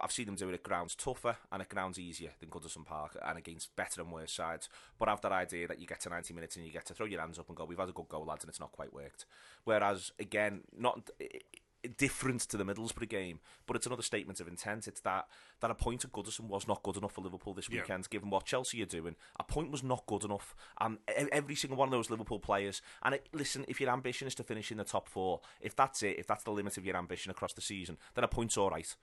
I've 0.00 0.12
seen 0.12 0.26
them 0.26 0.34
do 0.36 0.48
it 0.48 0.54
at 0.54 0.62
grounds 0.62 0.94
tougher 0.94 1.36
and 1.52 1.60
at 1.62 1.68
grounds 1.68 1.98
easier 1.98 2.30
than 2.40 2.48
Goodison 2.48 2.84
Park 2.84 3.16
and 3.24 3.36
against 3.38 3.74
better 3.76 4.00
and 4.00 4.10
worse 4.10 4.32
sides. 4.32 4.68
But 4.98 5.08
I 5.08 5.12
have 5.12 5.20
that 5.22 5.32
idea 5.32 5.68
that 5.68 5.78
you 5.80 5.86
get 5.86 6.00
to 6.00 6.08
90 6.08 6.32
minutes 6.34 6.56
and 6.56 6.64
you 6.64 6.72
get 6.72 6.86
to 6.86 6.94
throw 6.94 7.06
your 7.06 7.20
hands 7.20 7.38
up 7.38 7.48
and 7.48 7.56
go, 7.56 7.64
"We've 7.64 7.78
had 7.78 7.88
a 7.88 7.92
good 7.92 8.08
go, 8.08 8.22
lads," 8.22 8.42
and 8.44 8.48
it's 8.48 8.60
not 8.60 8.72
quite 8.72 8.92
worked. 8.92 9.26
Whereas 9.64 10.12
again, 10.18 10.62
not 10.76 11.10
different 11.98 12.40
to 12.40 12.56
the 12.56 12.64
Middlesbrough 12.64 13.08
game, 13.08 13.38
but 13.66 13.76
it's 13.76 13.86
another 13.86 14.02
statement 14.02 14.40
of 14.40 14.48
intent. 14.48 14.88
It's 14.88 15.00
that 15.02 15.28
that 15.60 15.70
a 15.70 15.74
point 15.74 16.04
at 16.04 16.10
Goodison 16.10 16.48
was 16.48 16.66
not 16.66 16.82
good 16.82 16.96
enough 16.96 17.12
for 17.12 17.20
Liverpool 17.20 17.54
this 17.54 17.68
Yeah. 17.70 17.82
weekend, 17.82 18.10
given 18.10 18.28
what 18.28 18.44
Chelsea 18.44 18.82
are 18.82 18.86
doing. 18.86 19.14
A 19.38 19.44
point 19.44 19.70
was 19.70 19.84
not 19.84 20.04
good 20.06 20.24
enough. 20.24 20.56
Um, 20.78 20.98
e- 21.08 21.28
every 21.30 21.54
single 21.54 21.76
one 21.76 21.86
of 21.88 21.92
those 21.92 22.10
Liverpool 22.10 22.40
players. 22.40 22.82
And 23.02 23.14
it, 23.14 23.28
listen, 23.32 23.64
if 23.68 23.80
your 23.80 23.90
ambition 23.90 24.26
is 24.26 24.34
to 24.36 24.42
finish 24.42 24.72
in 24.72 24.78
the 24.78 24.84
top 24.84 25.08
four, 25.08 25.40
if 25.60 25.76
that's 25.76 26.02
it, 26.02 26.18
if 26.18 26.26
that's 26.26 26.42
the 26.42 26.50
limit 26.50 26.76
of 26.76 26.84
your 26.84 26.96
ambition 26.96 27.30
across 27.30 27.52
the 27.52 27.60
season, 27.60 27.98
then 28.14 28.24
a 28.24 28.28
point's 28.28 28.56
all 28.56 28.70
right. 28.70 28.96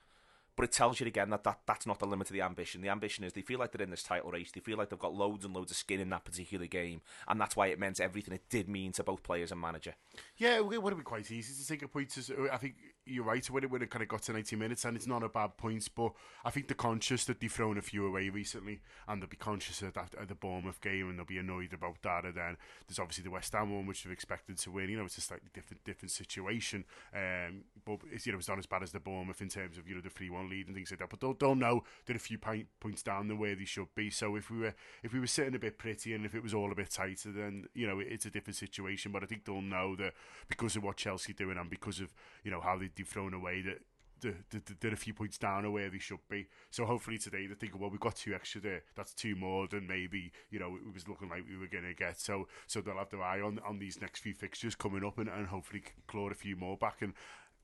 But 0.56 0.66
it 0.66 0.72
tells 0.72 1.00
you 1.00 1.08
again 1.08 1.30
that, 1.32 1.44
that 1.44 1.62
that's 1.66 1.88
not 1.88 2.00
the 2.00 2.06
limit 2.06 2.30
of 2.30 2.34
the 2.34 2.42
ambition. 2.42 2.82
The 2.82 2.90
ambition 2.90 3.24
is 3.24 3.34
they 3.34 3.42
feel 3.42 3.60
like 3.60 3.72
they're 3.72 3.84
in 3.84 3.90
this 3.90 4.04
title 4.04 4.32
race. 4.32 4.52
They 4.52 4.60
feel 4.62 4.78
like 4.78 4.90
they've 4.90 5.00
got 5.00 5.14
loads 5.14 5.46
and 5.46 5.54
loads 5.56 5.72
of 5.72 5.78
skin 5.78 6.00
in 6.00 6.10
that 6.10 6.26
particular 6.26 6.68
game, 6.68 7.02
and 7.28 7.40
that's 7.40 7.56
why 7.56 7.68
it 7.68 7.80
meant 7.80 8.00
everything 8.00 8.34
it 8.34 8.50
did 8.50 8.70
mean 8.70 8.92
to 8.94 9.04
both 9.04 9.24
players 9.24 9.52
and 9.52 9.60
manager. 9.60 9.96
Yeah, 10.38 10.58
it 10.58 10.66
would 10.66 10.92
have 10.92 10.98
been 10.98 11.04
quite 11.04 11.30
easy 11.32 11.54
to 11.54 11.68
take 11.68 11.82
a 11.82 11.88
point. 11.88 12.18
As, 12.18 12.32
I 12.52 12.58
think 12.58 12.76
you're 13.06 13.24
right 13.24 13.46
when 13.50 13.64
it 13.64 13.72
when 13.72 13.82
it 13.82 13.90
kind 13.90 14.04
of 14.04 14.08
got 14.08 14.22
to 14.24 14.34
90 14.34 14.56
minutes, 14.56 14.86
and 14.86 14.96
it's 14.96 15.08
not 15.08 15.24
a 15.24 15.30
bad 15.30 15.58
point. 15.58 15.88
But 15.96 16.14
I 16.46 16.50
think 16.50 16.68
they're 16.68 16.76
conscious 16.76 17.26
that 17.26 17.40
they've 17.40 17.52
thrown 17.52 17.78
a 17.78 17.82
few 17.82 18.06
away 18.06 18.30
recently, 18.30 18.82
and 19.08 19.22
they'll 19.22 19.30
be 19.30 19.38
conscious 19.38 19.82
of 19.82 19.94
that 19.94 20.14
at 20.20 20.28
the 20.28 20.36
Bournemouth 20.36 20.82
game, 20.82 21.10
and 21.10 21.18
they'll 21.18 21.26
be 21.26 21.38
annoyed 21.38 21.74
about 21.74 22.02
that. 22.04 22.26
And 22.26 22.36
then 22.36 22.58
there's 22.88 23.00
obviously 23.00 23.24
the 23.24 23.32
West 23.32 23.54
Ham 23.54 23.74
one, 23.76 23.86
which 23.86 24.04
they've 24.04 24.14
expected 24.14 24.58
to 24.60 24.72
win. 24.72 24.90
You 24.90 24.98
know, 24.98 25.06
it's 25.06 25.18
a 25.18 25.22
slightly 25.22 25.50
different 25.54 25.84
different 25.84 26.12
situation. 26.12 26.86
Um, 27.14 27.64
but 27.86 28.00
it's 28.12 28.26
you 28.26 28.32
know 28.32 28.38
it's 28.38 28.48
not 28.48 28.60
as 28.60 28.66
bad 28.66 28.84
as 28.84 28.92
the 28.92 29.00
Bournemouth 29.00 29.42
in 29.42 29.50
terms 29.50 29.78
of 29.78 29.88
you 29.88 29.96
know 29.96 30.02
the 30.02 30.10
three 30.10 30.30
one 30.30 30.50
lead 30.50 30.68
and 30.68 30.76
things 30.76 30.92
like 30.92 31.00
that. 31.00 31.10
But 31.10 31.20
they'll, 31.20 31.34
they'll 31.34 31.56
know 31.56 31.84
they're 32.06 32.16
a 32.16 32.20
few 32.20 32.38
point, 32.38 32.68
points 32.80 33.04
down 33.04 33.28
the 33.28 33.36
way 33.36 33.54
they 33.54 33.66
should 33.66 33.94
be. 33.96 34.10
So 34.10 34.36
if 34.36 34.50
we 34.50 34.60
were 34.60 34.74
if 35.04 35.14
we 35.14 35.20
were 35.20 35.28
sitting 35.28 35.56
a 35.56 35.60
bit 35.60 35.78
pretty 35.78 36.14
and 36.14 36.26
if 36.26 36.36
it 36.36 36.44
was 36.44 36.54
all 36.54 36.72
a 36.72 36.76
bit 36.76 36.92
tighter, 36.92 37.32
then 37.32 37.66
you 37.74 37.86
know 37.86 38.00
it's 38.00 38.26
a 38.26 38.30
different 38.30 38.56
situation. 38.56 39.12
But 39.12 39.24
I 39.24 39.26
think 39.26 39.46
they'll 39.46 39.62
know 39.62 39.96
that 39.98 40.14
because 40.48 40.76
of 40.76 40.84
what 40.84 40.98
Chelsea 40.98 41.34
doing 41.34 41.58
and 41.58 41.70
because 41.70 42.00
of 42.00 42.14
you 42.44 42.52
know 42.52 42.62
how 42.62 42.78
they, 42.78 42.90
they've, 42.96 43.08
thrown 43.08 43.34
away 43.34 43.62
that 43.62 43.80
they're, 44.22 44.38
they're, 44.50 44.62
they're 44.80 44.94
a 44.94 44.98
few 44.98 45.14
points 45.14 45.38
down 45.38 45.66
or 45.66 45.72
where 45.72 45.90
they 45.90 46.00
should 46.00 46.20
be. 46.30 46.48
So 46.72 46.86
hopefully 46.86 47.18
today 47.18 47.46
they're 47.46 47.56
thinking, 47.56 47.80
well, 47.80 47.90
we've 47.90 48.00
got 48.00 48.16
two 48.16 48.34
extra 48.34 48.62
there. 48.62 48.84
That's 48.96 49.14
two 49.14 49.36
more 49.36 49.68
than 49.68 49.88
maybe 49.88 50.32
you 50.50 50.60
know 50.60 50.76
it 50.76 50.94
was 50.94 51.08
looking 51.08 51.30
like 51.30 51.44
we 51.48 51.58
were 51.58 51.68
going 51.68 51.84
to 51.84 51.94
get. 51.94 52.20
So 52.20 52.48
so 52.68 52.82
they'll 52.82 52.98
have 52.98 53.10
their 53.10 53.24
eye 53.24 53.42
on 53.42 53.60
on 53.68 53.80
these 53.80 54.00
next 54.02 54.22
few 54.22 54.34
fixtures 54.34 54.76
coming 54.76 55.04
up 55.04 55.18
and, 55.18 55.30
and 55.30 55.48
hopefully 55.48 55.84
claw 56.08 56.30
a 56.30 56.34
few 56.34 56.56
more 56.56 56.78
back. 56.78 57.02
And 57.02 57.14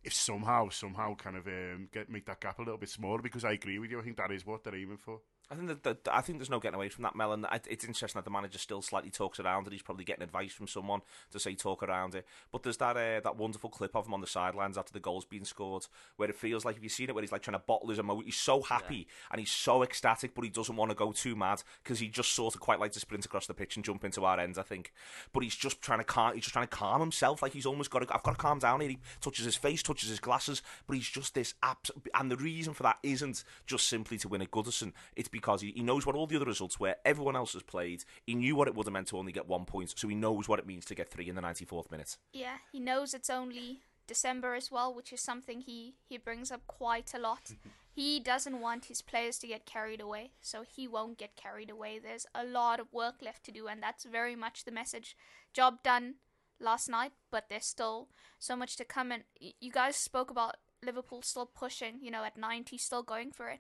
if 0.04 0.14
somehow 0.14 0.70
somehow 0.70 1.16
kind 1.16 1.36
of 1.36 1.48
um, 1.48 1.90
get 1.92 2.10
make 2.10 2.26
that 2.26 2.42
gap 2.42 2.60
a 2.60 2.62
little 2.62 2.78
bit 2.78 2.90
smaller, 2.90 3.22
because 3.22 3.46
I 3.46 3.54
agree 3.54 3.80
with 3.80 3.92
you, 3.92 4.00
I 4.00 4.04
think 4.04 4.18
that 4.18 4.32
is 4.32 4.46
what 4.46 4.64
they're 4.64 4.76
aiming 4.76 4.98
for. 4.98 5.22
I 5.52 5.56
think 5.56 5.68
that, 5.68 5.84
that 5.84 6.16
I 6.16 6.22
think 6.22 6.38
there's 6.38 6.50
no 6.50 6.60
getting 6.60 6.76
away 6.76 6.90
from 6.90 7.04
that, 7.04 7.16
Mel. 7.16 7.34
And 7.34 7.48
it's 7.68 7.84
interesting 7.84 8.20
that 8.20 8.26
the 8.26 8.32
manager 8.32 8.60
still 8.60 8.84
slightly 8.84 9.10
talks 9.10 9.40
around 9.40 9.66
it. 9.66 9.74
He's 9.74 9.82
probably 9.82 10.06
getting 10.06 10.24
advice 10.24 10.52
from 10.54 10.68
someone 10.68 11.02
to 11.32 11.40
say 11.40 11.56
talk 11.56 11.82
around 11.82 12.14
it. 12.14 12.28
But 12.52 12.62
there's 12.62 12.78
that 12.78 12.96
uh, 12.96 13.20
that 13.22 13.36
wonderful 13.36 13.72
clip 13.72 13.96
of 13.96 14.06
him 14.06 14.14
on 14.14 14.22
the 14.22 14.28
sidelines 14.28 14.78
after 14.78 14.94
the 14.94 15.00
goal's 15.00 15.26
been 15.26 15.46
scored, 15.46 15.88
where 16.18 16.30
it 16.30 16.36
feels 16.36 16.66
like 16.66 16.78
if 16.78 16.84
you've 16.84 16.92
seen 16.92 17.10
it, 17.10 17.16
where 17.16 17.24
he's 17.24 17.32
like 17.32 17.42
trying 17.42 17.58
to 17.58 17.64
bottle 17.66 17.90
his 17.90 17.98
emotion. 17.98 18.26
He's 18.26 18.36
so 18.36 18.62
happy 18.62 18.96
yeah. 18.96 19.04
and 19.32 19.40
he's 19.40 19.50
so 19.50 19.82
ecstatic, 19.82 20.36
but 20.36 20.44
he 20.44 20.52
doesn't 20.52 20.76
want 20.76 20.92
to 20.92 20.96
go 20.96 21.12
too 21.12 21.36
mad 21.36 21.64
because 21.84 21.98
he 21.98 22.10
just 22.10 22.34
sort 22.34 22.54
of 22.54 22.62
quite 22.62 22.80
like 22.80 22.92
to 22.92 23.00
sprint 23.00 23.26
across 23.26 23.48
the 23.48 23.56
pitch 23.56 23.76
and 23.76 23.84
jump 23.84 24.04
into 24.04 24.26
our 24.26 24.40
ends. 24.40 24.60
I 24.60 24.64
think, 24.64 24.94
but 25.34 25.42
he's 25.42 25.56
just 25.56 25.82
trying 25.82 26.00
to 26.00 26.06
calm. 26.06 26.36
He's 26.36 26.44
just 26.44 26.54
trying 26.54 26.68
to 26.68 26.76
calm 26.76 27.02
himself. 27.02 27.42
Like 27.42 27.54
he's 27.54 27.66
almost 27.66 27.90
got 27.90 28.08
to. 28.08 28.14
I've 28.14 28.22
got 28.22 28.32
to 28.32 28.38
calm 28.38 28.60
down 28.60 28.82
here. 28.82 28.90
He 28.92 29.00
touches 29.20 29.46
his 29.46 29.56
face, 29.56 29.82
touches 29.82 30.10
his 30.10 30.20
glasses, 30.20 30.62
but 30.86 30.96
he's 30.96 31.10
just 31.10 31.34
this 31.34 31.56
abs- 31.64 31.90
And 32.14 32.30
the 32.30 32.38
reason 32.38 32.76
for 32.76 32.84
that 32.84 33.00
isn't 33.02 33.44
just 33.66 33.88
simply 33.88 34.20
to 34.20 34.28
win 34.28 34.44
at 34.44 34.52
Goodison. 34.52 34.94
It's 35.16 35.28
because 35.28 35.39
he, 35.62 35.72
he 35.72 35.82
knows 35.82 36.06
what 36.06 36.16
all 36.16 36.28
the 36.28 36.36
other 36.36 36.46
results 36.46 36.80
were. 36.80 36.96
everyone 37.06 37.36
else 37.36 37.54
has 37.54 37.64
played. 37.64 38.04
He 38.26 38.36
knew 38.36 38.56
what 38.56 38.68
it 38.68 38.76
would 38.76 38.86
have 38.86 38.94
meant 38.94 39.08
to 39.08 39.18
only 39.18 39.32
get 39.32 39.48
one 39.48 39.66
point, 39.66 39.94
so 39.96 40.08
he 40.08 40.16
knows 40.16 40.48
what 40.48 40.60
it 40.60 40.68
means 40.68 40.86
to 40.86 40.96
get 40.96 41.10
three 41.10 41.30
in 41.30 41.36
the 41.36 41.42
94th 41.42 41.92
minute. 41.92 42.18
Yeah, 42.34 42.58
he 42.72 42.80
knows 42.80 43.14
it's 43.14 43.30
only 43.30 43.82
December 44.08 44.56
as 44.56 44.72
well, 44.72 44.94
which 44.94 45.14
is 45.14 45.22
something 45.22 45.62
he, 45.62 45.96
he 46.08 46.18
brings 46.18 46.52
up 46.52 46.66
quite 46.68 47.14
a 47.14 47.20
lot. 47.20 47.54
he 47.94 48.20
doesn't 48.20 48.60
want 48.60 48.86
his 48.86 49.02
players 49.02 49.38
to 49.40 49.48
get 49.48 49.66
carried 49.66 50.02
away, 50.02 50.32
so 50.42 50.64
he 50.64 50.88
won't 50.88 51.18
get 51.18 51.36
carried 51.36 51.70
away. 51.70 52.00
There's 52.00 52.26
a 52.34 52.44
lot 52.44 52.80
of 52.80 52.92
work 52.92 53.16
left 53.22 53.44
to 53.46 53.52
do, 53.52 53.68
and 53.68 53.82
that's 53.82 54.06
very 54.06 54.36
much 54.36 54.66
the 54.66 54.72
message. 54.72 55.16
Job 55.54 55.84
done 55.84 56.16
last 56.60 56.90
night, 56.90 57.12
but 57.32 57.46
there's 57.50 57.66
still 57.66 58.10
so 58.38 58.56
much 58.56 58.76
to 58.78 58.86
come. 58.86 59.12
And 59.12 59.24
you 59.40 59.72
guys 59.72 59.96
spoke 59.96 60.32
about 60.32 60.58
Liverpool 60.84 61.22
still 61.22 61.46
pushing, 61.46 62.00
you 62.02 62.12
know, 62.12 62.24
at 62.24 62.38
90, 62.38 62.78
still 62.78 63.04
going 63.04 63.32
for 63.32 63.50
it. 63.50 63.60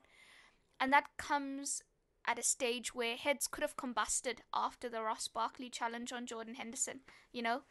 And 0.79 0.93
that 0.93 1.09
comes 1.17 1.81
at 2.25 2.39
a 2.39 2.43
stage 2.43 2.93
where 2.93 3.15
heads 3.15 3.47
could 3.47 3.63
have 3.63 3.75
combusted 3.75 4.39
after 4.53 4.89
the 4.89 5.01
Ross 5.01 5.27
Barkley 5.27 5.69
challenge 5.69 6.11
on 6.11 6.25
Jordan 6.25 6.55
Henderson. 6.55 7.01
You 7.31 7.41
know, 7.41 7.61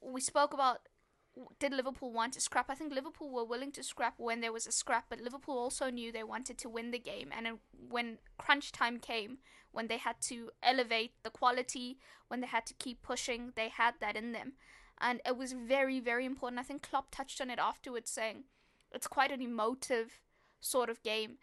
we 0.00 0.20
spoke 0.20 0.52
about 0.52 0.88
did 1.58 1.72
Liverpool 1.72 2.12
want 2.12 2.34
to 2.34 2.40
scrap? 2.40 2.68
I 2.68 2.74
think 2.74 2.92
Liverpool 2.92 3.30
were 3.30 3.44
willing 3.44 3.72
to 3.72 3.82
scrap 3.82 4.14
when 4.18 4.40
there 4.40 4.52
was 4.52 4.66
a 4.66 4.72
scrap, 4.72 5.06
but 5.08 5.20
Liverpool 5.20 5.56
also 5.56 5.88
knew 5.88 6.12
they 6.12 6.22
wanted 6.22 6.58
to 6.58 6.68
win 6.68 6.90
the 6.90 6.98
game. 6.98 7.30
And 7.34 7.58
when 7.88 8.18
crunch 8.36 8.70
time 8.70 8.98
came, 8.98 9.38
when 9.70 9.86
they 9.86 9.96
had 9.96 10.16
to 10.22 10.50
elevate 10.62 11.12
the 11.22 11.30
quality, 11.30 11.98
when 12.28 12.40
they 12.40 12.46
had 12.46 12.66
to 12.66 12.74
keep 12.74 13.02
pushing, 13.02 13.52
they 13.56 13.70
had 13.70 13.94
that 14.00 14.16
in 14.16 14.32
them. 14.32 14.52
And 15.00 15.20
it 15.26 15.36
was 15.36 15.52
very, 15.52 16.00
very 16.00 16.26
important. 16.26 16.60
I 16.60 16.64
think 16.64 16.82
Klopp 16.82 17.10
touched 17.10 17.40
on 17.40 17.50
it 17.50 17.58
afterwards, 17.58 18.10
saying 18.10 18.44
it's 18.92 19.06
quite 19.06 19.32
an 19.32 19.40
emotive 19.40 20.20
sort 20.60 20.90
of 20.90 21.02
game 21.02 21.38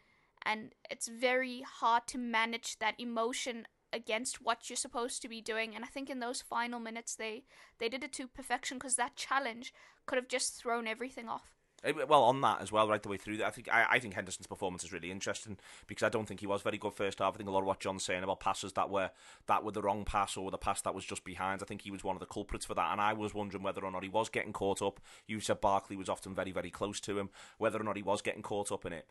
and 0.45 0.73
it's 0.89 1.07
very 1.07 1.61
hard 1.61 2.07
to 2.07 2.17
manage 2.17 2.79
that 2.79 2.95
emotion 2.99 3.67
against 3.91 4.41
what 4.41 4.69
you're 4.69 4.77
supposed 4.77 5.21
to 5.21 5.27
be 5.27 5.41
doing 5.41 5.75
and 5.75 5.83
i 5.83 5.87
think 5.87 6.09
in 6.09 6.19
those 6.19 6.41
final 6.41 6.79
minutes 6.79 7.15
they 7.15 7.43
they 7.79 7.89
did 7.89 8.03
it 8.03 8.13
to 8.13 8.27
perfection 8.27 8.77
because 8.77 8.95
that 8.95 9.15
challenge 9.15 9.73
could 10.05 10.17
have 10.17 10.27
just 10.27 10.55
thrown 10.55 10.87
everything 10.87 11.27
off 11.27 11.55
Eh, 11.83 11.93
well, 12.07 12.23
on 12.23 12.41
that 12.41 12.61
as 12.61 12.71
well, 12.71 12.87
right 12.87 13.01
the 13.01 13.09
way 13.09 13.17
through. 13.17 13.43
I 13.43 13.51
think 13.51 13.69
I, 13.71 13.85
I 13.91 13.99
think 13.99 14.13
Henderson's 14.13 14.47
performance 14.47 14.83
is 14.83 14.91
really 14.91 15.11
interesting 15.11 15.57
because 15.87 16.05
I 16.05 16.09
don't 16.09 16.27
think 16.27 16.41
he 16.41 16.47
was 16.47 16.61
very 16.61 16.77
good 16.77 16.93
first 16.93 17.19
half. 17.19 17.33
I 17.33 17.37
think 17.37 17.49
a 17.49 17.51
lot 17.51 17.61
of 17.61 17.65
what 17.65 17.79
John's 17.79 18.03
saying 18.03 18.23
about 18.23 18.39
passes 18.39 18.73
that 18.73 18.89
were 18.89 19.11
that 19.47 19.63
were 19.63 19.71
the 19.71 19.81
wrong 19.81 20.03
pass 20.05 20.35
or 20.35 20.51
the 20.51 20.57
pass 20.57 20.81
that 20.81 20.95
was 20.95 21.05
just 21.05 21.23
behind. 21.23 21.61
I 21.61 21.65
think 21.65 21.81
he 21.81 21.91
was 21.91 22.03
one 22.03 22.15
of 22.15 22.19
the 22.19 22.25
culprits 22.25 22.65
for 22.65 22.73
that, 22.73 22.91
and 22.91 22.99
I 22.99 23.13
was 23.13 23.33
wondering 23.33 23.63
whether 23.63 23.83
or 23.83 23.91
not 23.91 24.03
he 24.03 24.09
was 24.09 24.29
getting 24.29 24.53
caught 24.53 24.81
up. 24.81 24.99
You 25.27 25.39
said 25.39 25.61
Barkley 25.61 25.95
was 25.95 26.09
often 26.09 26.35
very 26.35 26.51
very 26.51 26.69
close 26.69 26.99
to 27.01 27.17
him. 27.17 27.29
Whether 27.57 27.79
or 27.79 27.83
not 27.83 27.97
he 27.97 28.03
was 28.03 28.21
getting 28.21 28.41
caught 28.41 28.71
up 28.71 28.85
in 28.85 28.93
it. 28.93 29.07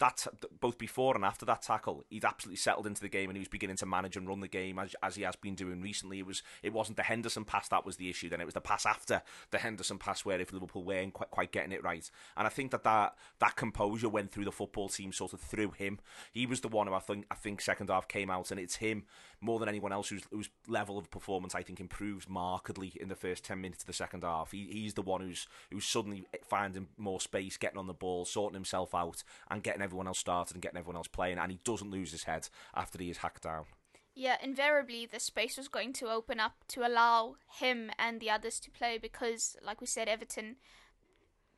That 0.00 0.26
both 0.60 0.78
before 0.78 1.14
and 1.14 1.24
after 1.24 1.44
that 1.46 1.62
tackle, 1.62 2.04
he'd 2.08 2.24
absolutely 2.24 2.56
settled 2.56 2.86
into 2.86 3.02
the 3.02 3.08
game 3.08 3.28
and 3.28 3.36
he 3.36 3.40
was 3.40 3.48
beginning 3.48 3.76
to 3.76 3.86
manage 3.86 4.16
and 4.16 4.26
run 4.26 4.40
the 4.40 4.48
game 4.48 4.78
as, 4.78 4.96
as 5.02 5.16
he 5.16 5.22
has 5.22 5.36
been 5.36 5.54
doing 5.54 5.82
recently. 5.82 6.18
It 6.18 6.26
was 6.26 6.42
it 6.62 6.72
wasn't 6.72 6.96
the 6.96 7.02
Henderson 7.02 7.44
pass 7.44 7.68
that 7.68 7.84
was 7.84 7.96
the 7.96 8.08
issue. 8.08 8.30
Then 8.30 8.40
it 8.40 8.46
was 8.46 8.54
the 8.54 8.62
pass 8.62 8.86
after 8.86 9.22
the 9.50 9.58
Henderson 9.58 9.98
pass 9.98 10.24
where 10.24 10.40
if 10.40 10.52
Liverpool 10.52 10.84
weren't 10.84 11.12
quite, 11.12 11.30
quite 11.30 11.52
getting 11.52 11.72
it 11.72 11.84
right, 11.84 12.10
and 12.36 12.46
I 12.46 12.50
think 12.50 12.70
that 12.70 12.82
that, 12.84 13.14
that 13.40 13.56
composure 13.56 14.08
went 14.08 14.32
through 14.32 14.46
the 14.46 14.52
football 14.52 14.88
team 14.88 15.12
sort 15.12 15.34
of 15.34 15.40
through 15.40 15.72
him. 15.72 16.00
He 16.32 16.46
was 16.46 16.62
the 16.62 16.68
one 16.68 16.86
who 16.86 16.94
I 16.94 17.00
think 17.00 17.26
I 17.30 17.34
think 17.34 17.60
second 17.60 17.90
half 17.90 18.08
came 18.08 18.30
out, 18.30 18.50
and 18.50 18.58
it's 18.58 18.76
him 18.76 19.04
more 19.40 19.58
than 19.58 19.68
anyone 19.68 19.92
else 19.92 20.08
whose, 20.08 20.22
whose 20.30 20.50
level 20.68 20.98
of 20.98 21.10
performance 21.10 21.54
I 21.54 21.62
think 21.62 21.80
improves 21.80 22.28
markedly 22.28 22.92
in 23.00 23.08
the 23.08 23.14
first 23.14 23.44
ten 23.44 23.60
minutes 23.60 23.82
of 23.82 23.86
the 23.86 23.92
second 23.92 24.22
half. 24.22 24.52
He, 24.52 24.68
he's 24.70 24.94
the 24.94 25.02
one 25.02 25.20
who's 25.20 25.46
who's 25.70 25.86
suddenly 25.86 26.24
finding 26.48 26.88
more 26.96 27.20
space, 27.20 27.56
getting 27.56 27.78
on 27.78 27.86
the 27.86 27.94
ball, 27.94 28.24
sorting 28.24 28.54
himself 28.54 28.94
out, 28.94 29.22
and 29.50 29.62
getting 29.62 29.82
everyone 29.82 30.06
else 30.06 30.18
started 30.18 30.54
and 30.54 30.62
getting 30.62 30.78
everyone 30.78 30.96
else 30.96 31.08
playing. 31.08 31.38
And 31.38 31.50
he 31.50 31.60
doesn't 31.64 31.90
lose 31.90 32.12
his 32.12 32.24
head 32.24 32.48
after 32.74 32.98
he 32.98 33.10
is 33.10 33.18
hacked 33.18 33.42
down. 33.42 33.64
Yeah, 34.14 34.36
invariably 34.42 35.06
the 35.06 35.20
space 35.20 35.56
was 35.56 35.68
going 35.68 35.92
to 35.94 36.10
open 36.10 36.40
up 36.40 36.64
to 36.68 36.86
allow 36.86 37.36
him 37.58 37.90
and 37.98 38.20
the 38.20 38.30
others 38.30 38.58
to 38.60 38.70
play 38.70 38.98
because, 38.98 39.56
like 39.64 39.80
we 39.80 39.86
said, 39.86 40.08
Everton 40.08 40.56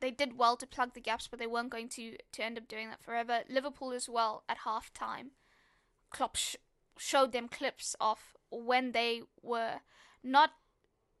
they 0.03 0.11
did 0.11 0.37
well 0.37 0.57
to 0.57 0.67
plug 0.67 0.93
the 0.93 0.99
gaps, 0.99 1.29
but 1.29 1.39
they 1.39 1.47
weren't 1.47 1.69
going 1.69 1.87
to 1.87 2.17
to 2.33 2.43
end 2.43 2.57
up 2.57 2.67
doing 2.67 2.89
that 2.89 3.01
forever. 3.01 3.43
Liverpool 3.49 3.93
as 3.93 4.09
well 4.09 4.43
at 4.49 4.57
half 4.65 4.93
time. 4.93 5.31
Klopp 6.09 6.37
showed 6.97 7.31
them 7.31 7.47
clips 7.47 7.95
of 7.99 8.19
when 8.51 8.91
they 8.91 9.21
were 9.41 9.79
not 10.23 10.51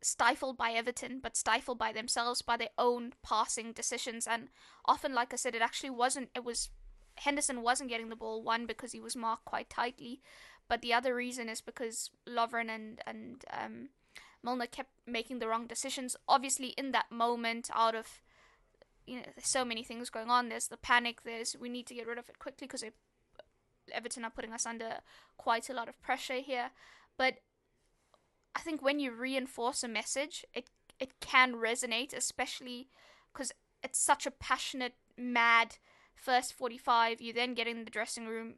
stifled 0.01 0.57
by 0.57 0.71
Everton, 0.71 1.19
but 1.21 1.37
stifled 1.37 1.77
by 1.77 1.91
themselves, 1.91 2.41
by 2.41 2.57
their 2.57 2.69
own 2.77 3.13
passing 3.23 3.71
decisions. 3.71 4.27
And 4.27 4.49
often, 4.85 5.13
like 5.13 5.33
I 5.33 5.37
said, 5.37 5.55
it 5.55 5.61
actually 5.61 5.89
wasn't. 5.89 6.29
It 6.35 6.43
was 6.43 6.69
Henderson 7.15 7.61
wasn't 7.61 7.89
getting 7.89 8.09
the 8.09 8.15
ball 8.15 8.43
one 8.43 8.65
because 8.65 8.91
he 8.91 8.99
was 8.99 9.15
marked 9.15 9.45
quite 9.45 9.69
tightly, 9.69 10.21
but 10.67 10.81
the 10.81 10.93
other 10.93 11.15
reason 11.15 11.49
is 11.49 11.61
because 11.61 12.09
Lovren 12.27 12.69
and 12.69 13.01
and 13.05 13.45
um, 13.51 13.89
Milner 14.43 14.67
kept 14.67 14.91
making 15.07 15.39
the 15.39 15.47
wrong 15.47 15.67
decisions. 15.67 16.15
Obviously, 16.27 16.69
in 16.69 16.91
that 16.91 17.11
moment, 17.11 17.69
out 17.73 17.95
of 17.95 18.21
you 19.05 19.17
know, 19.17 19.23
there's 19.35 19.47
so 19.47 19.65
many 19.65 19.83
things 19.83 20.09
going 20.09 20.29
on. 20.29 20.49
There's 20.49 20.67
the 20.67 20.77
panic. 20.77 21.23
There's 21.23 21.55
we 21.59 21.69
need 21.69 21.87
to 21.87 21.95
get 21.95 22.07
rid 22.07 22.17
of 22.17 22.29
it 22.29 22.39
quickly 22.39 22.67
because 22.67 22.83
Everton 23.91 24.25
are 24.25 24.31
putting 24.31 24.53
us 24.53 24.65
under 24.65 24.99
quite 25.37 25.69
a 25.69 25.73
lot 25.73 25.89
of 25.89 26.01
pressure 26.01 26.35
here. 26.35 26.71
But 27.17 27.35
I 28.55 28.59
think 28.59 28.81
when 28.81 28.99
you 28.99 29.11
reinforce 29.11 29.83
a 29.83 29.87
message, 29.87 30.45
it 30.53 30.69
it 30.99 31.19
can 31.19 31.55
resonate, 31.55 32.13
especially 32.13 32.87
because 33.33 33.51
it's 33.83 33.99
such 33.99 34.25
a 34.25 34.31
passionate, 34.31 34.93
mad 35.17 35.77
first 36.15 36.53
45. 36.53 37.19
You 37.19 37.33
then 37.33 37.53
get 37.53 37.67
in 37.67 37.83
the 37.83 37.91
dressing 37.91 38.27
room, 38.27 38.55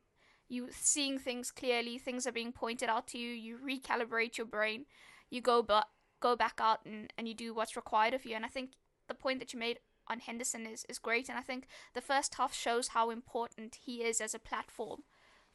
you 0.48 0.68
seeing 0.72 1.18
things 1.18 1.50
clearly, 1.52 1.98
things 1.98 2.28
are 2.28 2.32
being 2.32 2.52
pointed 2.52 2.90
out 2.90 3.08
to 3.08 3.18
you. 3.18 3.30
You 3.32 3.58
recalibrate 3.58 4.38
your 4.38 4.46
brain. 4.46 4.86
You 5.30 5.42
go 5.42 5.64
but 5.64 5.88
go 6.20 6.36
back 6.36 6.60
out 6.62 6.80
and, 6.86 7.12
and 7.18 7.28
you 7.28 7.34
do 7.34 7.54
what's 7.54 7.76
required 7.76 8.14
of 8.14 8.26
you. 8.26 8.36
And 8.36 8.46
I 8.46 8.50
think 8.50 8.72
the 9.08 9.14
point 9.14 9.40
that 9.40 9.54
you 9.54 9.60
made 9.60 9.80
on 10.08 10.20
Henderson 10.20 10.66
is, 10.68 10.86
is 10.88 11.00
great. 11.00 11.30
And 11.30 11.38
I 11.38 11.42
think 11.42 11.68
the 11.94 12.02
first 12.02 12.36
half 12.36 12.54
shows 12.54 12.90
how 12.90 13.10
important 13.10 13.80
he 13.86 14.04
is 14.04 14.22
as 14.22 14.36
a 14.36 14.40
platform 14.40 15.04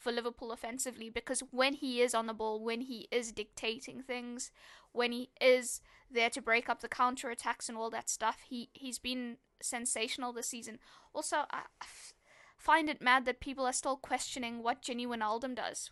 for 0.01 0.11
Liverpool 0.11 0.51
offensively 0.51 1.11
because 1.11 1.41
when 1.51 1.75
he 1.75 2.01
is 2.01 2.15
on 2.15 2.27
the 2.27 2.33
ball, 2.33 2.65
when 2.65 2.81
he 2.81 3.07
is 3.13 3.33
dictating 3.33 4.03
things, 4.03 4.51
when 4.93 5.13
he 5.13 5.31
is 5.41 5.83
there 6.11 6.31
to 6.31 6.43
break 6.43 6.69
up 6.69 6.81
the 6.81 6.89
counter 6.89 7.31
attacks 7.31 7.69
and 7.69 7.77
all 7.77 7.91
that 7.91 8.09
stuff, 8.09 8.39
he, 8.49 8.71
he's 8.73 8.99
been 8.99 9.37
sensational 9.63 10.33
this 10.33 10.49
season. 10.49 10.79
Also, 11.13 11.45
I 11.51 11.63
find 12.57 12.89
it 12.89 13.03
mad 13.03 13.27
that 13.27 13.41
people 13.41 13.67
are 13.67 13.73
still 13.73 13.97
questioning 13.97 14.63
what 14.63 14.83
Gini 14.83 15.07
Wijnaldum 15.07 15.55
does. 15.55 15.91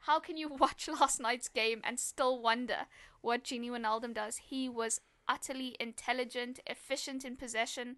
How 0.00 0.18
can 0.18 0.38
you 0.38 0.48
watch 0.58 0.88
last 0.88 1.20
night's 1.20 1.48
game 1.48 1.82
and 1.84 2.00
still 2.00 2.40
wonder 2.40 2.86
what 3.20 3.44
Gini 3.44 3.70
Wijnaldum 3.70 4.14
does? 4.14 4.38
He 4.48 4.68
was 4.68 5.02
utterly 5.28 5.76
intelligent, 5.78 6.60
efficient 6.66 7.26
in 7.26 7.36
possession. 7.36 7.96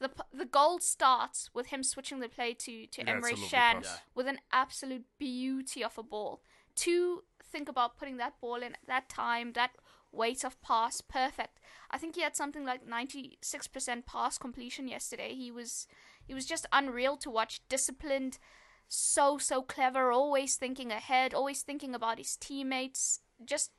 The 0.00 0.10
the 0.32 0.44
goal 0.44 0.78
starts 0.80 1.50
with 1.52 1.66
him 1.66 1.82
switching 1.82 2.20
the 2.20 2.28
play 2.28 2.54
to 2.54 2.86
to 2.86 3.02
yeah, 3.04 3.16
Emre 3.16 3.50
Can 3.50 3.82
with 4.14 4.28
an 4.28 4.38
absolute 4.52 5.04
beauty 5.18 5.82
of 5.82 5.98
a 5.98 6.02
ball. 6.02 6.42
To 6.76 7.24
think 7.42 7.68
about 7.68 7.96
putting 7.96 8.18
that 8.18 8.40
ball 8.40 8.56
in 8.56 8.74
at 8.74 8.86
that 8.86 9.08
time, 9.08 9.52
that 9.54 9.72
weight 10.12 10.44
of 10.44 10.60
pass, 10.62 11.00
perfect. 11.00 11.60
I 11.90 11.98
think 11.98 12.14
he 12.14 12.22
had 12.22 12.36
something 12.36 12.64
like 12.64 12.86
96% 12.86 14.06
pass 14.06 14.38
completion 14.38 14.88
yesterday. 14.88 15.34
He 15.34 15.50
was 15.50 15.86
he 16.26 16.34
was 16.34 16.46
just 16.46 16.66
unreal 16.72 17.16
to 17.18 17.30
watch, 17.30 17.62
disciplined, 17.68 18.38
so 18.88 19.38
so 19.38 19.62
clever, 19.62 20.12
always 20.12 20.56
thinking 20.56 20.92
ahead, 20.92 21.34
always 21.34 21.62
thinking 21.62 21.94
about 21.94 22.18
his 22.18 22.36
teammates, 22.36 23.20
just 23.44 23.72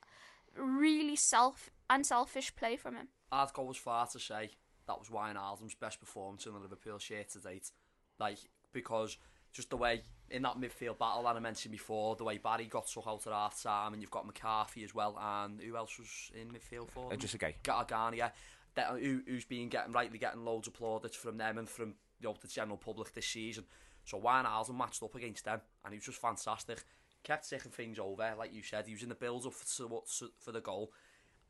really 0.56 1.16
self 1.16 1.70
unselfish 1.90 2.56
play 2.56 2.76
from 2.76 2.96
him. 2.96 3.08
I'd 3.32 3.54
go 3.54 3.70
as 3.70 3.78
far 3.78 4.08
to 4.08 4.20
say 4.20 4.52
that 4.90 5.00
was 5.00 5.10
Wijnaldum's 5.10 5.76
best 5.76 6.00
performance 6.00 6.46
in 6.46 6.54
the 6.54 6.60
Liverpool 6.60 6.98
shirt 6.98 7.30
to 7.30 7.40
date. 7.40 7.72
Like 8.20 8.40
because 8.74 9.18
just 9.54 9.70
the 9.70 9.78
way 9.78 10.02
in 10.30 10.42
that 10.44 10.60
midfield 10.60 10.98
battle 10.98 11.24
that 11.24 11.36
I 11.36 11.40
mentioned 11.40 11.72
before, 11.72 12.16
the 12.16 12.24
way 12.24 12.38
Barry 12.38 12.66
got 12.66 12.88
stuck 12.88 13.08
out 13.08 13.26
at 13.26 13.34
half 13.34 13.62
time, 13.62 13.94
and 13.94 14.02
you've 14.02 14.12
got 14.12 14.26
McCarthy 14.26 14.84
as 14.84 14.94
well, 14.94 15.18
and 15.20 15.60
who 15.62 15.76
else 15.76 15.98
was 15.98 16.32
in 16.40 16.50
midfield 16.50 16.90
for? 16.90 17.06
Uh, 17.06 17.10
them? 17.10 17.20
just 17.20 17.34
a 17.36 17.38
guy. 17.38 17.56
Gargani, 17.64 18.18
yeah. 18.18 18.30
That, 18.76 18.90
who, 19.00 19.22
who's 19.26 19.46
been 19.46 19.70
getting 19.70 19.94
rightly 19.94 20.20
getting 20.20 20.46
loads 20.46 20.68
of 20.68 20.74
plaudits 20.74 21.16
from 21.16 21.38
them 21.38 21.58
and 21.58 21.68
from 21.68 21.96
you 22.20 22.30
know, 22.30 22.36
the 22.40 22.48
general 22.48 22.78
public 22.78 23.14
this 23.14 23.26
season. 23.26 23.66
So 24.06 24.20
Wijnaldum 24.20 24.78
matched 24.78 25.04
up 25.04 25.16
against 25.16 25.46
them, 25.46 25.62
and 25.84 25.94
he 25.94 25.98
was 25.98 26.06
just 26.06 26.22
fantastic. 26.22 26.84
Kept 27.24 27.50
taking 27.50 27.72
things 27.72 28.00
over, 28.00 28.34
like 28.38 28.54
you 28.54 28.64
said. 28.64 28.86
He 28.88 28.94
was 28.94 29.04
in 29.04 29.10
the 29.10 29.16
build-up 29.16 29.54
for, 29.54 30.02
for 30.40 30.52
the 30.52 30.62
goal, 30.62 30.92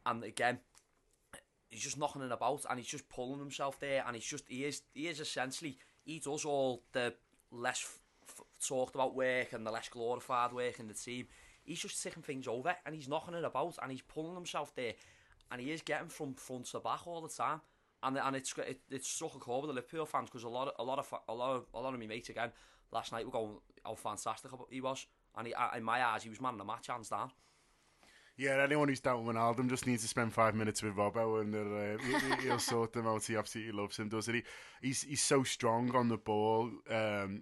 and 0.06 0.24
again, 0.24 0.60
he's 1.70 1.82
just 1.82 1.98
knocking 1.98 2.22
it 2.22 2.32
about 2.32 2.66
and 2.70 2.80
he's 2.80 2.88
just 2.88 3.08
pulling 3.10 3.40
himself 3.40 3.80
there 3.80 4.04
and 4.06 4.16
he's 4.16 4.26
just 4.26 4.46
he 4.48 4.66
is 4.66 4.82
he 4.94 5.08
is 5.08 5.20
essentially 5.20 5.78
he 6.04 6.20
does 6.20 6.46
all 6.46 6.84
the 6.94 7.14
less 7.52 8.00
talked 8.66 8.96
about 8.96 9.16
work 9.16 9.54
and 9.54 9.66
the 9.66 9.72
less 9.72 9.90
glorified 9.90 10.54
work 10.54 10.80
in 10.80 10.88
the 10.88 10.94
team. 10.94 11.28
He's 11.64 11.80
just 11.80 12.02
taking 12.02 12.24
things 12.24 12.48
over 12.48 12.76
and 12.86 12.96
he's 12.96 13.08
knocking 13.08 13.36
it 13.36 13.44
about 13.44 13.78
and 13.82 13.92
he's 13.92 14.02
pulling 14.02 14.36
himself 14.36 14.74
there 14.76 14.94
and 15.52 15.62
he 15.62 15.72
is 15.72 15.82
getting 15.82 16.10
from 16.10 16.34
front 16.34 16.66
to 16.68 16.80
back 16.80 17.06
all 17.06 17.22
the 17.22 17.30
time. 17.30 17.62
And 18.02 18.18
and 18.18 18.36
it's 18.36 18.54
it, 18.58 18.80
it's 18.90 19.10
struck 19.10 19.36
a 19.36 19.40
chord 19.40 19.64
with 19.64 19.76
the 19.76 19.82
Liverpool 19.82 20.06
fans 20.06 20.30
because 20.30 20.44
a 20.44 20.50
lot 20.50 20.70
of, 20.70 20.74
a 20.80 20.84
lot 20.84 21.00
of 21.00 21.14
a 21.28 21.34
lot 21.34 21.56
of 21.56 21.66
a 21.74 21.80
lot 21.80 21.94
of 21.94 22.00
my 22.00 22.08
mates 22.08 22.30
again 22.30 22.52
last 22.92 23.12
night 23.12 23.26
were 23.26 23.32
going 23.32 23.58
how 23.86 23.94
fantastic 23.94 24.52
he 24.70 24.82
was 24.82 25.06
and 25.38 25.48
he, 25.48 25.54
in 25.76 25.84
my 25.84 26.04
eyes 26.04 26.24
he 26.24 26.30
was 26.30 26.42
man 26.42 26.54
of 26.54 26.60
the 26.60 26.66
match 26.66 26.88
hands 26.88 27.10
down. 27.10 27.30
Yeah, 28.40 28.64
anyone 28.64 28.88
who's 28.88 29.02
doubting 29.02 29.26
Wijnaldum 29.26 29.68
just 29.68 29.86
needs 29.86 30.02
to 30.04 30.08
spend 30.08 30.32
five 30.32 30.56
minutes 30.56 30.82
with 30.82 30.96
Robbo 30.96 31.42
and 31.42 31.54
uh, 31.54 32.38
he, 32.42 32.48
will 32.48 32.58
sort 32.58 32.94
them 32.94 33.06
out. 33.06 33.26
He 33.26 33.36
absolutely 33.36 33.74
loves 33.74 33.98
him, 33.98 34.08
doesn't 34.08 34.34
he? 34.34 34.44
He's 34.82 35.04
he's 35.04 35.22
so 35.22 35.44
strong 35.44 35.94
on 35.94 36.08
the 36.08 36.16
ball. 36.16 36.72
Um, 36.90 37.42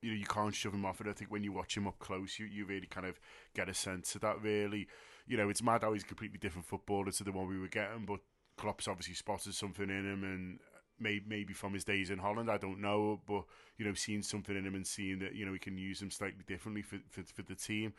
you 0.00 0.10
know, 0.10 0.16
you 0.16 0.26
can't 0.26 0.52
shove 0.52 0.74
him 0.74 0.84
off 0.84 1.00
it. 1.00 1.06
I 1.06 1.12
think 1.12 1.30
when 1.30 1.44
you 1.44 1.52
watch 1.52 1.76
him 1.76 1.86
up 1.86 2.00
close, 2.00 2.40
you, 2.40 2.46
you 2.46 2.66
really 2.66 2.88
kind 2.88 3.06
of 3.06 3.20
get 3.54 3.68
a 3.68 3.74
sense 3.74 4.16
of 4.16 4.22
that. 4.22 4.42
Really, 4.42 4.88
you 5.28 5.36
know, 5.36 5.48
it's 5.48 5.62
mad 5.62 5.82
how 5.82 5.92
he's 5.92 6.02
a 6.02 6.06
completely 6.06 6.38
different 6.38 6.66
footballer 6.66 7.12
to 7.12 7.22
the 7.22 7.30
one 7.30 7.46
we 7.46 7.60
were 7.60 7.68
getting, 7.68 8.04
but 8.04 8.18
Klopp's 8.56 8.88
obviously 8.88 9.14
spotted 9.14 9.54
something 9.54 9.88
in 9.88 10.12
him, 10.12 10.24
and 10.24 10.58
maybe 10.98 11.24
maybe 11.24 11.52
from 11.52 11.72
his 11.72 11.84
days 11.84 12.10
in 12.10 12.18
Holland, 12.18 12.50
I 12.50 12.58
don't 12.58 12.80
know, 12.80 13.20
but 13.28 13.44
you 13.78 13.84
know, 13.84 13.94
seeing 13.94 14.22
something 14.22 14.56
in 14.56 14.66
him 14.66 14.74
and 14.74 14.88
seeing 14.88 15.20
that 15.20 15.36
you 15.36 15.46
know 15.46 15.52
he 15.52 15.60
can 15.60 15.78
use 15.78 16.02
him 16.02 16.10
slightly 16.10 16.42
differently 16.48 16.82
for 16.82 16.98
for, 17.10 17.22
for 17.32 17.42
the 17.42 17.54
team. 17.54 17.94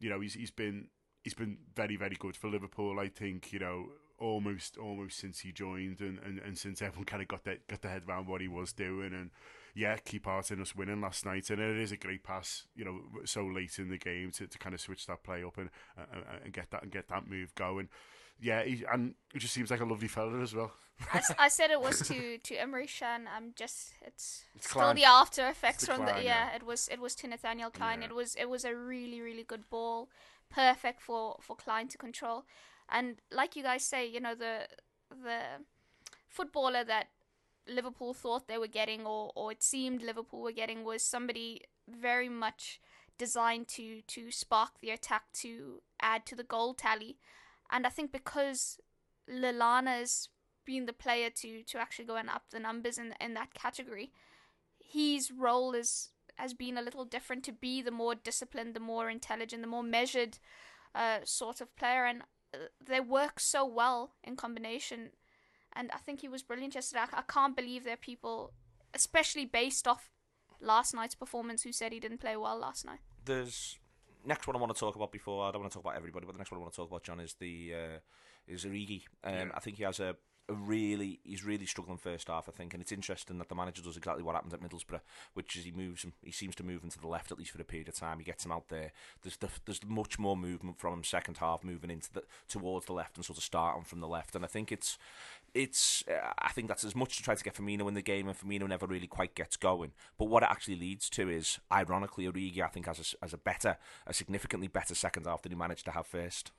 You 0.00 0.10
know, 0.10 0.20
he's 0.20 0.34
he's 0.34 0.50
been 0.50 0.88
he's 1.22 1.34
been 1.34 1.58
very, 1.74 1.96
very 1.96 2.16
good 2.18 2.36
for 2.36 2.48
Liverpool. 2.48 2.98
I 3.00 3.08
think 3.08 3.52
you 3.52 3.58
know 3.58 3.86
almost 4.18 4.76
almost 4.76 5.18
since 5.18 5.40
he 5.40 5.50
joined 5.50 6.00
and, 6.00 6.18
and, 6.24 6.38
and 6.38 6.56
since 6.56 6.80
everyone 6.80 7.04
kind 7.06 7.22
of 7.22 7.28
got 7.28 7.44
that 7.44 7.66
got 7.66 7.82
their 7.82 7.90
head 7.90 8.02
around 8.08 8.28
what 8.28 8.40
he 8.40 8.46
was 8.46 8.72
doing 8.72 9.12
and 9.12 9.30
yeah, 9.74 9.96
key 9.96 10.18
part 10.18 10.50
in 10.50 10.60
us 10.60 10.76
winning 10.76 11.00
last 11.00 11.24
night. 11.24 11.48
And 11.50 11.60
it 11.60 11.78
is 11.78 11.92
a 11.92 11.96
great 11.96 12.22
pass, 12.22 12.66
you 12.74 12.84
know, 12.84 13.00
so 13.24 13.44
late 13.44 13.78
in 13.78 13.88
the 13.88 13.98
game 13.98 14.30
to, 14.32 14.46
to 14.46 14.58
kind 14.58 14.74
of 14.74 14.80
switch 14.80 15.06
that 15.06 15.22
play 15.24 15.42
up 15.42 15.56
and 15.56 15.70
uh, 15.98 16.04
and 16.44 16.52
get 16.52 16.70
that 16.70 16.82
and 16.82 16.92
get 16.92 17.08
that 17.08 17.28
move 17.28 17.54
going. 17.54 17.88
Yeah, 18.40 18.62
he, 18.64 18.84
and 18.92 19.14
it 19.34 19.38
just 19.38 19.54
seems 19.54 19.70
like 19.70 19.80
a 19.80 19.84
lovely 19.84 20.08
fella 20.08 20.40
as 20.40 20.54
well. 20.54 20.72
I, 21.12 21.22
I 21.38 21.48
said 21.48 21.70
it 21.70 21.80
was 21.80 22.00
to 22.08 22.38
to 22.38 22.54
Emre 22.56 22.86
Can. 22.86 23.28
I'm 23.34 23.52
just 23.56 23.92
it's, 24.02 24.44
It's 24.54 24.68
still 24.68 24.82
Klein. 24.82 24.96
the 24.96 25.04
after 25.04 25.48
effects 25.48 25.86
the 25.86 25.92
from 25.92 26.02
Klein, 26.02 26.16
the 26.16 26.24
yeah. 26.24 26.50
yeah, 26.50 26.56
It 26.56 26.64
was 26.64 26.88
it 26.88 27.00
was 27.00 27.14
to 27.16 27.28
Nathaniel 27.28 27.70
Klein. 27.70 28.02
Yeah. 28.02 28.08
It 28.08 28.14
was 28.14 28.34
it 28.34 28.48
was 28.48 28.64
a 28.64 28.74
really 28.74 29.20
really 29.20 29.44
good 29.44 29.68
ball, 29.70 30.10
perfect 30.52 31.00
for 31.00 31.36
for 31.40 31.56
Klein 31.56 31.88
to 31.88 31.98
control, 31.98 32.44
and 32.88 33.16
like 33.30 33.56
you 33.56 33.62
guys 33.62 33.84
say, 33.84 34.06
you 34.06 34.20
know 34.20 34.34
the 34.34 34.68
the 35.10 35.40
footballer 36.28 36.84
that 36.84 37.08
Liverpool 37.66 38.14
thought 38.14 38.48
they 38.48 38.58
were 38.58 38.68
getting, 38.68 39.06
or 39.06 39.32
or 39.34 39.52
it 39.52 39.62
seemed 39.62 40.02
Liverpool 40.02 40.42
were 40.42 40.52
getting, 40.52 40.84
was 40.84 41.02
somebody 41.02 41.62
very 41.88 42.28
much 42.28 42.80
designed 43.18 43.68
to 43.68 44.02
to 44.02 44.30
spark 44.30 44.80
the 44.80 44.90
attack 44.90 45.24
to 45.32 45.82
add 46.00 46.26
to 46.26 46.36
the 46.36 46.44
goal 46.44 46.74
tally, 46.74 47.18
and 47.70 47.86
I 47.86 47.90
think 47.90 48.12
because 48.12 48.78
Lallana's 49.28 50.28
been 50.64 50.86
the 50.86 50.92
player 50.92 51.30
to 51.30 51.62
to 51.64 51.78
actually 51.78 52.04
go 52.04 52.16
and 52.16 52.30
up 52.30 52.44
the 52.50 52.60
numbers 52.60 52.98
in 52.98 53.14
in 53.20 53.34
that 53.34 53.54
category, 53.54 54.12
his 54.78 55.30
role 55.30 55.72
is 55.74 56.11
has 56.36 56.54
been 56.54 56.78
a 56.78 56.82
little 56.82 57.04
different 57.04 57.44
to 57.44 57.52
be 57.52 57.82
the 57.82 57.90
more 57.90 58.14
disciplined, 58.14 58.74
the 58.74 58.80
more 58.80 59.10
intelligent, 59.10 59.62
the 59.62 59.68
more 59.68 59.82
measured 59.82 60.38
uh, 60.94 61.18
sort 61.24 61.60
of 61.60 61.74
player, 61.76 62.04
and 62.04 62.22
uh, 62.54 62.58
they 62.84 63.00
work 63.00 63.40
so 63.40 63.64
well 63.64 64.14
in 64.24 64.36
combination. 64.36 65.10
And 65.74 65.90
I 65.92 65.98
think 65.98 66.20
he 66.20 66.28
was 66.28 66.42
brilliant 66.42 66.74
yesterday. 66.74 67.00
I, 67.12 67.18
I 67.18 67.22
can't 67.22 67.56
believe 67.56 67.84
there 67.84 67.94
are 67.94 67.96
people, 67.96 68.52
especially 68.94 69.46
based 69.46 69.88
off 69.88 70.10
last 70.60 70.94
night's 70.94 71.14
performance, 71.14 71.62
who 71.62 71.72
said 71.72 71.92
he 71.92 72.00
didn't 72.00 72.18
play 72.18 72.36
well 72.36 72.58
last 72.58 72.84
night. 72.84 73.00
There's 73.24 73.78
next 74.24 74.46
one 74.46 74.56
I 74.56 74.58
want 74.60 74.74
to 74.74 74.78
talk 74.78 74.96
about 74.96 75.12
before 75.12 75.44
I 75.44 75.50
don't 75.50 75.62
want 75.62 75.72
to 75.72 75.76
talk 75.76 75.84
about 75.84 75.96
everybody, 75.96 76.26
but 76.26 76.32
the 76.32 76.38
next 76.38 76.50
one 76.50 76.58
I 76.58 76.62
want 76.62 76.72
to 76.72 76.76
talk 76.76 76.88
about, 76.88 77.04
John, 77.04 77.20
is 77.20 77.34
the 77.34 77.74
uh, 77.74 77.98
is 78.46 78.64
Origi. 78.64 79.04
Um, 79.24 79.34
Yeah. 79.34 79.44
I 79.54 79.60
think 79.60 79.76
he 79.76 79.82
has 79.84 80.00
a, 80.00 80.10
a 80.10 80.16
really 80.48 81.20
he's 81.24 81.44
really 81.44 81.66
struggling 81.66 81.98
first 81.98 82.28
half. 82.28 82.48
I 82.48 82.52
think, 82.52 82.74
and 82.74 82.82
it's 82.82 82.92
interesting 82.92 83.38
that 83.38 83.48
the 83.48 83.54
manager 83.54 83.82
does 83.82 83.96
exactly 83.96 84.22
what 84.22 84.34
happens 84.34 84.54
at 84.54 84.60
Middlesbrough, 84.60 85.00
which 85.34 85.56
is 85.56 85.64
he 85.64 85.72
moves 85.72 86.02
him. 86.04 86.12
He 86.22 86.32
seems 86.32 86.54
to 86.56 86.64
move 86.64 86.82
him 86.82 86.90
to 86.90 87.00
the 87.00 87.06
left 87.06 87.32
at 87.32 87.38
least 87.38 87.52
for 87.52 87.60
a 87.60 87.64
period 87.64 87.88
of 87.88 87.94
time. 87.94 88.18
He 88.18 88.24
gets 88.24 88.44
him 88.44 88.52
out 88.52 88.68
there. 88.68 88.92
There's 89.22 89.36
the, 89.36 89.48
there's 89.64 89.80
much 89.86 90.18
more 90.18 90.36
movement 90.36 90.78
from 90.78 90.94
him 90.94 91.04
second 91.04 91.38
half, 91.38 91.64
moving 91.64 91.90
into 91.90 92.12
the 92.12 92.22
towards 92.48 92.86
the 92.86 92.92
left 92.92 93.16
and 93.16 93.24
sort 93.24 93.38
of 93.38 93.44
starting 93.44 93.84
from 93.84 94.00
the 94.00 94.08
left. 94.08 94.34
And 94.34 94.44
I 94.44 94.48
think 94.48 94.72
it's 94.72 94.98
it's 95.54 96.04
uh, 96.08 96.32
I 96.38 96.52
think 96.52 96.68
that's 96.68 96.84
as 96.84 96.96
much 96.96 97.16
to 97.16 97.22
try 97.22 97.34
to 97.34 97.44
get 97.44 97.54
Firmino 97.54 97.88
in 97.88 97.94
the 97.94 98.02
game, 98.02 98.28
and 98.28 98.38
Firmino 98.38 98.68
never 98.68 98.86
really 98.86 99.06
quite 99.06 99.34
gets 99.34 99.56
going. 99.56 99.92
But 100.18 100.26
what 100.26 100.42
it 100.42 100.48
actually 100.50 100.76
leads 100.76 101.08
to 101.10 101.28
is, 101.28 101.58
ironically, 101.70 102.26
Origi 102.26 102.60
I 102.60 102.68
think 102.68 102.86
has 102.86 103.14
a, 103.20 103.24
has 103.24 103.32
a 103.32 103.38
better, 103.38 103.76
a 104.06 104.14
significantly 104.14 104.68
better 104.68 104.94
second 104.94 105.26
half 105.26 105.42
than 105.42 105.52
he 105.52 105.58
managed 105.58 105.84
to 105.86 105.92
have 105.92 106.06
first. 106.06 106.52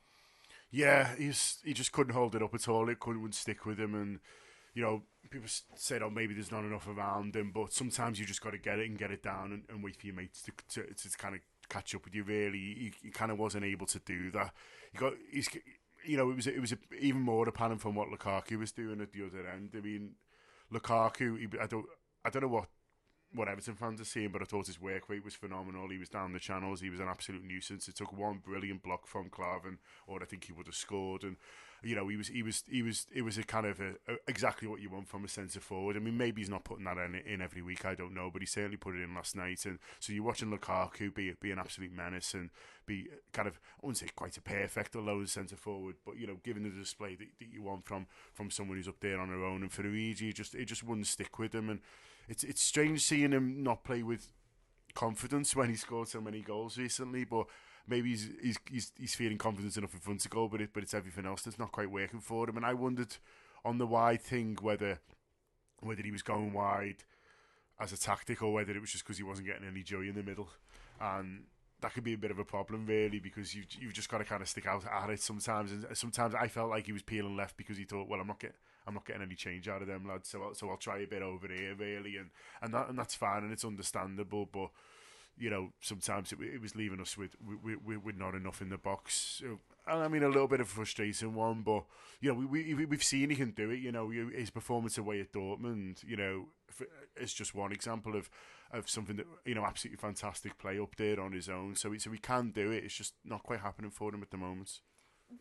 Yeah, 0.74 1.15
he's 1.15 1.59
he 1.63 1.71
just 1.71 1.91
couldn't 1.91 2.15
hold 2.15 2.34
it 2.34 2.41
up 2.41 2.55
at 2.55 2.67
all. 2.67 2.89
It 2.89 2.99
couldn't 2.99 3.36
stick 3.36 3.63
with 3.63 3.80
him, 3.80 3.93
and 3.93 4.19
you 4.74 4.82
know 4.82 5.03
people 5.30 5.47
said, 5.76 6.01
"Oh, 6.01 6.09
maybe 6.09 6.34
there's 6.34 6.51
not 6.51 6.63
enough 6.65 6.88
around 6.88 7.36
him." 7.36 7.51
But 7.53 7.71
sometimes 7.71 8.19
you 8.19 8.26
just 8.26 8.41
got 8.41 8.53
to 8.53 8.57
get 8.57 8.80
it 8.80 8.89
and 8.89 8.97
get 8.97 9.11
it 9.11 9.21
down, 9.21 9.51
and, 9.51 9.63
and 9.69 9.84
wait 9.84 9.95
for 9.95 10.07
your 10.07 10.15
mates 10.15 10.41
to 10.41 10.51
to, 10.82 10.91
to 10.91 11.17
kind 11.17 11.36
of 11.36 11.41
catch 11.69 11.93
up 11.93 12.03
with 12.03 12.15
you. 12.15 12.24
Really, 12.24 12.57
he, 12.57 12.91
he 13.03 13.09
kind 13.11 13.32
of 13.32 13.38
wasn't 13.38 13.65
able 13.65 13.86
to 13.86 13.99
do 13.99 14.32
that. 14.32 14.51
He 14.91 14.97
got 14.97 15.13
he's 15.32 15.47
you 16.03 16.17
know 16.17 16.32
it 16.32 16.36
was 16.36 16.47
it 16.47 16.59
was 16.59 16.74
even 16.99 17.21
more 17.21 17.47
apparent 17.47 17.80
from 17.80 17.93
what 17.93 18.09
Lukaku 18.09 18.57
was 18.57 18.71
doing 18.71 18.99
at 18.99 19.11
the 19.11 19.28
other 19.28 19.47
end. 19.47 19.74
I 19.78 19.80
mean, 19.80 20.15
Lukaku, 20.74 21.38
he, 21.38 21.47
I 21.61 21.67
don't 21.67 21.86
I 22.26 22.32
don't 22.32 22.41
know 22.41 22.47
what 22.47 22.65
what 23.34 23.47
Everton 23.47 23.75
fans 23.75 23.99
are 23.99 24.05
seeing, 24.05 24.29
but 24.29 24.41
I 24.41 24.45
thought 24.45 24.67
his 24.67 24.79
work 24.79 25.09
rate 25.09 25.25
was 25.25 25.34
phenomenal. 25.34 25.89
He 25.89 25.97
was 25.97 26.09
down 26.09 26.34
the 26.34 26.39
channels. 26.39 26.81
He 26.81 26.89
was 26.89 26.99
an 26.99 27.07
absolute 27.07 27.43
nuisance. 27.43 27.88
It 27.88 27.95
took 27.95 28.13
one 28.13 28.41
brilliant 28.43 28.84
block 28.84 29.07
from 29.07 29.29
Klavan, 29.29 29.79
or 30.07 30.21
I 30.21 30.25
think 30.25 30.45
he 30.45 30.53
would 30.53 30.67
have 30.67 30.75
scored. 30.75 31.23
And 31.23 31.38
you 31.84 31.95
know, 31.95 32.07
he 32.07 32.15
was 32.15 32.27
he 32.29 32.43
was 32.43 32.63
he 32.69 32.81
was 32.81 33.07
it 33.13 33.23
was 33.23 33.38
a 33.38 33.43
kind 33.43 33.65
of 33.65 33.79
a, 33.81 33.89
a, 34.07 34.15
exactly 34.27 34.67
what 34.67 34.81
you 34.81 34.89
want 34.89 35.07
from 35.07 35.25
a 35.25 35.27
centre 35.27 35.59
forward. 35.59 35.97
I 35.97 35.99
mean, 35.99 36.17
maybe 36.17 36.41
he's 36.41 36.49
not 36.49 36.63
putting 36.63 36.86
that 36.86 36.97
in, 36.97 37.15
in 37.15 37.41
every 37.41 37.61
week. 37.61 37.86
I 37.86 37.95
don't 37.95 38.13
know, 38.13 38.29
but 38.31 38.41
he 38.41 38.45
certainly 38.45 38.77
put 38.77 38.95
it 38.95 39.01
in 39.01 39.13
last 39.13 39.36
night. 39.36 39.65
And 39.65 39.79
so 39.99 40.13
you're 40.13 40.23
watching 40.23 40.49
Lukaku 40.49 41.13
be 41.13 41.34
be 41.41 41.51
an 41.51 41.59
absolute 41.59 41.91
menace 41.91 42.34
and 42.34 42.51
be 42.86 43.07
kind 43.34 43.47
of 43.47 43.55
I 43.55 43.86
wouldn't 43.86 43.97
say 43.97 44.07
quite 44.15 44.38
a 44.38 44.41
perfect 44.41 44.95
alone 44.95 45.27
centre 45.27 45.57
forward, 45.57 45.95
but 46.05 46.17
you 46.17 46.27
know, 46.27 46.38
given 46.43 46.63
the 46.63 46.69
display 46.69 47.15
that, 47.15 47.27
that 47.39 47.49
you 47.51 47.61
want 47.63 47.86
from 47.86 48.07
from 48.34 48.49
someone 48.49 48.77
who's 48.77 48.88
up 48.88 48.99
there 49.01 49.19
on 49.19 49.29
their 49.29 49.43
own. 49.43 49.61
And 49.63 49.71
for 49.71 49.84
Origi, 49.84 50.34
just 50.34 50.55
it 50.55 50.65
just 50.65 50.84
wouldn't 50.84 51.07
stick 51.07 51.38
with 51.38 51.53
him 51.53 51.69
and 51.69 51.81
it's 52.28 52.43
it's 52.43 52.61
strange 52.61 53.01
seeing 53.01 53.32
him 53.32 53.63
not 53.63 53.84
play 53.84 54.03
with 54.03 54.32
confidence 54.93 55.55
when 55.55 55.69
he 55.69 55.76
scored 55.76 56.07
so 56.07 56.21
many 56.21 56.41
goals 56.41 56.78
recently. 56.78 57.24
But 57.24 57.47
maybe 57.88 58.09
he's 58.09 58.30
he's 58.41 58.59
he's, 58.69 58.91
he's 58.97 59.15
feeling 59.15 59.38
confident 59.38 59.76
enough 59.78 59.93
in 59.93 59.99
front 59.99 60.21
to 60.21 60.30
go, 60.30 60.47
but 60.47 60.61
it 60.61 60.71
but 60.74 60.84
it's 60.84 60.93
everything 60.93 61.26
else 61.26 61.41
that's 61.41 61.59
not 61.59 61.71
quite 61.71 61.91
working 61.91 62.19
for 62.19 62.49
him. 62.49 62.57
And 62.57 62.65
I 62.65 62.74
wondered 62.74 63.17
on 63.65 63.78
the 63.78 63.88
wide 63.88 64.21
thing 64.21 64.57
whether 64.61 64.99
whether 65.82 66.01
he 66.01 66.11
was 66.11 66.21
going 66.21 66.53
wide 66.53 67.03
as 67.80 67.91
a 67.91 67.97
tactic 67.97 68.41
or 68.41 68.53
whether 68.53 68.71
it 68.71 68.80
was 68.80 68.91
just 68.91 69.03
because 69.03 69.17
he 69.17 69.24
wasn't 69.24 69.47
getting 69.47 69.67
any 69.67 69.84
joy 69.84 70.01
in 70.01 70.15
the 70.15 70.24
middle, 70.24 70.49
and 71.01 71.43
that 71.82 71.93
could 71.93 72.03
be 72.03 72.13
a 72.13 72.17
bit 72.17 72.32
of 72.32 72.39
a 72.39 72.45
problem 72.45 72.86
really 72.86 73.19
because 73.19 73.53
you 73.53 73.63
you've 73.80 73.93
just 73.93 74.09
got 74.09 74.19
to 74.19 74.24
kind 74.24 74.41
of 74.41 74.47
stick 74.47 74.65
out 74.65 74.86
at 74.86 75.09
it 75.09 75.21
sometimes. 75.21 75.71
And 75.71 75.86
sometimes 75.93 76.34
I 76.34 76.47
felt 76.47 76.69
like 76.69 76.86
he 76.86 76.93
was 76.93 77.03
peeling 77.03 77.36
left 77.36 77.57
because 77.57 77.78
he 77.78 77.84
thought, 77.84 78.07
well, 78.07 78.21
I'm 78.21 78.28
not 78.28 78.39
getting. 78.39 78.55
I'm 78.86 78.93
not 78.93 79.05
getting 79.05 79.21
any 79.21 79.36
change 79.36 79.67
out 79.67 79.81
of 79.81 79.88
them 79.88 80.07
lads, 80.07 80.29
so 80.29 80.43
I'll, 80.43 80.53
so 80.53 80.69
I'll 80.69 80.77
try 80.77 80.99
a 80.99 81.07
bit 81.07 81.21
over 81.21 81.47
here, 81.47 81.75
really, 81.75 82.17
and 82.17 82.29
and 82.61 82.73
that 82.73 82.89
and 82.89 82.97
that's 82.97 83.15
fine 83.15 83.43
and 83.43 83.51
it's 83.51 83.65
understandable. 83.65 84.47
But 84.51 84.69
you 85.38 85.49
know, 85.49 85.69
sometimes 85.81 86.31
it, 86.31 86.39
it 86.41 86.61
was 86.61 86.75
leaving 86.75 87.01
us 87.01 87.17
with 87.17 87.36
with, 87.41 88.17
not 88.17 88.36
enough 88.36 88.61
in 88.61 88.69
the 88.69 88.77
box. 88.77 89.41
I 89.88 90.07
mean, 90.07 90.23
a 90.23 90.27
little 90.27 90.47
bit 90.47 90.61
of 90.61 90.67
a 90.67 90.69
frustrating 90.69 91.34
one, 91.34 91.61
but 91.61 91.86
you 92.21 92.31
know, 92.31 92.45
we, 92.47 92.73
we 92.73 92.86
we've 92.86 93.03
seen 93.03 93.29
he 93.29 93.36
can 93.36 93.51
do 93.51 93.69
it. 93.71 93.79
You 93.79 93.91
know, 93.91 94.09
his 94.09 94.49
performance 94.49 94.97
away 94.97 95.21
at 95.21 95.34
Dortmund, 95.34 96.03
you 96.07 96.17
know, 96.17 96.45
it's 97.15 97.34
just 97.34 97.55
one 97.55 97.71
example 97.71 98.15
of 98.15 98.29
of 98.71 98.89
something 98.89 99.15
that 99.17 99.27
you 99.45 99.55
know, 99.55 99.65
absolutely 99.65 99.97
fantastic 99.97 100.57
play 100.57 100.79
up 100.79 100.95
there 100.97 101.19
on 101.19 101.31
his 101.31 101.49
own. 101.49 101.75
So 101.75 101.95
so 101.97 102.11
he 102.11 102.19
can 102.19 102.51
do 102.51 102.71
it. 102.71 102.84
It's 102.84 102.95
just 102.95 103.13
not 103.25 103.43
quite 103.43 103.59
happening 103.61 103.91
for 103.91 104.13
him 104.13 104.21
at 104.21 104.31
the 104.31 104.38
moment. 104.38 104.79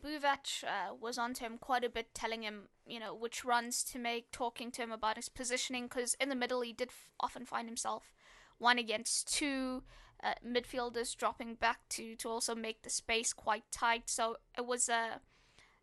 Buvac 0.01 0.63
uh, 0.63 0.93
was 0.99 1.17
onto 1.17 1.45
him 1.45 1.57
quite 1.57 1.83
a 1.83 1.89
bit, 1.89 2.13
telling 2.13 2.43
him, 2.43 2.69
you 2.85 2.99
know, 2.99 3.13
which 3.13 3.45
runs 3.45 3.83
to 3.83 3.99
make, 3.99 4.31
talking 4.31 4.71
to 4.71 4.81
him 4.81 4.91
about 4.91 5.17
his 5.17 5.29
positioning, 5.29 5.83
because 5.83 6.15
in 6.19 6.29
the 6.29 6.35
middle 6.35 6.61
he 6.61 6.73
did 6.73 6.89
f- 6.89 7.09
often 7.19 7.45
find 7.45 7.67
himself 7.67 8.13
one 8.57 8.77
against 8.77 9.33
two 9.33 9.83
uh, 10.23 10.33
midfielders 10.45 11.15
dropping 11.15 11.55
back 11.55 11.79
to, 11.89 12.15
to 12.15 12.29
also 12.29 12.55
make 12.55 12.81
the 12.81 12.89
space 12.89 13.33
quite 13.33 13.63
tight. 13.71 14.09
So 14.09 14.37
it 14.57 14.65
was 14.65 14.89
uh, 14.89 15.17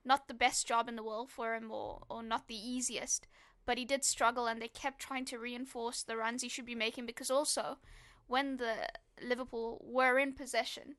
not 0.05 0.29
the 0.29 0.35
best 0.35 0.67
job 0.67 0.89
in 0.89 0.97
the 0.97 1.05
world 1.05 1.31
for 1.31 1.55
him, 1.55 1.71
or, 1.71 2.03
or 2.09 2.23
not 2.23 2.49
the 2.49 2.55
easiest, 2.57 3.27
but 3.67 3.79
he 3.79 3.85
did 3.85 4.05
struggle, 4.05 4.47
and 4.47 4.61
they 4.61 4.69
kept 4.69 4.99
trying 5.01 5.27
to 5.27 5.39
reinforce 5.39 6.03
the 6.03 6.17
runs 6.17 6.43
he 6.43 6.49
should 6.49 6.67
be 6.67 6.75
making, 6.75 7.07
because 7.07 7.31
also 7.31 7.79
when 8.27 8.57
the 8.57 8.89
Liverpool 9.23 9.85
were 9.85 10.19
in 10.19 10.33
possession 10.33 10.95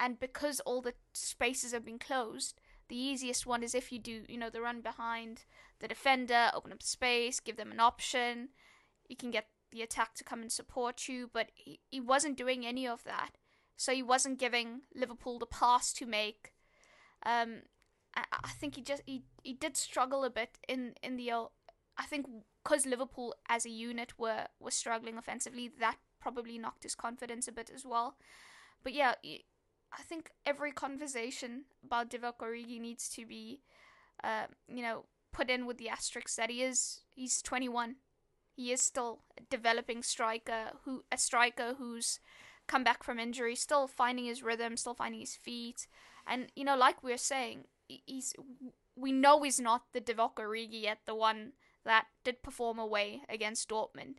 and 0.00 0.18
because 0.18 0.60
all 0.60 0.80
the 0.80 0.94
spaces 1.12 1.72
have 1.72 1.84
been 1.84 1.98
closed, 1.98 2.58
the 2.88 2.96
easiest 2.96 3.46
one 3.46 3.62
is 3.62 3.74
if 3.74 3.92
you 3.92 3.98
do, 3.98 4.22
you 4.26 4.38
know, 4.38 4.48
the 4.48 4.62
run 4.62 4.80
behind 4.80 5.44
the 5.78 5.86
defender, 5.86 6.50
open 6.54 6.72
up 6.72 6.82
space, 6.82 7.38
give 7.38 7.56
them 7.56 7.70
an 7.70 7.78
option. 7.78 8.48
You 9.08 9.16
can 9.16 9.30
get 9.30 9.48
the 9.70 9.82
attack 9.82 10.14
to 10.14 10.24
come 10.24 10.40
and 10.40 10.50
support 10.50 11.06
you, 11.06 11.30
but 11.32 11.50
he, 11.54 11.80
he 11.90 12.00
wasn't 12.00 12.38
doing 12.38 12.66
any 12.66 12.88
of 12.88 13.04
that. 13.04 13.32
So 13.76 13.92
he 13.92 14.02
wasn't 14.02 14.38
giving 14.38 14.80
Liverpool 14.94 15.38
the 15.38 15.46
pass 15.46 15.92
to 15.94 16.06
make. 16.06 16.52
Um, 17.24 17.62
I, 18.16 18.24
I 18.32 18.48
think 18.48 18.76
he 18.76 18.82
just 18.82 19.02
he, 19.06 19.22
he 19.42 19.52
did 19.52 19.76
struggle 19.76 20.24
a 20.24 20.30
bit 20.30 20.58
in 20.66 20.94
in 21.02 21.16
the. 21.16 21.30
I 21.30 22.04
think 22.06 22.26
because 22.64 22.86
Liverpool 22.86 23.34
as 23.48 23.66
a 23.66 23.70
unit 23.70 24.18
were 24.18 24.46
were 24.58 24.70
struggling 24.70 25.16
offensively, 25.16 25.70
that 25.78 25.96
probably 26.20 26.58
knocked 26.58 26.82
his 26.82 26.94
confidence 26.94 27.48
a 27.48 27.52
bit 27.52 27.70
as 27.74 27.84
well. 27.84 28.16
But 28.82 28.94
yeah, 28.94 29.14
I 29.92 30.02
think 30.02 30.30
every 30.46 30.72
conversation 30.72 31.64
about 31.84 32.10
Divock 32.10 32.38
Origi 32.38 32.80
needs 32.80 33.08
to 33.10 33.26
be, 33.26 33.62
uh, 34.22 34.46
you 34.68 34.82
know, 34.82 35.04
put 35.32 35.50
in 35.50 35.66
with 35.66 35.78
the 35.78 35.88
asterisk 35.88 36.34
that 36.36 36.50
he 36.50 36.62
is 36.62 37.00
he's 37.14 37.42
21. 37.42 37.96
He 38.54 38.72
is 38.72 38.80
still 38.80 39.20
a 39.38 39.42
developing 39.50 40.02
striker 40.02 40.72
who 40.84 41.04
a 41.10 41.18
striker 41.18 41.74
who's 41.78 42.20
come 42.66 42.84
back 42.84 43.02
from 43.02 43.18
injury, 43.18 43.56
still 43.56 43.88
finding 43.88 44.26
his 44.26 44.42
rhythm, 44.42 44.76
still 44.76 44.94
finding 44.94 45.20
his 45.20 45.34
feet, 45.34 45.86
and 46.26 46.52
you 46.54 46.64
know, 46.64 46.76
like 46.76 47.02
we 47.02 47.12
are 47.12 47.18
saying, 47.18 47.64
he's 47.88 48.34
we 48.96 49.12
know 49.12 49.42
he's 49.42 49.60
not 49.60 49.82
the 49.92 50.00
Divock 50.00 50.34
Origi 50.34 50.82
yet, 50.82 50.98
the 51.06 51.14
one 51.14 51.52
that 51.84 52.06
did 52.24 52.42
perform 52.42 52.78
away 52.78 53.22
against 53.28 53.68
Dortmund, 53.68 54.16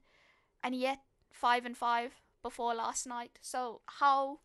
and 0.64 0.76
yet 0.76 1.00
five 1.32 1.66
and 1.66 1.78
five 1.78 2.12
before 2.42 2.74
last 2.74 3.06
night. 3.08 3.40
So 3.42 3.82
how 3.86 4.40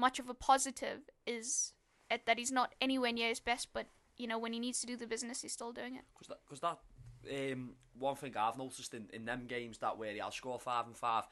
much 0.00 0.18
of 0.18 0.28
a 0.28 0.34
positive 0.34 1.00
is 1.26 1.72
it 2.10 2.26
that 2.26 2.38
he's 2.38 2.50
not 2.50 2.74
anywhere 2.80 3.12
near 3.12 3.28
his 3.28 3.40
best, 3.40 3.68
but 3.72 3.86
you 4.16 4.26
know 4.26 4.38
when 4.38 4.52
he 4.52 4.58
needs 4.58 4.80
to 4.80 4.86
do 4.86 4.96
the 4.96 5.06
business, 5.06 5.42
he's 5.42 5.52
still 5.52 5.72
doing 5.72 5.94
it. 5.96 6.02
Because 6.12 6.28
that, 6.28 6.38
cause 6.48 6.60
that 6.60 7.52
um, 7.52 7.70
one 7.98 8.16
thing 8.16 8.36
I've 8.36 8.58
noticed 8.58 8.94
in, 8.94 9.06
in 9.12 9.24
them 9.24 9.44
games 9.46 9.78
that 9.78 9.96
where 9.98 10.12
he 10.12 10.18
has 10.18 10.34
scored 10.34 10.62
five 10.62 10.86
and 10.86 10.96
five, 10.96 11.24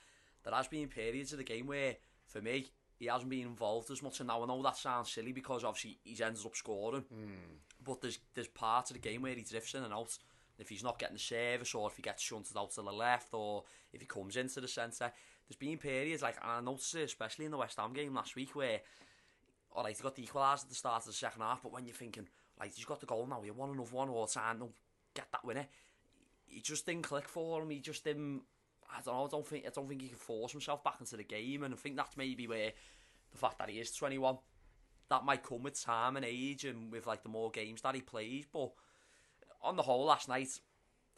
there 0.44 0.54
has 0.54 0.68
been 0.68 0.88
periods 0.88 1.32
of 1.32 1.38
the 1.38 1.44
game 1.44 1.66
where, 1.66 1.96
for 2.26 2.40
me, 2.40 2.66
he 2.96 3.06
hasn't 3.06 3.30
been 3.30 3.46
involved 3.46 3.90
as 3.90 4.02
much. 4.02 4.20
And 4.20 4.28
now 4.28 4.42
I 4.42 4.46
know 4.46 4.62
that 4.62 4.76
sounds 4.76 5.10
silly 5.10 5.32
because 5.32 5.64
obviously 5.64 5.98
he's 6.04 6.20
ended 6.20 6.44
up 6.44 6.54
scoring, 6.56 7.04
Hmm. 7.12 7.56
but 7.84 8.00
there's 8.00 8.18
there's 8.34 8.48
parts 8.48 8.90
of 8.90 8.94
the 9.00 9.08
game 9.08 9.22
where 9.22 9.34
he 9.34 9.42
drifts 9.42 9.74
in 9.74 9.82
and 9.84 9.92
out. 9.94 10.16
If 10.58 10.68
he's 10.70 10.82
not 10.82 10.98
getting 10.98 11.14
the 11.14 11.20
service, 11.20 11.72
or 11.74 11.88
if 11.88 11.96
he 11.96 12.02
gets 12.02 12.20
shunted 12.22 12.56
out 12.56 12.72
to 12.72 12.82
the 12.82 12.92
left, 12.92 13.32
or 13.32 13.62
if 13.92 14.00
he 14.00 14.06
comes 14.08 14.36
into 14.36 14.60
the 14.60 14.66
centre, 14.66 15.12
there's 15.48 15.56
been 15.56 15.78
periods 15.78 16.22
like 16.22 16.36
I 16.42 16.60
noticed 16.60 16.94
it 16.94 17.04
especially 17.04 17.46
in 17.46 17.50
the 17.50 17.56
West 17.56 17.78
Ham 17.78 17.92
game 17.92 18.14
last 18.14 18.36
week 18.36 18.54
where, 18.54 18.80
oh, 19.72 19.78
all 19.78 19.84
right, 19.84 19.96
he 19.96 20.02
got 20.02 20.14
the 20.14 20.26
equaliser 20.26 20.64
at 20.64 20.68
the 20.68 20.74
start 20.74 21.02
of 21.02 21.06
the 21.06 21.12
second 21.12 21.42
half, 21.42 21.62
but 21.62 21.72
when 21.72 21.86
you're 21.86 21.94
thinking, 21.94 22.28
like, 22.60 22.74
he's 22.74 22.84
got 22.84 23.00
the 23.00 23.06
goal 23.06 23.26
now, 23.26 23.42
you 23.42 23.52
want 23.52 23.72
another 23.72 23.88
one 23.90 24.08
all 24.08 24.26
the 24.26 24.32
time, 24.32 24.58
no, 24.58 24.70
get 25.14 25.30
that 25.32 25.44
winner. 25.44 25.66
He 26.46 26.60
just 26.60 26.86
didn't 26.86 27.02
click 27.02 27.28
for 27.28 27.62
him. 27.62 27.70
He 27.70 27.80
just 27.80 28.04
didn't. 28.04 28.42
I 28.90 29.00
don't 29.04 29.14
know. 29.14 29.26
I 29.26 29.28
don't 29.28 29.46
think. 29.46 29.66
I 29.66 29.70
don't 29.70 29.88
think 29.88 30.02
he 30.02 30.08
can 30.08 30.16
force 30.16 30.52
himself 30.52 30.82
back 30.82 30.96
into 31.00 31.16
the 31.16 31.24
game, 31.24 31.62
and 31.62 31.74
I 31.74 31.76
think 31.76 31.96
that's 31.96 32.16
maybe 32.16 32.46
where 32.46 32.72
the 33.30 33.38
fact 33.38 33.58
that 33.58 33.68
he 33.68 33.78
is 33.78 33.92
21, 33.92 34.38
that 35.10 35.24
might 35.24 35.42
come 35.42 35.62
with 35.62 35.82
time 35.82 36.16
and 36.16 36.24
age, 36.24 36.64
and 36.64 36.90
with 36.90 37.06
like 37.06 37.22
the 37.22 37.28
more 37.28 37.50
games 37.50 37.82
that 37.82 37.94
he 37.94 38.00
plays. 38.00 38.46
But 38.50 38.70
on 39.62 39.76
the 39.76 39.82
whole, 39.82 40.06
last 40.06 40.28
night, 40.28 40.48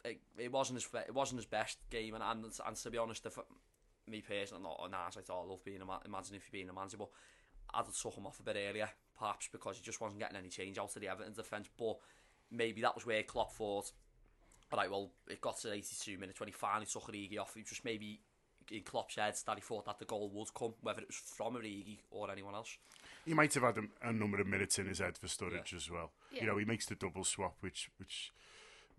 it, 0.03 0.19
it 0.37 0.51
wasn't 0.51 0.81
his 0.81 0.89
it 1.07 1.13
wasn't 1.13 1.39
his 1.39 1.45
best 1.45 1.77
game, 1.89 2.13
and 2.15 2.23
and, 2.23 2.45
and 2.65 2.75
to 2.75 2.91
be 2.91 2.97
honest, 2.97 3.25
if 3.25 3.37
me 4.11 4.21
personally, 4.21 4.63
not 4.63 4.81
an 4.85 4.93
ass, 4.93 5.17
I 5.17 5.21
thought 5.21 5.43
I 5.45 5.49
love 5.49 5.63
being 5.63 5.81
a 5.81 5.85
man, 5.85 5.99
imagine 6.05 6.35
if 6.35 6.43
you're 6.51 6.59
being 6.61 6.69
a 6.69 6.73
manager, 6.73 6.97
but 6.97 7.09
I'd 7.73 7.85
have 7.85 7.95
took 7.95 8.15
him 8.15 8.27
off 8.27 8.39
a 8.39 8.43
bit 8.43 8.57
earlier, 8.69 8.89
perhaps 9.17 9.49
because 9.51 9.77
he 9.77 9.83
just 9.83 10.01
wasn't 10.01 10.19
getting 10.19 10.37
any 10.37 10.49
change 10.49 10.77
out 10.77 10.95
of 10.95 11.01
the 11.01 11.07
Everton 11.07 11.33
defence. 11.33 11.69
But 11.77 11.97
maybe 12.51 12.81
that 12.81 12.95
was 12.95 13.05
where 13.05 13.23
Klopp 13.23 13.53
thought, 13.53 13.91
all 14.71 14.77
right, 14.79 14.91
well, 14.91 15.11
it 15.29 15.41
got 15.41 15.57
to 15.61 15.71
82 15.71 16.17
minutes 16.17 16.39
when 16.39 16.47
he 16.47 16.53
finally 16.53 16.85
took 16.85 17.03
Origi 17.11 17.39
off. 17.39 17.55
He 17.55 17.63
just 17.63 17.85
maybe 17.85 18.19
in 18.69 18.81
Klopp's 18.83 19.15
head 19.15 19.35
that 19.45 19.55
he 19.55 19.61
thought 19.61 19.85
that 19.85 19.99
the 19.99 20.05
goal 20.05 20.29
would 20.33 20.53
come, 20.53 20.73
whether 20.81 21.01
it 21.01 21.07
was 21.07 21.15
from 21.17 21.55
Origi 21.55 21.99
or 22.11 22.29
anyone 22.31 22.55
else. 22.55 22.77
He 23.25 23.33
might 23.33 23.53
have 23.53 23.63
had 23.63 23.77
a, 23.77 24.09
a 24.09 24.13
number 24.13 24.39
of 24.41 24.47
minutes 24.47 24.79
in 24.79 24.87
his 24.87 24.99
head 24.99 25.17
for 25.17 25.27
Sturridge 25.27 25.71
Yeah. 25.71 25.77
as 25.77 25.89
well. 25.91 26.11
Yeah. 26.31 26.41
You 26.41 26.47
know, 26.47 26.57
he 26.57 26.65
makes 26.65 26.85
the 26.85 26.95
double 26.95 27.23
swap, 27.23 27.55
which 27.61 27.89
which 27.97 28.31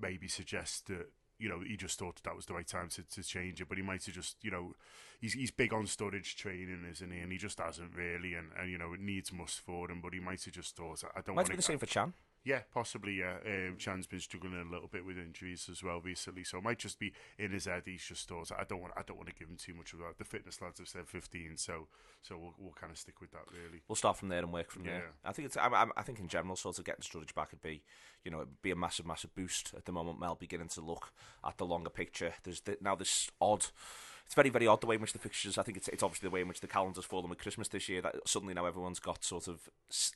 maybe 0.00 0.28
suggests 0.28 0.80
that 0.82 1.10
you 1.42 1.48
know 1.48 1.60
he 1.66 1.76
just 1.76 1.98
thought 1.98 2.22
that 2.22 2.36
was 2.36 2.46
the 2.46 2.54
right 2.54 2.66
time 2.66 2.88
to, 2.90 3.02
to 3.02 3.22
change 3.22 3.60
it. 3.60 3.68
But 3.68 3.78
he 3.78 3.82
might 3.82 4.04
have 4.04 4.14
just 4.14 4.36
you 4.42 4.50
know 4.50 4.74
he's 5.20 5.32
he's 5.34 5.50
big 5.50 5.72
on 5.72 5.84
Sturridge 5.86 6.36
training, 6.36 6.86
isn't 6.90 7.10
he? 7.10 7.18
And 7.18 7.32
he 7.32 7.38
just 7.38 7.58
hasn't 7.58 7.94
really, 7.96 8.34
and, 8.34 8.48
and 8.58 8.70
you 8.70 8.78
know 8.78 8.92
it 8.92 9.00
needs 9.00 9.32
must 9.32 9.60
for 9.60 9.90
him. 9.90 10.00
But 10.02 10.14
he 10.14 10.20
might 10.20 10.42
have 10.44 10.54
just 10.54 10.76
thought 10.76 11.02
I 11.16 11.20
don't 11.20 11.34
Might 11.34 11.42
want 11.42 11.48
be 11.48 11.52
to. 11.54 11.56
the 11.56 11.62
same 11.62 11.78
for 11.78 11.86
Can. 11.86 12.14
Yeah, 12.44 12.62
possibly. 12.74 13.14
Yeah, 13.20 13.36
um, 13.46 13.76
Can's 13.78 14.06
been 14.08 14.18
struggling 14.18 14.54
a 14.60 14.64
little 14.70 14.88
bit 14.88 15.04
with 15.06 15.16
injuries 15.16 15.68
as 15.70 15.82
well 15.82 16.00
recently, 16.00 16.42
so 16.42 16.58
it 16.58 16.64
might 16.64 16.78
just 16.80 16.98
be 16.98 17.12
in 17.38 17.52
his 17.52 17.66
head. 17.66 17.82
He's 17.84 18.04
just 18.04 18.28
thought, 18.28 18.50
I 18.58 18.64
don't 18.64 18.80
want, 18.80 18.94
I 18.96 19.02
don't 19.06 19.16
want 19.16 19.28
to 19.28 19.34
give 19.34 19.48
him 19.48 19.56
too 19.56 19.74
much 19.74 19.92
of 19.92 20.00
that. 20.00 20.18
The 20.18 20.24
fitness 20.24 20.60
lads 20.60 20.78
have 20.80 20.88
said 20.88 21.06
15, 21.08 21.56
so 21.56 21.86
so 22.20 22.36
we'll, 22.36 22.54
we'll 22.58 22.72
kind 22.72 22.90
of 22.90 22.98
stick 22.98 23.20
with 23.20 23.30
that 23.30 23.44
really. 23.52 23.82
We'll 23.86 23.94
start 23.96 24.16
from 24.16 24.28
there 24.28 24.40
and 24.40 24.52
work 24.52 24.70
from 24.72 24.84
Yeah. 24.84 24.90
there. 24.92 25.10
I 25.24 25.32
think 25.32 25.46
it's. 25.46 25.56
I, 25.56 25.68
I, 25.68 25.86
I 25.96 26.02
think 26.02 26.18
in 26.18 26.26
general, 26.28 26.56
sort 26.56 26.78
of 26.80 26.84
getting 26.84 27.02
Sturridge 27.02 27.32
back 27.34 27.52
would 27.52 27.62
be, 27.62 27.82
you 28.24 28.30
know, 28.32 28.38
it'd 28.38 28.60
be 28.62 28.72
a 28.72 28.76
massive, 28.76 29.06
massive 29.06 29.34
boost 29.36 29.72
at 29.76 29.84
the 29.84 29.92
moment. 29.92 30.18
Mel 30.18 30.34
beginning 30.34 30.68
to 30.68 30.80
look 30.80 31.12
at 31.46 31.58
the 31.58 31.64
longer 31.66 31.90
picture. 31.90 32.34
There's 32.42 32.60
the, 32.62 32.76
now 32.80 32.96
this 32.96 33.30
odd. 33.40 33.66
It's 34.32 34.34
very, 34.34 34.48
very 34.48 34.66
odd 34.66 34.80
the 34.80 34.86
way 34.86 34.94
in 34.94 35.02
which 35.02 35.12
the 35.12 35.18
fixtures. 35.18 35.58
I 35.58 35.62
think 35.62 35.76
it's 35.76 35.88
it's 35.88 36.02
obviously 36.02 36.26
the 36.26 36.32
way 36.32 36.40
in 36.40 36.48
which 36.48 36.62
the 36.62 36.66
calendars 36.66 37.04
fallen 37.04 37.28
with 37.28 37.38
Christmas 37.38 37.68
this 37.68 37.86
year. 37.86 38.00
That 38.00 38.26
suddenly 38.26 38.54
now 38.54 38.64
everyone's 38.64 38.98
got 38.98 39.22
sort 39.22 39.46
of 39.46 39.68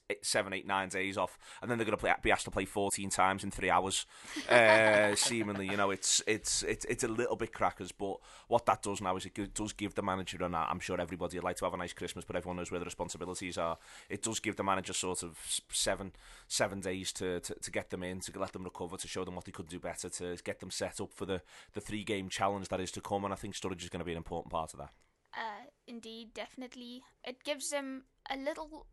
eight- 0.08 0.24
seven, 0.24 0.54
eight, 0.54 0.66
nine 0.66 0.88
days 0.88 1.18
off, 1.18 1.38
and 1.60 1.70
then 1.70 1.76
they're 1.76 1.84
going 1.84 1.98
to 1.98 2.00
play, 2.00 2.14
be 2.22 2.32
asked 2.32 2.46
to 2.46 2.50
play 2.50 2.64
fourteen 2.64 3.10
times 3.10 3.44
in 3.44 3.50
three 3.50 3.68
hours. 3.68 4.06
Uh, 4.48 5.14
seemingly, 5.16 5.66
you 5.66 5.76
know, 5.76 5.90
it's 5.90 6.22
it's 6.26 6.62
it's 6.62 6.84
it's 6.86 7.04
a 7.04 7.08
little 7.08 7.36
bit 7.36 7.52
crackers. 7.52 7.92
But 7.92 8.16
what 8.48 8.64
that 8.66 8.82
does 8.82 9.02
now 9.02 9.16
is 9.16 9.26
it 9.26 9.54
does 9.54 9.72
give 9.72 9.94
the 9.94 10.02
manager, 10.02 10.42
and 10.42 10.54
I'm 10.56 10.78
sure 10.78 10.98
everybody 11.00 11.36
would 11.36 11.44
like 11.44 11.56
to 11.56 11.64
have 11.66 11.74
a 11.74 11.76
nice 11.76 11.92
Christmas, 11.92 12.24
but 12.24 12.36
everyone 12.36 12.56
knows 12.56 12.70
where 12.70 12.78
the 12.78 12.86
responsibilities 12.86 13.58
are. 13.58 13.76
It 14.08 14.22
does 14.22 14.40
give 14.40 14.56
the 14.56 14.62
manager 14.62 14.92
sort 14.92 15.22
of 15.24 15.36
seven 15.70 16.12
seven 16.48 16.80
days 16.80 17.12
to, 17.12 17.40
to, 17.40 17.54
to 17.54 17.70
get 17.70 17.90
them 17.90 18.02
in, 18.02 18.20
to 18.20 18.38
let 18.38 18.52
them 18.52 18.64
recover, 18.64 18.96
to 18.96 19.08
show 19.08 19.24
them 19.24 19.34
what 19.34 19.44
they 19.44 19.52
could 19.52 19.68
do 19.68 19.78
better, 19.78 20.08
to 20.08 20.36
get 20.44 20.60
them 20.60 20.70
set 20.70 21.00
up 21.00 21.12
for 21.12 21.26
the, 21.26 21.42
the 21.74 21.80
three 21.80 22.04
game 22.04 22.28
challenge 22.28 22.68
that 22.68 22.80
is 22.80 22.92
to 22.92 23.00
come. 23.00 23.24
And 23.24 23.32
I 23.32 23.36
think 23.36 23.54
Sturridge 23.54 23.82
is 23.82 23.88
going 23.88 24.04
to 24.04 24.05
be 24.06 24.12
an 24.12 24.18
important 24.18 24.52
part 24.52 24.72
of 24.72 24.78
that. 24.78 24.90
Uh, 25.34 25.68
indeed, 25.86 26.32
definitely. 26.34 27.02
It 27.24 27.44
gives 27.44 27.70
them 27.70 28.04
a 28.30 28.36
little, 28.36 28.86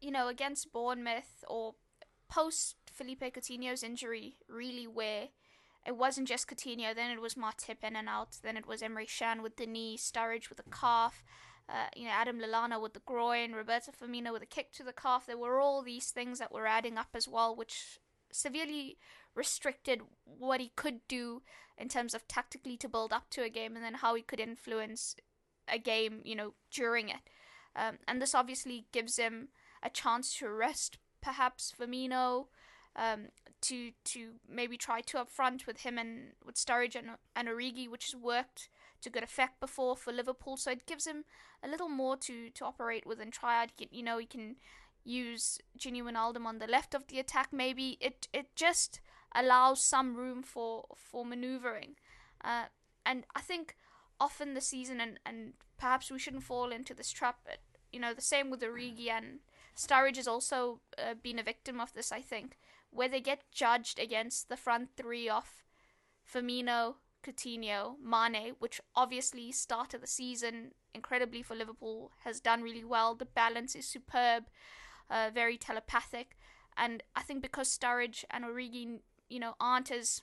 you 0.00 0.10
know, 0.10 0.28
against 0.28 0.72
Bournemouth 0.72 1.44
or 1.46 1.74
post 2.28 2.76
Felipe 2.92 3.20
Coutinho's 3.20 3.82
injury, 3.82 4.36
really, 4.48 4.86
where 4.86 5.28
it 5.86 5.96
wasn't 5.96 6.28
just 6.28 6.48
Coutinho, 6.48 6.94
then 6.94 7.10
it 7.10 7.20
was 7.20 7.34
Matip 7.34 7.82
in 7.82 7.96
and 7.96 8.08
out, 8.08 8.38
then 8.42 8.56
it 8.56 8.66
was 8.66 8.82
Emre 8.82 9.06
Can 9.08 9.42
with 9.42 9.56
the 9.56 9.66
knee, 9.66 9.96
Sturridge 9.96 10.48
with 10.48 10.58
the 10.58 10.70
calf, 10.70 11.22
uh, 11.68 11.86
you 11.94 12.04
know, 12.04 12.10
Adam 12.10 12.40
Lallana 12.40 12.80
with 12.80 12.94
the 12.94 13.00
groin, 13.00 13.52
Roberto 13.52 13.92
Firmino 13.92 14.32
with 14.32 14.42
a 14.42 14.46
kick 14.46 14.72
to 14.72 14.82
the 14.82 14.92
calf. 14.92 15.26
There 15.26 15.38
were 15.38 15.60
all 15.60 15.82
these 15.82 16.10
things 16.10 16.38
that 16.38 16.52
were 16.52 16.66
adding 16.66 16.96
up 16.96 17.08
as 17.14 17.28
well, 17.28 17.54
which 17.54 17.98
severely 18.30 18.98
restricted 19.34 20.02
what 20.24 20.60
he 20.60 20.72
could 20.76 21.00
do 21.08 21.42
in 21.76 21.88
terms 21.88 22.14
of 22.14 22.26
tactically 22.26 22.76
to 22.76 22.88
build 22.88 23.12
up 23.12 23.30
to 23.30 23.42
a 23.42 23.48
game 23.48 23.76
and 23.76 23.84
then 23.84 23.94
how 23.94 24.14
he 24.14 24.22
could 24.22 24.40
influence 24.40 25.14
a 25.68 25.78
game, 25.78 26.20
you 26.24 26.34
know, 26.34 26.54
during 26.72 27.08
it. 27.08 27.20
Um, 27.76 27.98
and 28.08 28.20
this 28.20 28.34
obviously 28.34 28.86
gives 28.92 29.16
him 29.16 29.48
a 29.82 29.90
chance 29.90 30.34
to 30.38 30.50
rest 30.50 30.98
perhaps 31.20 31.72
Firmino, 31.78 32.46
um, 32.96 33.28
to 33.60 33.92
to 34.04 34.32
maybe 34.48 34.76
try 34.76 35.00
two 35.00 35.18
up 35.18 35.30
front 35.30 35.66
with 35.66 35.80
him 35.80 35.98
and 35.98 36.32
with 36.44 36.56
Sturridge 36.56 36.96
and, 36.96 37.10
and 37.36 37.48
Origi, 37.48 37.88
which 37.88 38.06
has 38.06 38.16
worked 38.16 38.68
to 39.02 39.10
good 39.10 39.22
effect 39.22 39.60
before 39.60 39.96
for 39.96 40.12
Liverpool. 40.12 40.56
So 40.56 40.72
it 40.72 40.86
gives 40.86 41.06
him 41.06 41.24
a 41.62 41.68
little 41.68 41.88
more 41.88 42.16
to, 42.16 42.50
to 42.50 42.64
operate 42.64 43.06
with 43.06 43.20
and 43.20 43.32
try 43.32 43.62
out. 43.62 43.70
You 43.90 44.02
know, 44.02 44.18
he 44.18 44.26
can 44.26 44.56
use 45.08 45.58
Gini 45.78 46.02
Wijnaldum 46.02 46.46
on 46.46 46.58
the 46.58 46.66
left 46.66 46.94
of 46.94 47.06
the 47.06 47.18
attack. 47.18 47.48
Maybe 47.52 47.96
it 48.00 48.28
it 48.32 48.54
just 48.54 49.00
allows 49.34 49.80
some 49.82 50.14
room 50.14 50.42
for 50.42 50.84
for 50.94 51.24
manoeuvring. 51.24 51.96
Uh, 52.44 52.66
and 53.04 53.24
I 53.34 53.40
think 53.40 53.76
often 54.20 54.54
the 54.54 54.60
season, 54.60 55.00
and, 55.00 55.18
and 55.24 55.52
perhaps 55.76 56.10
we 56.10 56.18
shouldn't 56.18 56.42
fall 56.42 56.70
into 56.72 56.94
this 56.94 57.10
trap. 57.10 57.38
But, 57.44 57.58
you 57.92 58.00
know, 58.00 58.14
the 58.14 58.20
same 58.20 58.50
with 58.50 58.60
Origi 58.60 59.08
and 59.08 59.40
Sturridge 59.76 60.16
has 60.16 60.28
also 60.28 60.80
uh, 60.98 61.14
been 61.22 61.38
a 61.38 61.42
victim 61.42 61.80
of 61.80 61.92
this, 61.94 62.12
I 62.12 62.20
think, 62.20 62.58
where 62.90 63.08
they 63.08 63.20
get 63.20 63.50
judged 63.52 63.98
against 63.98 64.48
the 64.48 64.56
front 64.56 64.90
three 64.96 65.28
of 65.28 65.64
Firmino, 66.30 66.96
Coutinho, 67.22 67.94
Mane, 68.02 68.54
which 68.58 68.80
obviously 68.94 69.52
started 69.52 70.02
the 70.02 70.06
season 70.06 70.72
incredibly 70.94 71.42
for 71.42 71.56
Liverpool, 71.56 72.10
has 72.24 72.40
done 72.40 72.62
really 72.62 72.84
well. 72.84 73.14
The 73.14 73.24
balance 73.24 73.74
is 73.74 73.86
superb, 73.86 74.44
uh, 75.10 75.30
very 75.32 75.56
telepathic, 75.56 76.36
and 76.76 77.02
I 77.16 77.22
think 77.22 77.42
because 77.42 77.76
Sturridge 77.76 78.24
and 78.30 78.44
Origi, 78.44 79.00
you 79.28 79.40
know, 79.40 79.54
aren't 79.60 79.90
as 79.90 80.22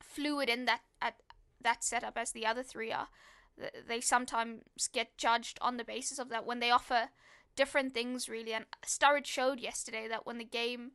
fluid 0.00 0.48
in 0.48 0.66
that 0.66 0.80
at 1.00 1.16
that 1.60 1.84
setup 1.84 2.18
as 2.18 2.32
the 2.32 2.44
other 2.44 2.62
three 2.62 2.92
are, 2.92 3.08
they 3.88 4.00
sometimes 4.00 4.62
get 4.92 5.16
judged 5.16 5.58
on 5.60 5.76
the 5.76 5.84
basis 5.84 6.18
of 6.18 6.28
that 6.28 6.46
when 6.46 6.60
they 6.60 6.70
offer 6.70 7.08
different 7.56 7.94
things 7.94 8.28
really. 8.28 8.52
And 8.52 8.66
Sturridge 8.86 9.26
showed 9.26 9.60
yesterday 9.60 10.08
that 10.08 10.26
when 10.26 10.38
the 10.38 10.44
game 10.44 10.92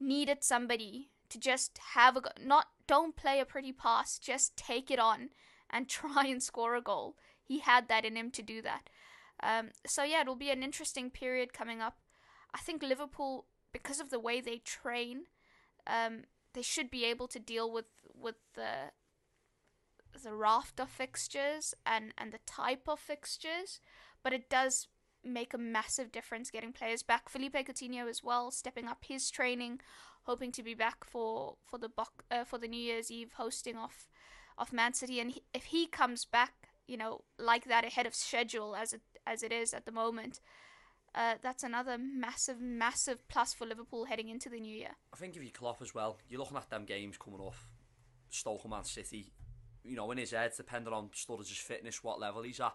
needed 0.00 0.44
somebody 0.44 1.10
to 1.28 1.38
just 1.38 1.78
have 1.94 2.16
a 2.16 2.20
go- 2.20 2.30
not 2.40 2.66
don't 2.86 3.16
play 3.16 3.40
a 3.40 3.44
pretty 3.44 3.72
pass, 3.72 4.18
just 4.18 4.56
take 4.56 4.90
it 4.90 4.98
on 4.98 5.30
and 5.70 5.88
try 5.88 6.26
and 6.26 6.42
score 6.42 6.76
a 6.76 6.82
goal. 6.82 7.16
He 7.42 7.60
had 7.60 7.88
that 7.88 8.04
in 8.04 8.16
him 8.16 8.30
to 8.32 8.42
do 8.42 8.62
that. 8.62 8.90
Um, 9.42 9.70
so 9.86 10.02
yeah, 10.02 10.22
it'll 10.22 10.36
be 10.36 10.50
an 10.50 10.62
interesting 10.62 11.10
period 11.10 11.52
coming 11.52 11.80
up. 11.80 11.96
I 12.54 12.58
think 12.58 12.82
Liverpool, 12.82 13.46
because 13.72 14.00
of 14.00 14.10
the 14.10 14.20
way 14.20 14.40
they 14.40 14.58
train, 14.58 15.24
um, 15.86 16.22
they 16.54 16.62
should 16.62 16.90
be 16.90 17.04
able 17.04 17.28
to 17.28 17.38
deal 17.38 17.70
with 17.72 17.86
with 18.14 18.36
the 18.54 18.92
the 20.22 20.34
raft 20.34 20.80
of 20.80 20.90
fixtures 20.90 21.74
and 21.86 22.12
and 22.16 22.32
the 22.32 22.40
type 22.46 22.88
of 22.88 22.98
fixtures. 22.98 23.80
But 24.22 24.32
it 24.32 24.50
does 24.50 24.88
make 25.24 25.52
a 25.54 25.58
massive 25.58 26.10
difference 26.10 26.50
getting 26.50 26.72
players 26.72 27.02
back. 27.02 27.28
Felipe 27.28 27.54
Coutinho 27.54 28.08
as 28.08 28.24
well, 28.24 28.50
stepping 28.50 28.88
up 28.88 29.04
his 29.04 29.30
training, 29.30 29.80
hoping 30.22 30.52
to 30.52 30.62
be 30.62 30.74
back 30.74 31.04
for 31.04 31.56
for 31.64 31.78
the 31.78 31.90
uh, 32.30 32.44
for 32.44 32.58
the 32.58 32.68
New 32.68 32.80
Year's 32.80 33.10
Eve 33.10 33.32
hosting 33.36 33.76
of 33.76 34.06
of 34.56 34.72
Man 34.72 34.94
City. 34.94 35.20
And 35.20 35.32
he, 35.32 35.42
if 35.54 35.66
he 35.66 35.86
comes 35.86 36.24
back, 36.24 36.70
you 36.86 36.96
know, 36.96 37.22
like 37.38 37.66
that 37.66 37.84
ahead 37.84 38.06
of 38.06 38.14
schedule 38.14 38.74
as 38.74 38.92
it 38.92 39.02
as 39.26 39.42
it 39.42 39.52
is 39.52 39.74
at 39.74 39.84
the 39.84 39.92
moment, 39.92 40.40
uh, 41.18 41.34
that's 41.42 41.64
another 41.64 41.98
massive, 41.98 42.60
massive 42.60 43.26
plus 43.28 43.52
for 43.52 43.66
Liverpool 43.66 44.04
heading 44.04 44.28
into 44.28 44.48
the 44.48 44.60
new 44.60 44.74
year. 44.74 44.94
I 45.12 45.16
think 45.16 45.36
if 45.36 45.42
you 45.42 45.50
Klopp 45.50 45.82
as 45.82 45.92
well, 45.92 46.16
you're 46.28 46.38
looking 46.38 46.56
at 46.56 46.70
them 46.70 46.84
games 46.84 47.18
coming 47.18 47.40
off 47.40 47.68
Stoke 48.30 48.62
and 48.62 48.70
Man 48.70 48.84
City. 48.84 49.32
You 49.82 49.96
know, 49.96 50.10
in 50.12 50.18
his 50.18 50.30
head, 50.30 50.52
depending 50.56 50.92
on 50.92 51.08
Sturridge's 51.08 51.58
fitness, 51.58 52.04
what 52.04 52.20
level 52.20 52.42
he's 52.42 52.60
at, 52.60 52.74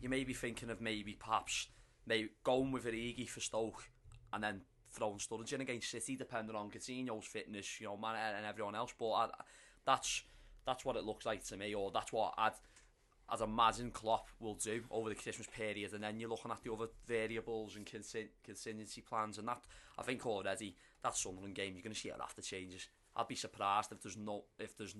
you 0.00 0.08
may 0.08 0.24
be 0.24 0.34
thinking 0.34 0.68
of 0.70 0.80
maybe 0.80 1.12
perhaps 1.12 1.68
maybe 2.06 2.30
going 2.42 2.72
with 2.72 2.86
Origi 2.86 3.28
for 3.28 3.40
Stoke 3.40 3.84
and 4.32 4.42
then 4.42 4.62
throwing 4.90 5.18
Sturridge 5.18 5.52
in 5.52 5.60
against 5.60 5.90
City, 5.90 6.16
depending 6.16 6.56
on 6.56 6.70
Coutinho's 6.70 7.26
fitness, 7.26 7.80
you 7.80 7.86
know, 7.86 7.96
man, 7.96 8.16
and 8.36 8.46
everyone 8.46 8.74
else. 8.74 8.94
But 8.98 9.10
I, 9.12 9.28
that's 9.84 10.24
that's 10.66 10.84
what 10.84 10.96
it 10.96 11.04
looks 11.04 11.24
like 11.24 11.44
to 11.44 11.56
me, 11.56 11.72
or 11.72 11.92
that's 11.92 12.12
what 12.12 12.34
I'd 12.36 12.52
I'd 13.28 13.40
imagine 13.40 13.90
Klopp 13.90 14.28
will 14.38 14.54
do 14.54 14.82
over 14.90 15.08
the 15.08 15.14
Christmas 15.14 15.48
period, 15.48 15.92
and 15.92 16.02
then 16.02 16.20
you're 16.20 16.30
looking 16.30 16.50
at 16.50 16.62
the 16.62 16.72
other 16.72 16.86
variables 17.06 17.76
and 17.76 17.84
contingency 18.44 19.00
plans, 19.00 19.38
and 19.38 19.48
that 19.48 19.60
I 19.98 20.02
think 20.02 20.24
already 20.26 20.76
that 21.02 21.16
Sunderland 21.16 21.54
game 21.54 21.74
you're 21.74 21.82
going 21.82 21.94
to 21.94 22.00
see 22.00 22.10
after 22.10 22.42
changes. 22.42 22.88
I'd 23.16 23.28
be 23.28 23.34
surprised 23.34 23.92
if 23.92 24.02
there's 24.02 24.16
no 24.16 24.44
if 24.58 24.76
there's 24.76 24.94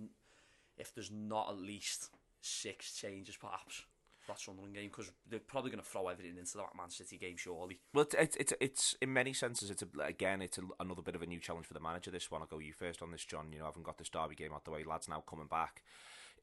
if 0.76 0.94
there's 0.94 1.10
not 1.10 1.50
at 1.50 1.58
least 1.58 2.10
six 2.40 2.94
changes 2.94 3.36
perhaps 3.36 3.84
that 4.26 4.40
Sunderland 4.40 4.74
game 4.74 4.90
because 4.90 5.10
they're 5.28 5.38
probably 5.38 5.70
going 5.70 5.82
to 5.82 5.88
throw 5.88 6.08
everything 6.08 6.36
into 6.36 6.56
that 6.56 6.76
Man 6.76 6.90
City 6.90 7.16
game 7.16 7.36
surely. 7.36 7.78
Well, 7.94 8.06
it's 8.18 8.36
it's 8.36 8.52
it's 8.60 8.96
in 9.00 9.12
many 9.12 9.32
senses 9.32 9.70
it's 9.70 9.82
a, 9.82 10.02
again 10.02 10.42
it's 10.42 10.58
a, 10.58 10.62
another 10.80 11.02
bit 11.02 11.14
of 11.14 11.22
a 11.22 11.26
new 11.26 11.40
challenge 11.40 11.66
for 11.66 11.74
the 11.74 11.80
manager. 11.80 12.10
This 12.10 12.30
one, 12.30 12.40
I'll 12.40 12.48
go 12.48 12.58
you 12.58 12.72
first 12.72 13.02
on 13.02 13.12
this, 13.12 13.24
John. 13.24 13.52
You 13.52 13.58
know, 13.58 13.64
I 13.64 13.68
haven't 13.68 13.84
got 13.84 13.98
this 13.98 14.08
Derby 14.08 14.34
game 14.34 14.52
out 14.52 14.64
the 14.64 14.70
way. 14.70 14.84
Lads 14.84 15.08
now 15.08 15.22
coming 15.28 15.46
back. 15.46 15.82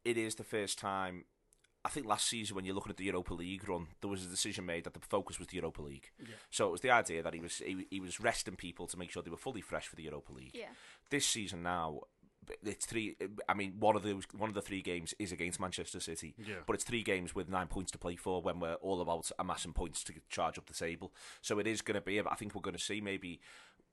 It 0.05 0.17
is 0.17 0.36
the 0.36 0.43
first 0.43 0.77
time. 0.77 1.25
I 1.86 1.89
think 1.89 2.05
last 2.07 2.27
season, 2.27 2.55
when 2.55 2.63
you're 2.63 2.75
looking 2.75 2.91
at 2.91 2.97
the 2.97 3.03
Europa 3.03 3.34
League 3.34 3.67
run, 3.67 3.88
there 4.01 4.09
was 4.09 4.25
a 4.25 4.29
decision 4.29 4.65
made 4.65 4.86
that 4.86 4.93
the 4.93 5.01
focus 5.01 5.38
was 5.38 5.49
the 5.49 5.57
Europa 5.57 5.81
League. 5.81 6.11
Yeah. 6.19 6.36
So 6.49 6.67
it 6.67 6.71
was 6.71 6.81
the 6.81 6.91
idea 6.91 7.21
that 7.23 7.34
he 7.34 7.41
was 7.41 7.57
he, 7.57 7.86
he 7.89 7.99
was 7.99 8.19
resting 8.19 8.55
people 8.55 8.88
to 8.88 8.97
make 8.97 9.11
sure 9.11 9.21
they 9.21 9.29
were 9.29 9.38
fully 9.38 9.61
fresh 9.61 9.88
for 9.88 9.95
the 9.95 10.03
Europa 10.03 10.31
League. 10.31 10.51
Yeah. 10.53 10.67
This 11.09 11.27
season 11.27 11.61
now, 11.63 12.01
it's 12.63 12.86
three. 12.86 13.17
I 13.49 13.53
mean, 13.53 13.75
one 13.79 13.95
of 13.95 14.03
the 14.03 14.23
one 14.38 14.49
of 14.49 14.55
the 14.55 14.61
three 14.61 14.81
games 14.81 15.13
is 15.19 15.31
against 15.31 15.59
Manchester 15.59 15.99
City, 15.99 16.36
yeah. 16.38 16.55
but 16.65 16.73
it's 16.73 16.86
three 16.86 17.03
games 17.03 17.36
with 17.36 17.49
nine 17.49 17.67
points 17.67 17.91
to 17.91 17.97
play 17.97 18.15
for 18.15 18.41
when 18.41 18.59
we're 18.59 18.75
all 18.75 19.01
about 19.01 19.29
amassing 19.38 19.73
points 19.73 20.03
to 20.05 20.13
charge 20.29 20.57
up 20.57 20.67
the 20.67 20.73
table. 20.73 21.11
So 21.41 21.59
it 21.59 21.67
is 21.67 21.81
going 21.81 21.95
to 21.95 22.01
be. 22.01 22.19
I 22.19 22.36
think 22.36 22.55
we're 22.55 22.61
going 22.61 22.77
to 22.77 22.81
see 22.81 23.01
maybe 23.01 23.41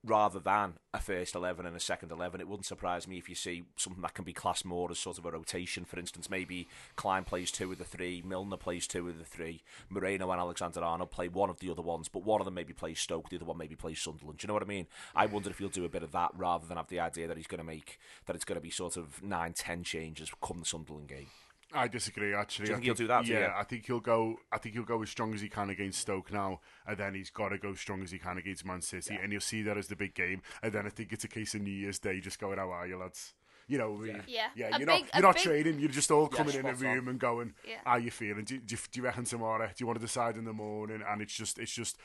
rather 0.03 0.39
than 0.39 0.73
a 0.93 0.99
first 0.99 1.35
11 1.35 1.65
and 1.65 1.75
a 1.75 1.79
second 1.79 2.11
11. 2.11 2.41
It 2.41 2.47
wouldn't 2.47 2.65
surprise 2.65 3.07
me 3.07 3.17
if 3.17 3.29
you 3.29 3.35
see 3.35 3.63
something 3.75 4.01
that 4.01 4.13
can 4.13 4.25
be 4.25 4.33
classed 4.33 4.65
more 4.65 4.89
as 4.89 4.97
sort 4.97 5.17
of 5.17 5.25
a 5.25 5.31
rotation. 5.31 5.85
For 5.85 5.99
instance, 5.99 6.29
maybe 6.29 6.67
Klein 6.95 7.23
plays 7.23 7.51
two 7.51 7.71
of 7.71 7.77
the 7.77 7.83
three, 7.83 8.23
Milner 8.25 8.57
plays 8.57 8.87
two 8.87 9.07
of 9.07 9.17
the 9.19 9.25
three, 9.25 9.61
Moreno 9.89 10.31
and 10.31 10.41
Alexander 10.41 10.83
Arnold 10.83 11.11
play 11.11 11.27
one 11.27 11.49
of 11.49 11.59
the 11.59 11.69
other 11.69 11.81
ones, 11.81 12.07
but 12.07 12.25
one 12.25 12.41
of 12.41 12.45
them 12.45 12.55
maybe 12.55 12.73
plays 12.73 12.99
Stoke, 12.99 13.29
the 13.29 13.37
other 13.37 13.45
one 13.45 13.57
maybe 13.57 13.75
plays 13.75 14.01
Sunderland. 14.01 14.39
Do 14.39 14.45
you 14.45 14.47
know 14.47 14.55
what 14.55 14.63
I 14.63 14.67
mean? 14.67 14.87
I 15.15 15.27
wonder 15.27 15.49
if 15.49 15.59
he'll 15.59 15.69
do 15.69 15.85
a 15.85 15.89
bit 15.89 16.03
of 16.03 16.11
that 16.13 16.31
rather 16.35 16.65
than 16.65 16.77
have 16.77 16.89
the 16.89 16.99
idea 16.99 17.27
that 17.27 17.37
he's 17.37 17.47
going 17.47 17.59
to 17.59 17.63
make, 17.63 17.99
that 18.25 18.35
it's 18.35 18.45
going 18.45 18.57
to 18.57 18.61
be 18.61 18.71
sort 18.71 18.97
of 18.97 19.21
nine, 19.21 19.53
ten 19.53 19.83
changes 19.83 20.31
come 20.41 20.59
the 20.59 20.65
Sunderland 20.65 21.09
game. 21.09 21.27
I 21.73 21.87
disagree. 21.87 22.33
Actually, 22.33 22.65
do 22.65 22.71
you 22.71 22.75
think, 22.75 22.85
think 22.85 22.97
he'll 22.97 23.05
do 23.05 23.07
that? 23.07 23.25
Yeah, 23.25 23.39
yeah, 23.39 23.53
I 23.57 23.63
think 23.63 23.85
he'll 23.85 23.99
go. 23.99 24.37
I 24.51 24.57
think 24.57 24.75
he'll 24.75 24.83
go 24.83 25.01
as 25.01 25.09
strong 25.09 25.33
as 25.33 25.41
he 25.41 25.49
can 25.49 25.69
against 25.69 25.99
Stoke 25.99 26.31
now, 26.31 26.59
and 26.87 26.97
then 26.97 27.13
he's 27.13 27.29
got 27.29 27.49
to 27.49 27.57
go 27.57 27.73
strong 27.75 28.03
as 28.03 28.11
he 28.11 28.19
can 28.19 28.37
against 28.37 28.65
Man 28.65 28.81
City, 28.81 29.13
yeah. 29.13 29.21
and 29.21 29.31
you'll 29.31 29.41
see 29.41 29.61
that 29.63 29.77
as 29.77 29.87
the 29.87 29.95
big 29.95 30.13
game. 30.13 30.41
And 30.61 30.73
then 30.73 30.85
I 30.85 30.89
think 30.89 31.11
it's 31.13 31.23
a 31.23 31.29
case 31.29 31.55
of 31.55 31.61
New 31.61 31.71
Year's 31.71 31.99
Day, 31.99 32.19
just 32.19 32.39
going, 32.39 32.57
"How 32.57 32.71
are 32.71 32.87
you, 32.87 32.97
lads?" 32.97 33.33
You 33.67 33.77
know, 33.77 34.03
yeah, 34.03 34.21
yeah. 34.27 34.47
yeah 34.55 34.77
you're 34.77 34.79
big, 34.79 34.87
not 34.87 35.13
you're 35.13 35.21
not 35.21 35.35
big... 35.35 35.43
training. 35.43 35.79
You're 35.79 35.89
just 35.89 36.11
all 36.11 36.27
coming 36.27 36.55
in 36.55 36.65
a 36.65 36.73
room 36.73 37.05
on. 37.05 37.09
and 37.09 37.19
going, 37.19 37.53
yeah. 37.67 37.77
"How 37.85 37.97
you 37.97 38.11
feeling? 38.11 38.43
Do, 38.43 38.57
do, 38.57 38.75
do 38.75 38.99
you 38.99 39.03
reckon 39.03 39.23
tomorrow? 39.23 39.65
Do 39.65 39.73
you 39.77 39.87
want 39.87 39.99
to 39.99 40.05
decide 40.05 40.35
in 40.35 40.45
the 40.45 40.53
morning?" 40.53 41.01
And 41.07 41.21
it's 41.21 41.33
just, 41.33 41.57
it's 41.57 41.73
just 41.73 41.97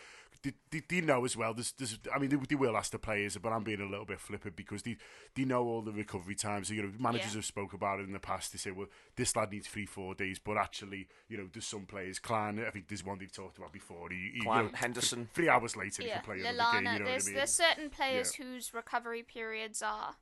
they, 0.47 0.53
they, 0.71 0.83
they, 0.89 1.01
know 1.01 1.25
as 1.25 1.37
well. 1.37 1.53
There's, 1.53 1.73
there's, 1.73 1.99
I 2.15 2.19
mean, 2.19 2.31
they, 2.31 2.37
they, 2.37 2.55
will 2.55 2.77
ask 2.77 2.93
the 2.93 2.99
players, 2.99 3.37
but 3.37 3.51
I'm 3.51 3.65
being 3.65 3.81
a 3.81 3.87
little 3.87 4.05
bit 4.05 4.21
flippant 4.21 4.57
because 4.57 4.83
they, 4.83 4.97
they 5.35 5.45
know 5.45 5.67
all 5.67 5.83
the 5.83 5.93
recovery 5.93 6.35
times. 6.35 6.69
So, 6.69 6.75
you 6.75 6.83
know, 6.83 6.93
managers 6.99 7.33
yeah. 7.33 7.39
have 7.39 7.45
spoke 7.45 7.73
about 7.73 8.01
it 8.01 8.05
in 8.05 8.13
the 8.13 8.19
past. 8.21 8.53
They 8.53 8.59
say, 8.59 8.71
well, 8.71 8.87
this 9.17 9.35
lad 9.35 9.53
needs 9.53 9.67
three, 9.67 9.87
four 9.87 10.15
days, 10.15 10.39
but 10.39 10.57
actually, 10.57 11.09
you 11.29 11.37
know, 11.37 11.49
there's 11.53 11.67
some 11.67 11.87
players. 11.87 12.19
Klein, 12.19 12.63
I 12.67 12.71
think 12.71 12.89
there's 12.89 13.05
one 13.05 13.19
they've 13.19 13.33
talked 13.33 13.59
about 13.59 13.73
before. 13.73 14.09
He, 14.11 14.33
he, 14.35 14.41
Klein, 14.41 14.65
you 14.67 14.71
know, 14.71 14.77
Henderson. 14.77 15.29
Three 15.35 15.49
hours 15.49 15.77
later, 15.77 16.03
yeah. 16.03 16.09
he 16.09 16.13
can 16.15 16.23
play 16.23 16.37
Lallana, 16.39 16.49
another 16.49 16.73
game. 16.73 16.93
You 16.93 16.99
know 16.99 17.05
there's, 17.05 17.25
what 17.25 17.29
I 17.29 17.31
mean? 17.31 17.37
there's 17.37 17.51
certain 17.51 17.91
players 17.91 18.33
Yeah. 18.39 18.45
whose 18.45 18.75
recovery 18.75 19.23
periods 19.23 19.83
are 19.83 20.17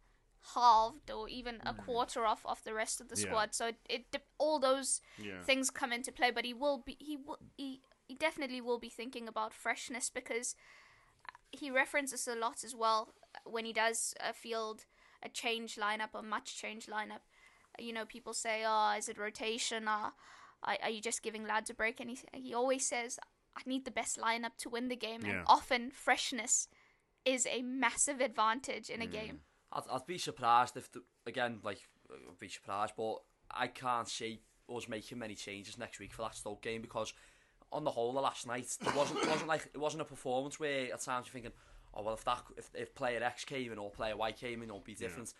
halved 0.52 1.10
or 1.10 1.28
even 1.28 1.60
a 1.64 1.72
quarter 1.72 2.26
off 2.26 2.44
of 2.44 2.62
the 2.64 2.74
rest 2.74 3.00
of 3.00 3.08
the 3.08 3.14
Mm. 3.14 3.24
Yeah. 3.24 3.30
squad. 3.30 3.54
So 3.54 3.66
it, 3.66 3.78
it 3.88 4.22
all 4.38 4.58
those 4.58 5.00
Yeah. 5.18 5.42
things 5.42 5.70
come 5.70 5.92
into 5.92 6.12
play. 6.12 6.30
But 6.30 6.44
he 6.44 6.52
will 6.52 6.78
be 6.78 6.96
he 7.00 7.16
will 7.16 7.38
he, 7.56 7.80
he 8.06 8.14
definitely 8.14 8.60
will 8.60 8.78
be 8.78 8.88
thinking 8.88 9.28
about 9.28 9.52
freshness 9.54 10.10
because 10.10 10.54
he 11.52 11.70
references 11.70 12.26
a 12.28 12.34
lot 12.34 12.64
as 12.64 12.74
well 12.74 13.14
when 13.44 13.64
he 13.64 13.72
does 13.72 14.14
uh, 14.20 14.32
field 14.32 14.84
a 15.22 15.28
change 15.28 15.76
lineup 15.76 16.10
or 16.14 16.22
much 16.22 16.56
change 16.56 16.86
lineup. 16.86 17.20
You 17.78 17.92
know, 17.92 18.04
people 18.04 18.34
say, 18.34 18.62
"Oh, 18.66 18.94
is 18.96 19.08
it 19.08 19.18
rotation? 19.18 19.88
Or 19.88 20.12
are, 20.62 20.78
are 20.82 20.90
you 20.90 21.00
just 21.00 21.22
giving 21.22 21.46
lads 21.46 21.70
a 21.70 21.74
break?" 21.74 22.00
And 22.00 22.10
he 22.10 22.18
he 22.32 22.54
always 22.54 22.86
says, 22.86 23.18
"I 23.56 23.62
need 23.66 23.84
the 23.84 23.90
best 23.90 24.18
lineup 24.18 24.56
to 24.58 24.68
win 24.68 24.88
the 24.88 24.96
game." 24.96 25.22
Yeah. 25.24 25.30
And 25.30 25.40
often 25.46 25.90
freshness 25.90 26.68
is 27.24 27.46
a 27.46 27.62
massive 27.62 28.20
advantage 28.20 28.88
Mm. 28.88 28.94
in 28.94 29.02
a 29.02 29.06
game. 29.06 29.40
I'd, 29.72 29.82
I'd 29.90 30.06
be 30.06 30.18
surprised 30.18 30.76
if, 30.76 30.92
the, 30.92 31.02
again, 31.26 31.60
like, 31.64 31.80
I'd 32.12 32.38
be 32.38 32.48
surprised, 32.48 32.94
but 32.96 33.16
I 33.50 33.66
can't 33.68 34.08
see 34.08 34.42
us 34.68 34.88
making 34.88 35.18
many 35.18 35.34
changes 35.34 35.78
next 35.78 35.98
week 36.00 36.12
for 36.12 36.22
that 36.22 36.34
Stoke 36.34 36.62
game 36.62 36.82
because, 36.82 37.12
on 37.74 37.84
the 37.84 37.90
whole, 37.90 38.12
the 38.12 38.20
last 38.20 38.46
night 38.46 38.76
it 38.80 38.94
wasn't 38.94 39.22
it 39.22 39.28
wasn't 39.28 39.48
like 39.48 39.68
it 39.74 39.78
wasn't 39.78 40.02
a 40.02 40.04
performance 40.04 40.58
where 40.58 40.92
at 40.92 41.00
times 41.00 41.26
you're 41.26 41.32
thinking, 41.32 41.52
oh 41.92 42.02
well, 42.02 42.14
if 42.14 42.24
that 42.24 42.42
if, 42.56 42.70
if 42.74 42.94
player 42.94 43.22
X 43.22 43.44
came 43.44 43.72
in 43.72 43.78
or 43.78 43.90
player 43.90 44.16
Y 44.16 44.32
came 44.32 44.62
in, 44.62 44.68
it'll 44.68 44.80
be 44.80 44.94
different. 44.94 45.34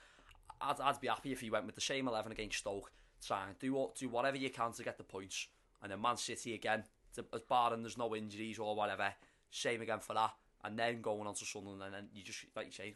I'd, 0.61 0.81
I'd 0.81 1.01
be 1.01 1.09
happy 1.09 1.33
if 1.33 1.41
he 1.41 1.51
went 1.51 1.67
with 1.67 1.75
the 1.75 1.81
same 1.81 2.09
eleven 2.09 2.33
against 2.33 2.59
Stoke, 2.59 2.93
try 3.25 3.47
and 3.47 3.59
do 3.59 3.91
do 3.99 4.09
whatever 4.09 4.37
you 4.37 4.51
can 4.51 4.73
to 4.73 4.83
get 4.83 4.99
the 4.99 5.05
points, 5.05 5.49
and 5.83 5.91
then 5.91 6.01
Man 6.01 6.17
City 6.17 6.55
again, 6.55 6.85
to, 7.15 7.25
as 7.33 7.43
barring 7.43 7.83
there's 7.83 7.99
no 7.99 8.15
injuries 8.15 8.59
or 8.59 8.75
whatever, 8.75 9.15
same 9.51 9.81
again 9.81 10.01
for 10.01 10.15
that, 10.15 10.33
and 10.65 10.79
then 10.79 11.01
going 11.01 11.27
on 11.27 11.35
to 11.35 11.45
Sunderland, 11.45 11.83
and 11.83 11.95
then 11.95 12.09
you 12.15 12.23
just 12.23 12.45
like 12.57 12.67
you 12.67 12.73
say, 12.73 12.95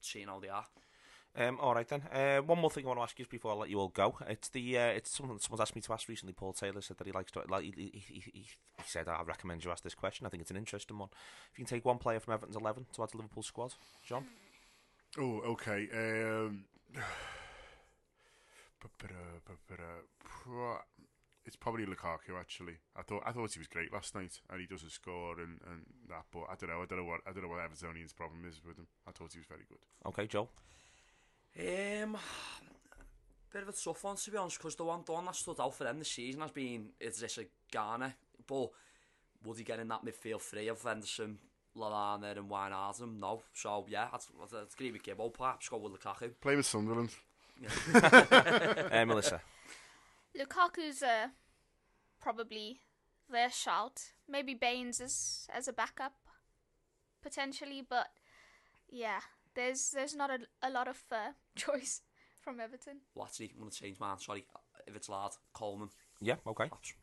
seeing 0.00 0.28
how 0.28 0.40
they 0.40 0.48
are. 0.48 0.66
Um, 1.36 1.58
all 1.60 1.74
right 1.74 1.88
then. 1.88 2.02
Uh, 2.12 2.42
one 2.42 2.60
more 2.60 2.70
thing 2.70 2.84
I 2.84 2.88
want 2.88 3.00
to 3.00 3.02
ask 3.02 3.18
you 3.18 3.26
before 3.26 3.52
I 3.52 3.54
let 3.54 3.70
you 3.70 3.80
all 3.80 3.88
go. 3.88 4.16
It's 4.28 4.48
the 4.48 4.78
uh, 4.78 4.86
it's 4.86 5.10
something 5.10 5.36
someone's 5.38 5.60
asked 5.60 5.74
me 5.74 5.82
to 5.82 5.92
ask 5.92 6.08
recently. 6.08 6.32
Paul 6.32 6.52
Taylor 6.52 6.80
said 6.80 6.98
that 6.98 7.06
he 7.06 7.12
likes 7.12 7.32
to 7.32 7.42
like 7.48 7.64
he, 7.64 7.72
he, 7.76 8.04
he, 8.06 8.22
he, 8.32 8.46
said 8.86 9.08
I 9.08 9.22
recommend 9.22 9.64
you 9.64 9.72
ask 9.72 9.82
this 9.82 9.96
question. 9.96 10.26
I 10.26 10.30
think 10.30 10.42
it's 10.42 10.52
an 10.52 10.56
interesting 10.56 10.96
one. 10.96 11.08
If 11.52 11.58
you 11.58 11.64
can 11.64 11.76
take 11.76 11.84
one 11.84 11.98
player 11.98 12.20
from 12.20 12.34
Everton's 12.34 12.56
eleven 12.56 12.86
to 12.92 13.02
add 13.02 13.08
to 13.10 13.16
Liverpool's 13.16 13.46
squad, 13.46 13.74
John. 14.06 14.26
Oh, 15.18 15.40
okay. 15.40 15.88
Um, 15.92 16.64
it's 21.46 21.56
probably 21.56 21.84
Lukaku 21.84 22.38
actually. 22.38 22.74
I 22.96 23.02
thought 23.02 23.22
I 23.26 23.32
thought 23.32 23.52
he 23.52 23.58
was 23.58 23.68
great 23.68 23.92
last 23.92 24.14
night, 24.14 24.40
and 24.50 24.60
he 24.60 24.66
doesn't 24.66 24.92
score 24.92 25.40
and, 25.40 25.58
and 25.68 25.82
that. 26.08 26.26
But 26.32 26.44
I 26.50 26.54
don't 26.58 26.70
know. 26.70 26.82
I 26.82 26.86
don't 26.86 26.98
know 26.98 27.04
what 27.04 27.20
I 27.26 27.32
don't 27.32 27.42
know 27.42 27.48
what 27.48 27.58
Evertonians' 27.58 28.14
problem 28.14 28.44
is 28.48 28.60
with 28.64 28.78
him. 28.78 28.86
I 29.06 29.10
thought 29.10 29.32
he 29.32 29.38
was 29.38 29.48
very 29.48 29.64
good. 29.68 29.78
Okay, 30.06 30.28
Joel. 30.28 30.48
Um, 31.58 32.16
bit 33.52 33.62
of 33.62 33.68
a 33.68 33.72
tough 33.72 34.02
one 34.02 34.16
to 34.16 34.30
be 34.30 34.36
honest, 34.36 34.58
because 34.58 34.74
the 34.76 34.84
one, 34.84 35.02
the 35.06 35.12
one 35.12 35.24
that 35.26 35.36
stood 35.36 35.60
out 35.60 35.74
for 35.74 35.84
them 35.84 35.98
this 35.98 36.10
season 36.10 36.40
has 36.40 36.50
been 36.50 36.88
Idrissa 37.00 37.46
Gana. 37.70 38.14
But 38.46 38.70
would 39.44 39.58
he 39.58 39.64
get 39.64 39.78
in 39.78 39.88
that 39.88 40.04
midfield 40.04 40.42
three 40.42 40.68
of 40.68 40.82
Henderson, 40.82 41.38
Lallana 41.76 42.36
and 42.36 42.50
Wijnaldum? 42.50 43.18
No. 43.18 43.42
So 43.52 43.86
yeah, 43.88 44.08
I'd, 44.12 44.20
I'd 44.42 44.66
agree 44.72 44.92
with 44.92 45.02
Gibbo. 45.02 45.32
Perhaps 45.32 45.68
go 45.68 45.78
with 45.78 45.92
Lukaku. 45.92 46.32
Play 46.40 46.56
with 46.56 46.66
Sunderland. 46.66 47.10
Uh, 47.94 49.04
Melissa. 49.06 49.40
Lukaku's 50.36 51.02
uh, 51.02 51.28
probably 52.20 52.80
their 53.30 53.50
shout. 53.50 54.12
Maybe 54.28 54.54
Baines 54.54 55.00
as 55.00 55.46
as 55.54 55.68
a 55.68 55.72
backup, 55.72 56.14
potentially, 57.22 57.82
but 57.88 58.08
yeah, 58.90 59.20
there's 59.54 59.90
there's 59.90 60.14
not 60.14 60.30
a, 60.30 60.38
a 60.62 60.70
lot 60.70 60.88
of 60.88 61.02
uh, 61.10 61.32
choice 61.56 62.02
from 62.40 62.60
Everton. 62.60 63.00
Latsy, 63.16 63.50
I'm 63.52 63.60
going 63.60 63.70
to 63.70 63.76
change 63.76 63.98
mine. 63.98 64.18
Sorry, 64.18 64.46
if 64.86 64.96
it's 64.96 65.08
loud. 65.08 65.32
Coleman. 65.52 65.88
Yeah, 66.20 66.36
okay. 66.46 66.68
Perhaps. 66.68 66.94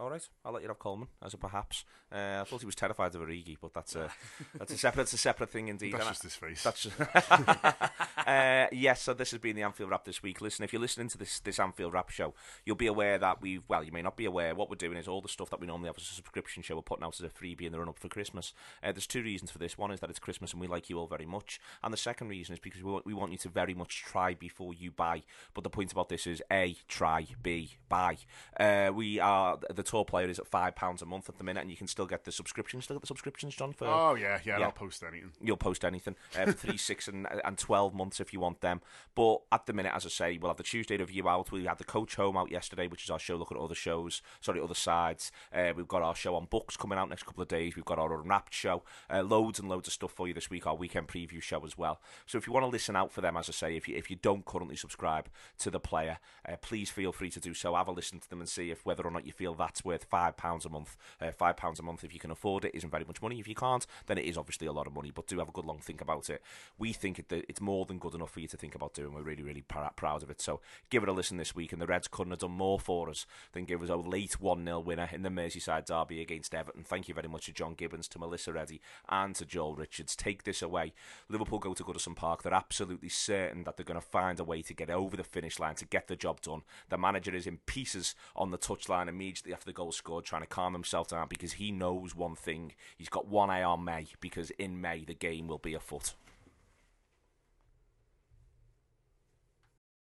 All 0.00 0.08
right, 0.08 0.26
I'll 0.46 0.52
let 0.52 0.62
you 0.62 0.68
have 0.68 0.78
Coleman 0.78 1.08
as 1.22 1.34
a 1.34 1.36
perhaps. 1.36 1.84
Uh, 2.10 2.38
I 2.40 2.44
thought 2.44 2.60
he 2.60 2.66
was 2.66 2.74
terrified 2.74 3.14
of 3.14 3.20
Origi, 3.20 3.58
but 3.60 3.74
that's 3.74 3.94
a 3.94 4.10
that's 4.54 4.72
a 4.72 4.78
separate 4.78 5.02
that's 5.02 5.12
a 5.12 5.18
separate 5.18 5.50
thing 5.50 5.68
indeed. 5.68 5.92
That's 5.92 6.00
And 6.00 6.08
I- 6.08 6.12
just 6.12 6.22
his 6.22 6.34
face. 6.36 6.62
That's 6.62 6.86
uh, 8.26 8.66
yes. 8.72 9.02
So 9.02 9.12
this 9.12 9.30
has 9.32 9.40
been 9.40 9.56
the 9.56 9.62
Anfield 9.62 9.90
Wrap 9.90 10.06
this 10.06 10.22
week. 10.22 10.40
Listen, 10.40 10.64
if 10.64 10.72
you're 10.72 10.80
listening 10.80 11.08
to 11.08 11.18
this 11.18 11.40
this 11.40 11.60
Anfield 11.60 11.92
Wrap 11.92 12.08
show, 12.08 12.32
you'll 12.64 12.76
be 12.76 12.86
aware 12.86 13.18
that 13.18 13.42
we've 13.42 13.62
well, 13.68 13.84
you 13.84 13.92
may 13.92 14.00
not 14.00 14.16
be 14.16 14.24
aware. 14.24 14.54
What 14.54 14.70
we're 14.70 14.76
doing 14.76 14.96
is 14.96 15.06
all 15.06 15.20
the 15.20 15.28
stuff 15.28 15.50
that 15.50 15.60
we 15.60 15.66
normally 15.66 15.88
have 15.88 15.98
as 15.98 16.04
a 16.04 16.14
subscription 16.14 16.62
show. 16.62 16.76
We're 16.76 16.82
putting 16.82 17.04
out 17.04 17.20
as 17.20 17.26
a 17.26 17.28
freebie 17.28 17.66
in 17.66 17.72
the 17.72 17.78
run 17.78 17.90
up 17.90 17.98
for 17.98 18.08
Christmas. 18.08 18.54
Uh, 18.82 18.92
there's 18.92 19.06
two 19.06 19.22
reasons 19.22 19.50
for 19.50 19.58
this. 19.58 19.76
One 19.76 19.90
is 19.90 20.00
that 20.00 20.08
it's 20.08 20.18
Christmas 20.18 20.52
and 20.52 20.62
we 20.62 20.66
like 20.66 20.88
you 20.88 20.98
all 20.98 21.08
very 21.08 21.26
much, 21.26 21.60
and 21.84 21.92
the 21.92 21.98
second 21.98 22.28
reason 22.28 22.54
is 22.54 22.58
because 22.58 22.82
we 22.82 22.90
want, 22.90 23.04
we 23.04 23.12
want 23.12 23.32
you 23.32 23.38
to 23.38 23.50
very 23.50 23.74
much 23.74 24.02
try 24.02 24.32
before 24.32 24.72
you 24.72 24.90
buy. 24.90 25.24
But 25.52 25.62
the 25.62 25.70
point 25.70 25.92
about 25.92 26.08
this 26.08 26.26
is 26.26 26.42
a 26.50 26.74
try, 26.88 27.26
b 27.42 27.72
buy. 27.90 28.16
Uh, 28.58 28.90
we 28.94 29.20
are 29.20 29.58
the 29.68 29.82
tour 29.90 30.04
player 30.04 30.28
is 30.28 30.38
at 30.38 30.46
five 30.46 30.76
pounds 30.76 31.02
a 31.02 31.06
month 31.06 31.28
at 31.28 31.38
the 31.38 31.44
minute, 31.44 31.60
and 31.62 31.70
you 31.70 31.76
can 31.76 31.88
still 31.88 32.06
get 32.06 32.24
the 32.24 32.32
subscription. 32.32 32.80
Still 32.80 32.96
get 32.96 33.00
the 33.02 33.06
subscriptions, 33.08 33.54
John. 33.56 33.72
For 33.72 33.86
oh 33.86 34.14
yeah, 34.14 34.38
yeah, 34.44 34.58
Yeah. 34.58 34.66
I'll 34.66 34.72
post 34.72 35.02
anything. 35.02 35.32
you'll 35.42 35.56
post 35.56 35.84
anything 35.84 36.14
uh, 36.38 36.46
for 36.46 36.52
three, 36.52 36.76
six, 36.90 37.08
and, 37.08 37.26
and 37.44 37.58
twelve 37.58 37.94
months 37.94 38.20
if 38.20 38.32
you 38.32 38.40
want 38.40 38.60
them. 38.60 38.80
But 39.14 39.38
at 39.50 39.66
the 39.66 39.72
minute, 39.72 39.92
as 39.94 40.06
I 40.06 40.08
say, 40.08 40.38
we'll 40.38 40.50
have 40.50 40.56
the 40.58 40.62
Tuesday 40.62 40.96
review 40.96 41.28
out. 41.28 41.50
We 41.50 41.64
had 41.64 41.78
the 41.78 41.84
Coach 41.84 42.14
Home 42.16 42.36
out 42.36 42.50
yesterday, 42.50 42.86
which 42.86 43.04
is 43.04 43.10
our 43.10 43.18
show 43.18 43.36
Look 43.36 43.50
at 43.52 43.58
other 43.58 43.74
shows, 43.74 44.22
sorry, 44.40 44.60
other 44.60 44.74
sides. 44.74 45.32
Uh, 45.52 45.72
we've 45.74 45.88
got 45.88 46.02
our 46.02 46.14
show 46.14 46.34
on 46.34 46.44
books 46.44 46.76
coming 46.76 46.98
out 46.98 47.08
next 47.08 47.24
couple 47.24 47.42
of 47.42 47.48
days. 47.48 47.74
We've 47.74 47.84
got 47.84 47.98
our 47.98 48.12
Unwrapped 48.20 48.52
show, 48.54 48.82
uh, 49.12 49.22
loads 49.22 49.58
and 49.58 49.68
loads 49.68 49.88
of 49.88 49.94
stuff 49.94 50.12
for 50.12 50.28
you 50.28 50.34
this 50.34 50.50
week. 50.50 50.66
Our 50.66 50.74
weekend 50.76 51.08
preview 51.08 51.40
show 51.42 51.64
as 51.64 51.76
well. 51.78 52.00
So 52.26 52.38
if 52.38 52.46
you 52.46 52.52
want 52.52 52.64
to 52.64 52.68
listen 52.68 52.96
out 52.96 53.10
for 53.12 53.22
them, 53.22 53.36
as 53.36 53.48
I 53.48 53.52
say, 53.52 53.76
if 53.76 53.88
you 53.88 53.96
if 53.96 54.10
you 54.10 54.16
don't 54.16 54.44
currently 54.44 54.76
subscribe 54.76 55.28
to 55.58 55.70
the 55.70 55.80
player, 55.80 56.18
uh, 56.48 56.56
please 56.60 56.90
feel 56.90 57.12
free 57.12 57.30
to 57.30 57.40
do 57.40 57.54
so. 57.54 57.74
Have 57.74 57.88
a 57.88 57.92
listen 57.92 58.20
to 58.20 58.28
them 58.28 58.40
and 58.40 58.48
see 58.48 58.70
if 58.70 58.84
whether 58.84 59.04
or 59.04 59.10
not 59.10 59.26
you 59.26 59.32
feel 59.32 59.54
that's 59.70 59.84
worth 59.84 60.04
five 60.04 60.36
pounds 60.36 60.64
a 60.64 60.68
month. 60.68 60.96
Uh, 61.20 61.30
five 61.30 61.56
pounds 61.56 61.78
a 61.78 61.82
month 61.82 62.02
if 62.02 62.12
you 62.12 62.18
can 62.18 62.32
afford 62.32 62.64
it 62.64 62.74
isn't 62.74 62.90
very 62.90 63.04
much 63.04 63.22
money. 63.22 63.38
If 63.38 63.46
you 63.46 63.54
can't, 63.54 63.86
then 64.06 64.18
it 64.18 64.24
is 64.24 64.36
obviously 64.36 64.66
a 64.66 64.72
lot 64.72 64.88
of 64.88 64.92
money. 64.92 65.12
But 65.14 65.28
do 65.28 65.38
have 65.38 65.48
a 65.48 65.52
good 65.52 65.64
long 65.64 65.78
think 65.78 66.00
about 66.00 66.28
it. 66.28 66.42
We 66.76 66.92
think 66.92 67.28
that 67.28 67.44
it's 67.48 67.60
more 67.60 67.86
than 67.86 67.98
good 67.98 68.14
enough 68.14 68.32
for 68.32 68.40
you 68.40 68.48
to 68.48 68.56
think 68.56 68.74
about 68.74 68.94
doing. 68.94 69.14
We're 69.14 69.22
really 69.22 69.44
really 69.44 69.62
pr- 69.62 69.94
proud 69.94 70.24
of 70.24 70.30
it. 70.30 70.40
So 70.40 70.60
give 70.90 71.04
it 71.04 71.08
a 71.08 71.12
listen 71.12 71.36
this 71.36 71.54
week. 71.54 71.72
And 71.72 71.80
the 71.80 71.86
Reds 71.86 72.08
couldn't 72.08 72.32
have 72.32 72.40
done 72.40 72.50
more 72.50 72.80
for 72.80 73.08
us 73.08 73.26
than 73.52 73.64
give 73.64 73.80
us 73.80 73.88
a 73.88 73.96
late 73.96 74.40
one 74.40 74.64
0 74.64 74.80
winner 74.80 75.08
in 75.12 75.22
the 75.22 75.28
Merseyside 75.28 75.86
derby 75.86 76.20
against 76.20 76.52
Everton. 76.52 76.82
Thank 76.82 77.06
you 77.06 77.14
very 77.14 77.28
much 77.28 77.46
to 77.46 77.52
John 77.52 77.74
Gibbons, 77.74 78.08
to 78.08 78.18
Melissa 78.18 78.52
Reddy, 78.52 78.80
and 79.08 79.36
to 79.36 79.44
Joel 79.44 79.76
Richards. 79.76 80.16
Take 80.16 80.42
this 80.42 80.62
away. 80.62 80.94
Liverpool 81.28 81.60
go 81.60 81.74
to 81.74 81.84
Goodison 81.84 82.16
Park. 82.16 82.42
They're 82.42 82.52
absolutely 82.52 83.08
certain 83.08 83.62
that 83.64 83.76
they're 83.76 83.84
going 83.84 84.00
to 84.00 84.06
find 84.06 84.40
a 84.40 84.44
way 84.44 84.62
to 84.62 84.74
get 84.74 84.90
over 84.90 85.16
the 85.16 85.22
finish 85.22 85.60
line 85.60 85.76
to 85.76 85.84
get 85.84 86.08
the 86.08 86.16
job 86.16 86.40
done. 86.40 86.62
The 86.88 86.98
manager 86.98 87.32
is 87.32 87.46
in 87.46 87.58
pieces 87.66 88.16
on 88.34 88.50
the 88.50 88.58
touchline 88.58 89.08
immediately 89.08 89.52
after 89.60 89.68
the 89.68 89.74
goal 89.74 89.92
scored, 89.92 90.24
trying 90.24 90.40
to 90.40 90.46
calm 90.48 90.72
himself 90.72 91.08
down 91.08 91.26
because 91.28 91.52
he 91.52 91.70
knows 91.70 92.16
one 92.16 92.34
thing. 92.34 92.72
He's 92.96 93.10
got 93.10 93.28
one 93.28 93.50
eye 93.50 93.62
on 93.62 93.84
May 93.84 94.06
because 94.22 94.50
in 94.52 94.80
May 94.80 95.04
the 95.04 95.12
game 95.12 95.48
will 95.48 95.58
be 95.58 95.74
afoot. 95.74 96.14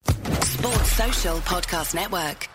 Sports 0.06 0.92
Social 0.92 1.38
Podcast 1.40 1.96
Network. 1.96 2.48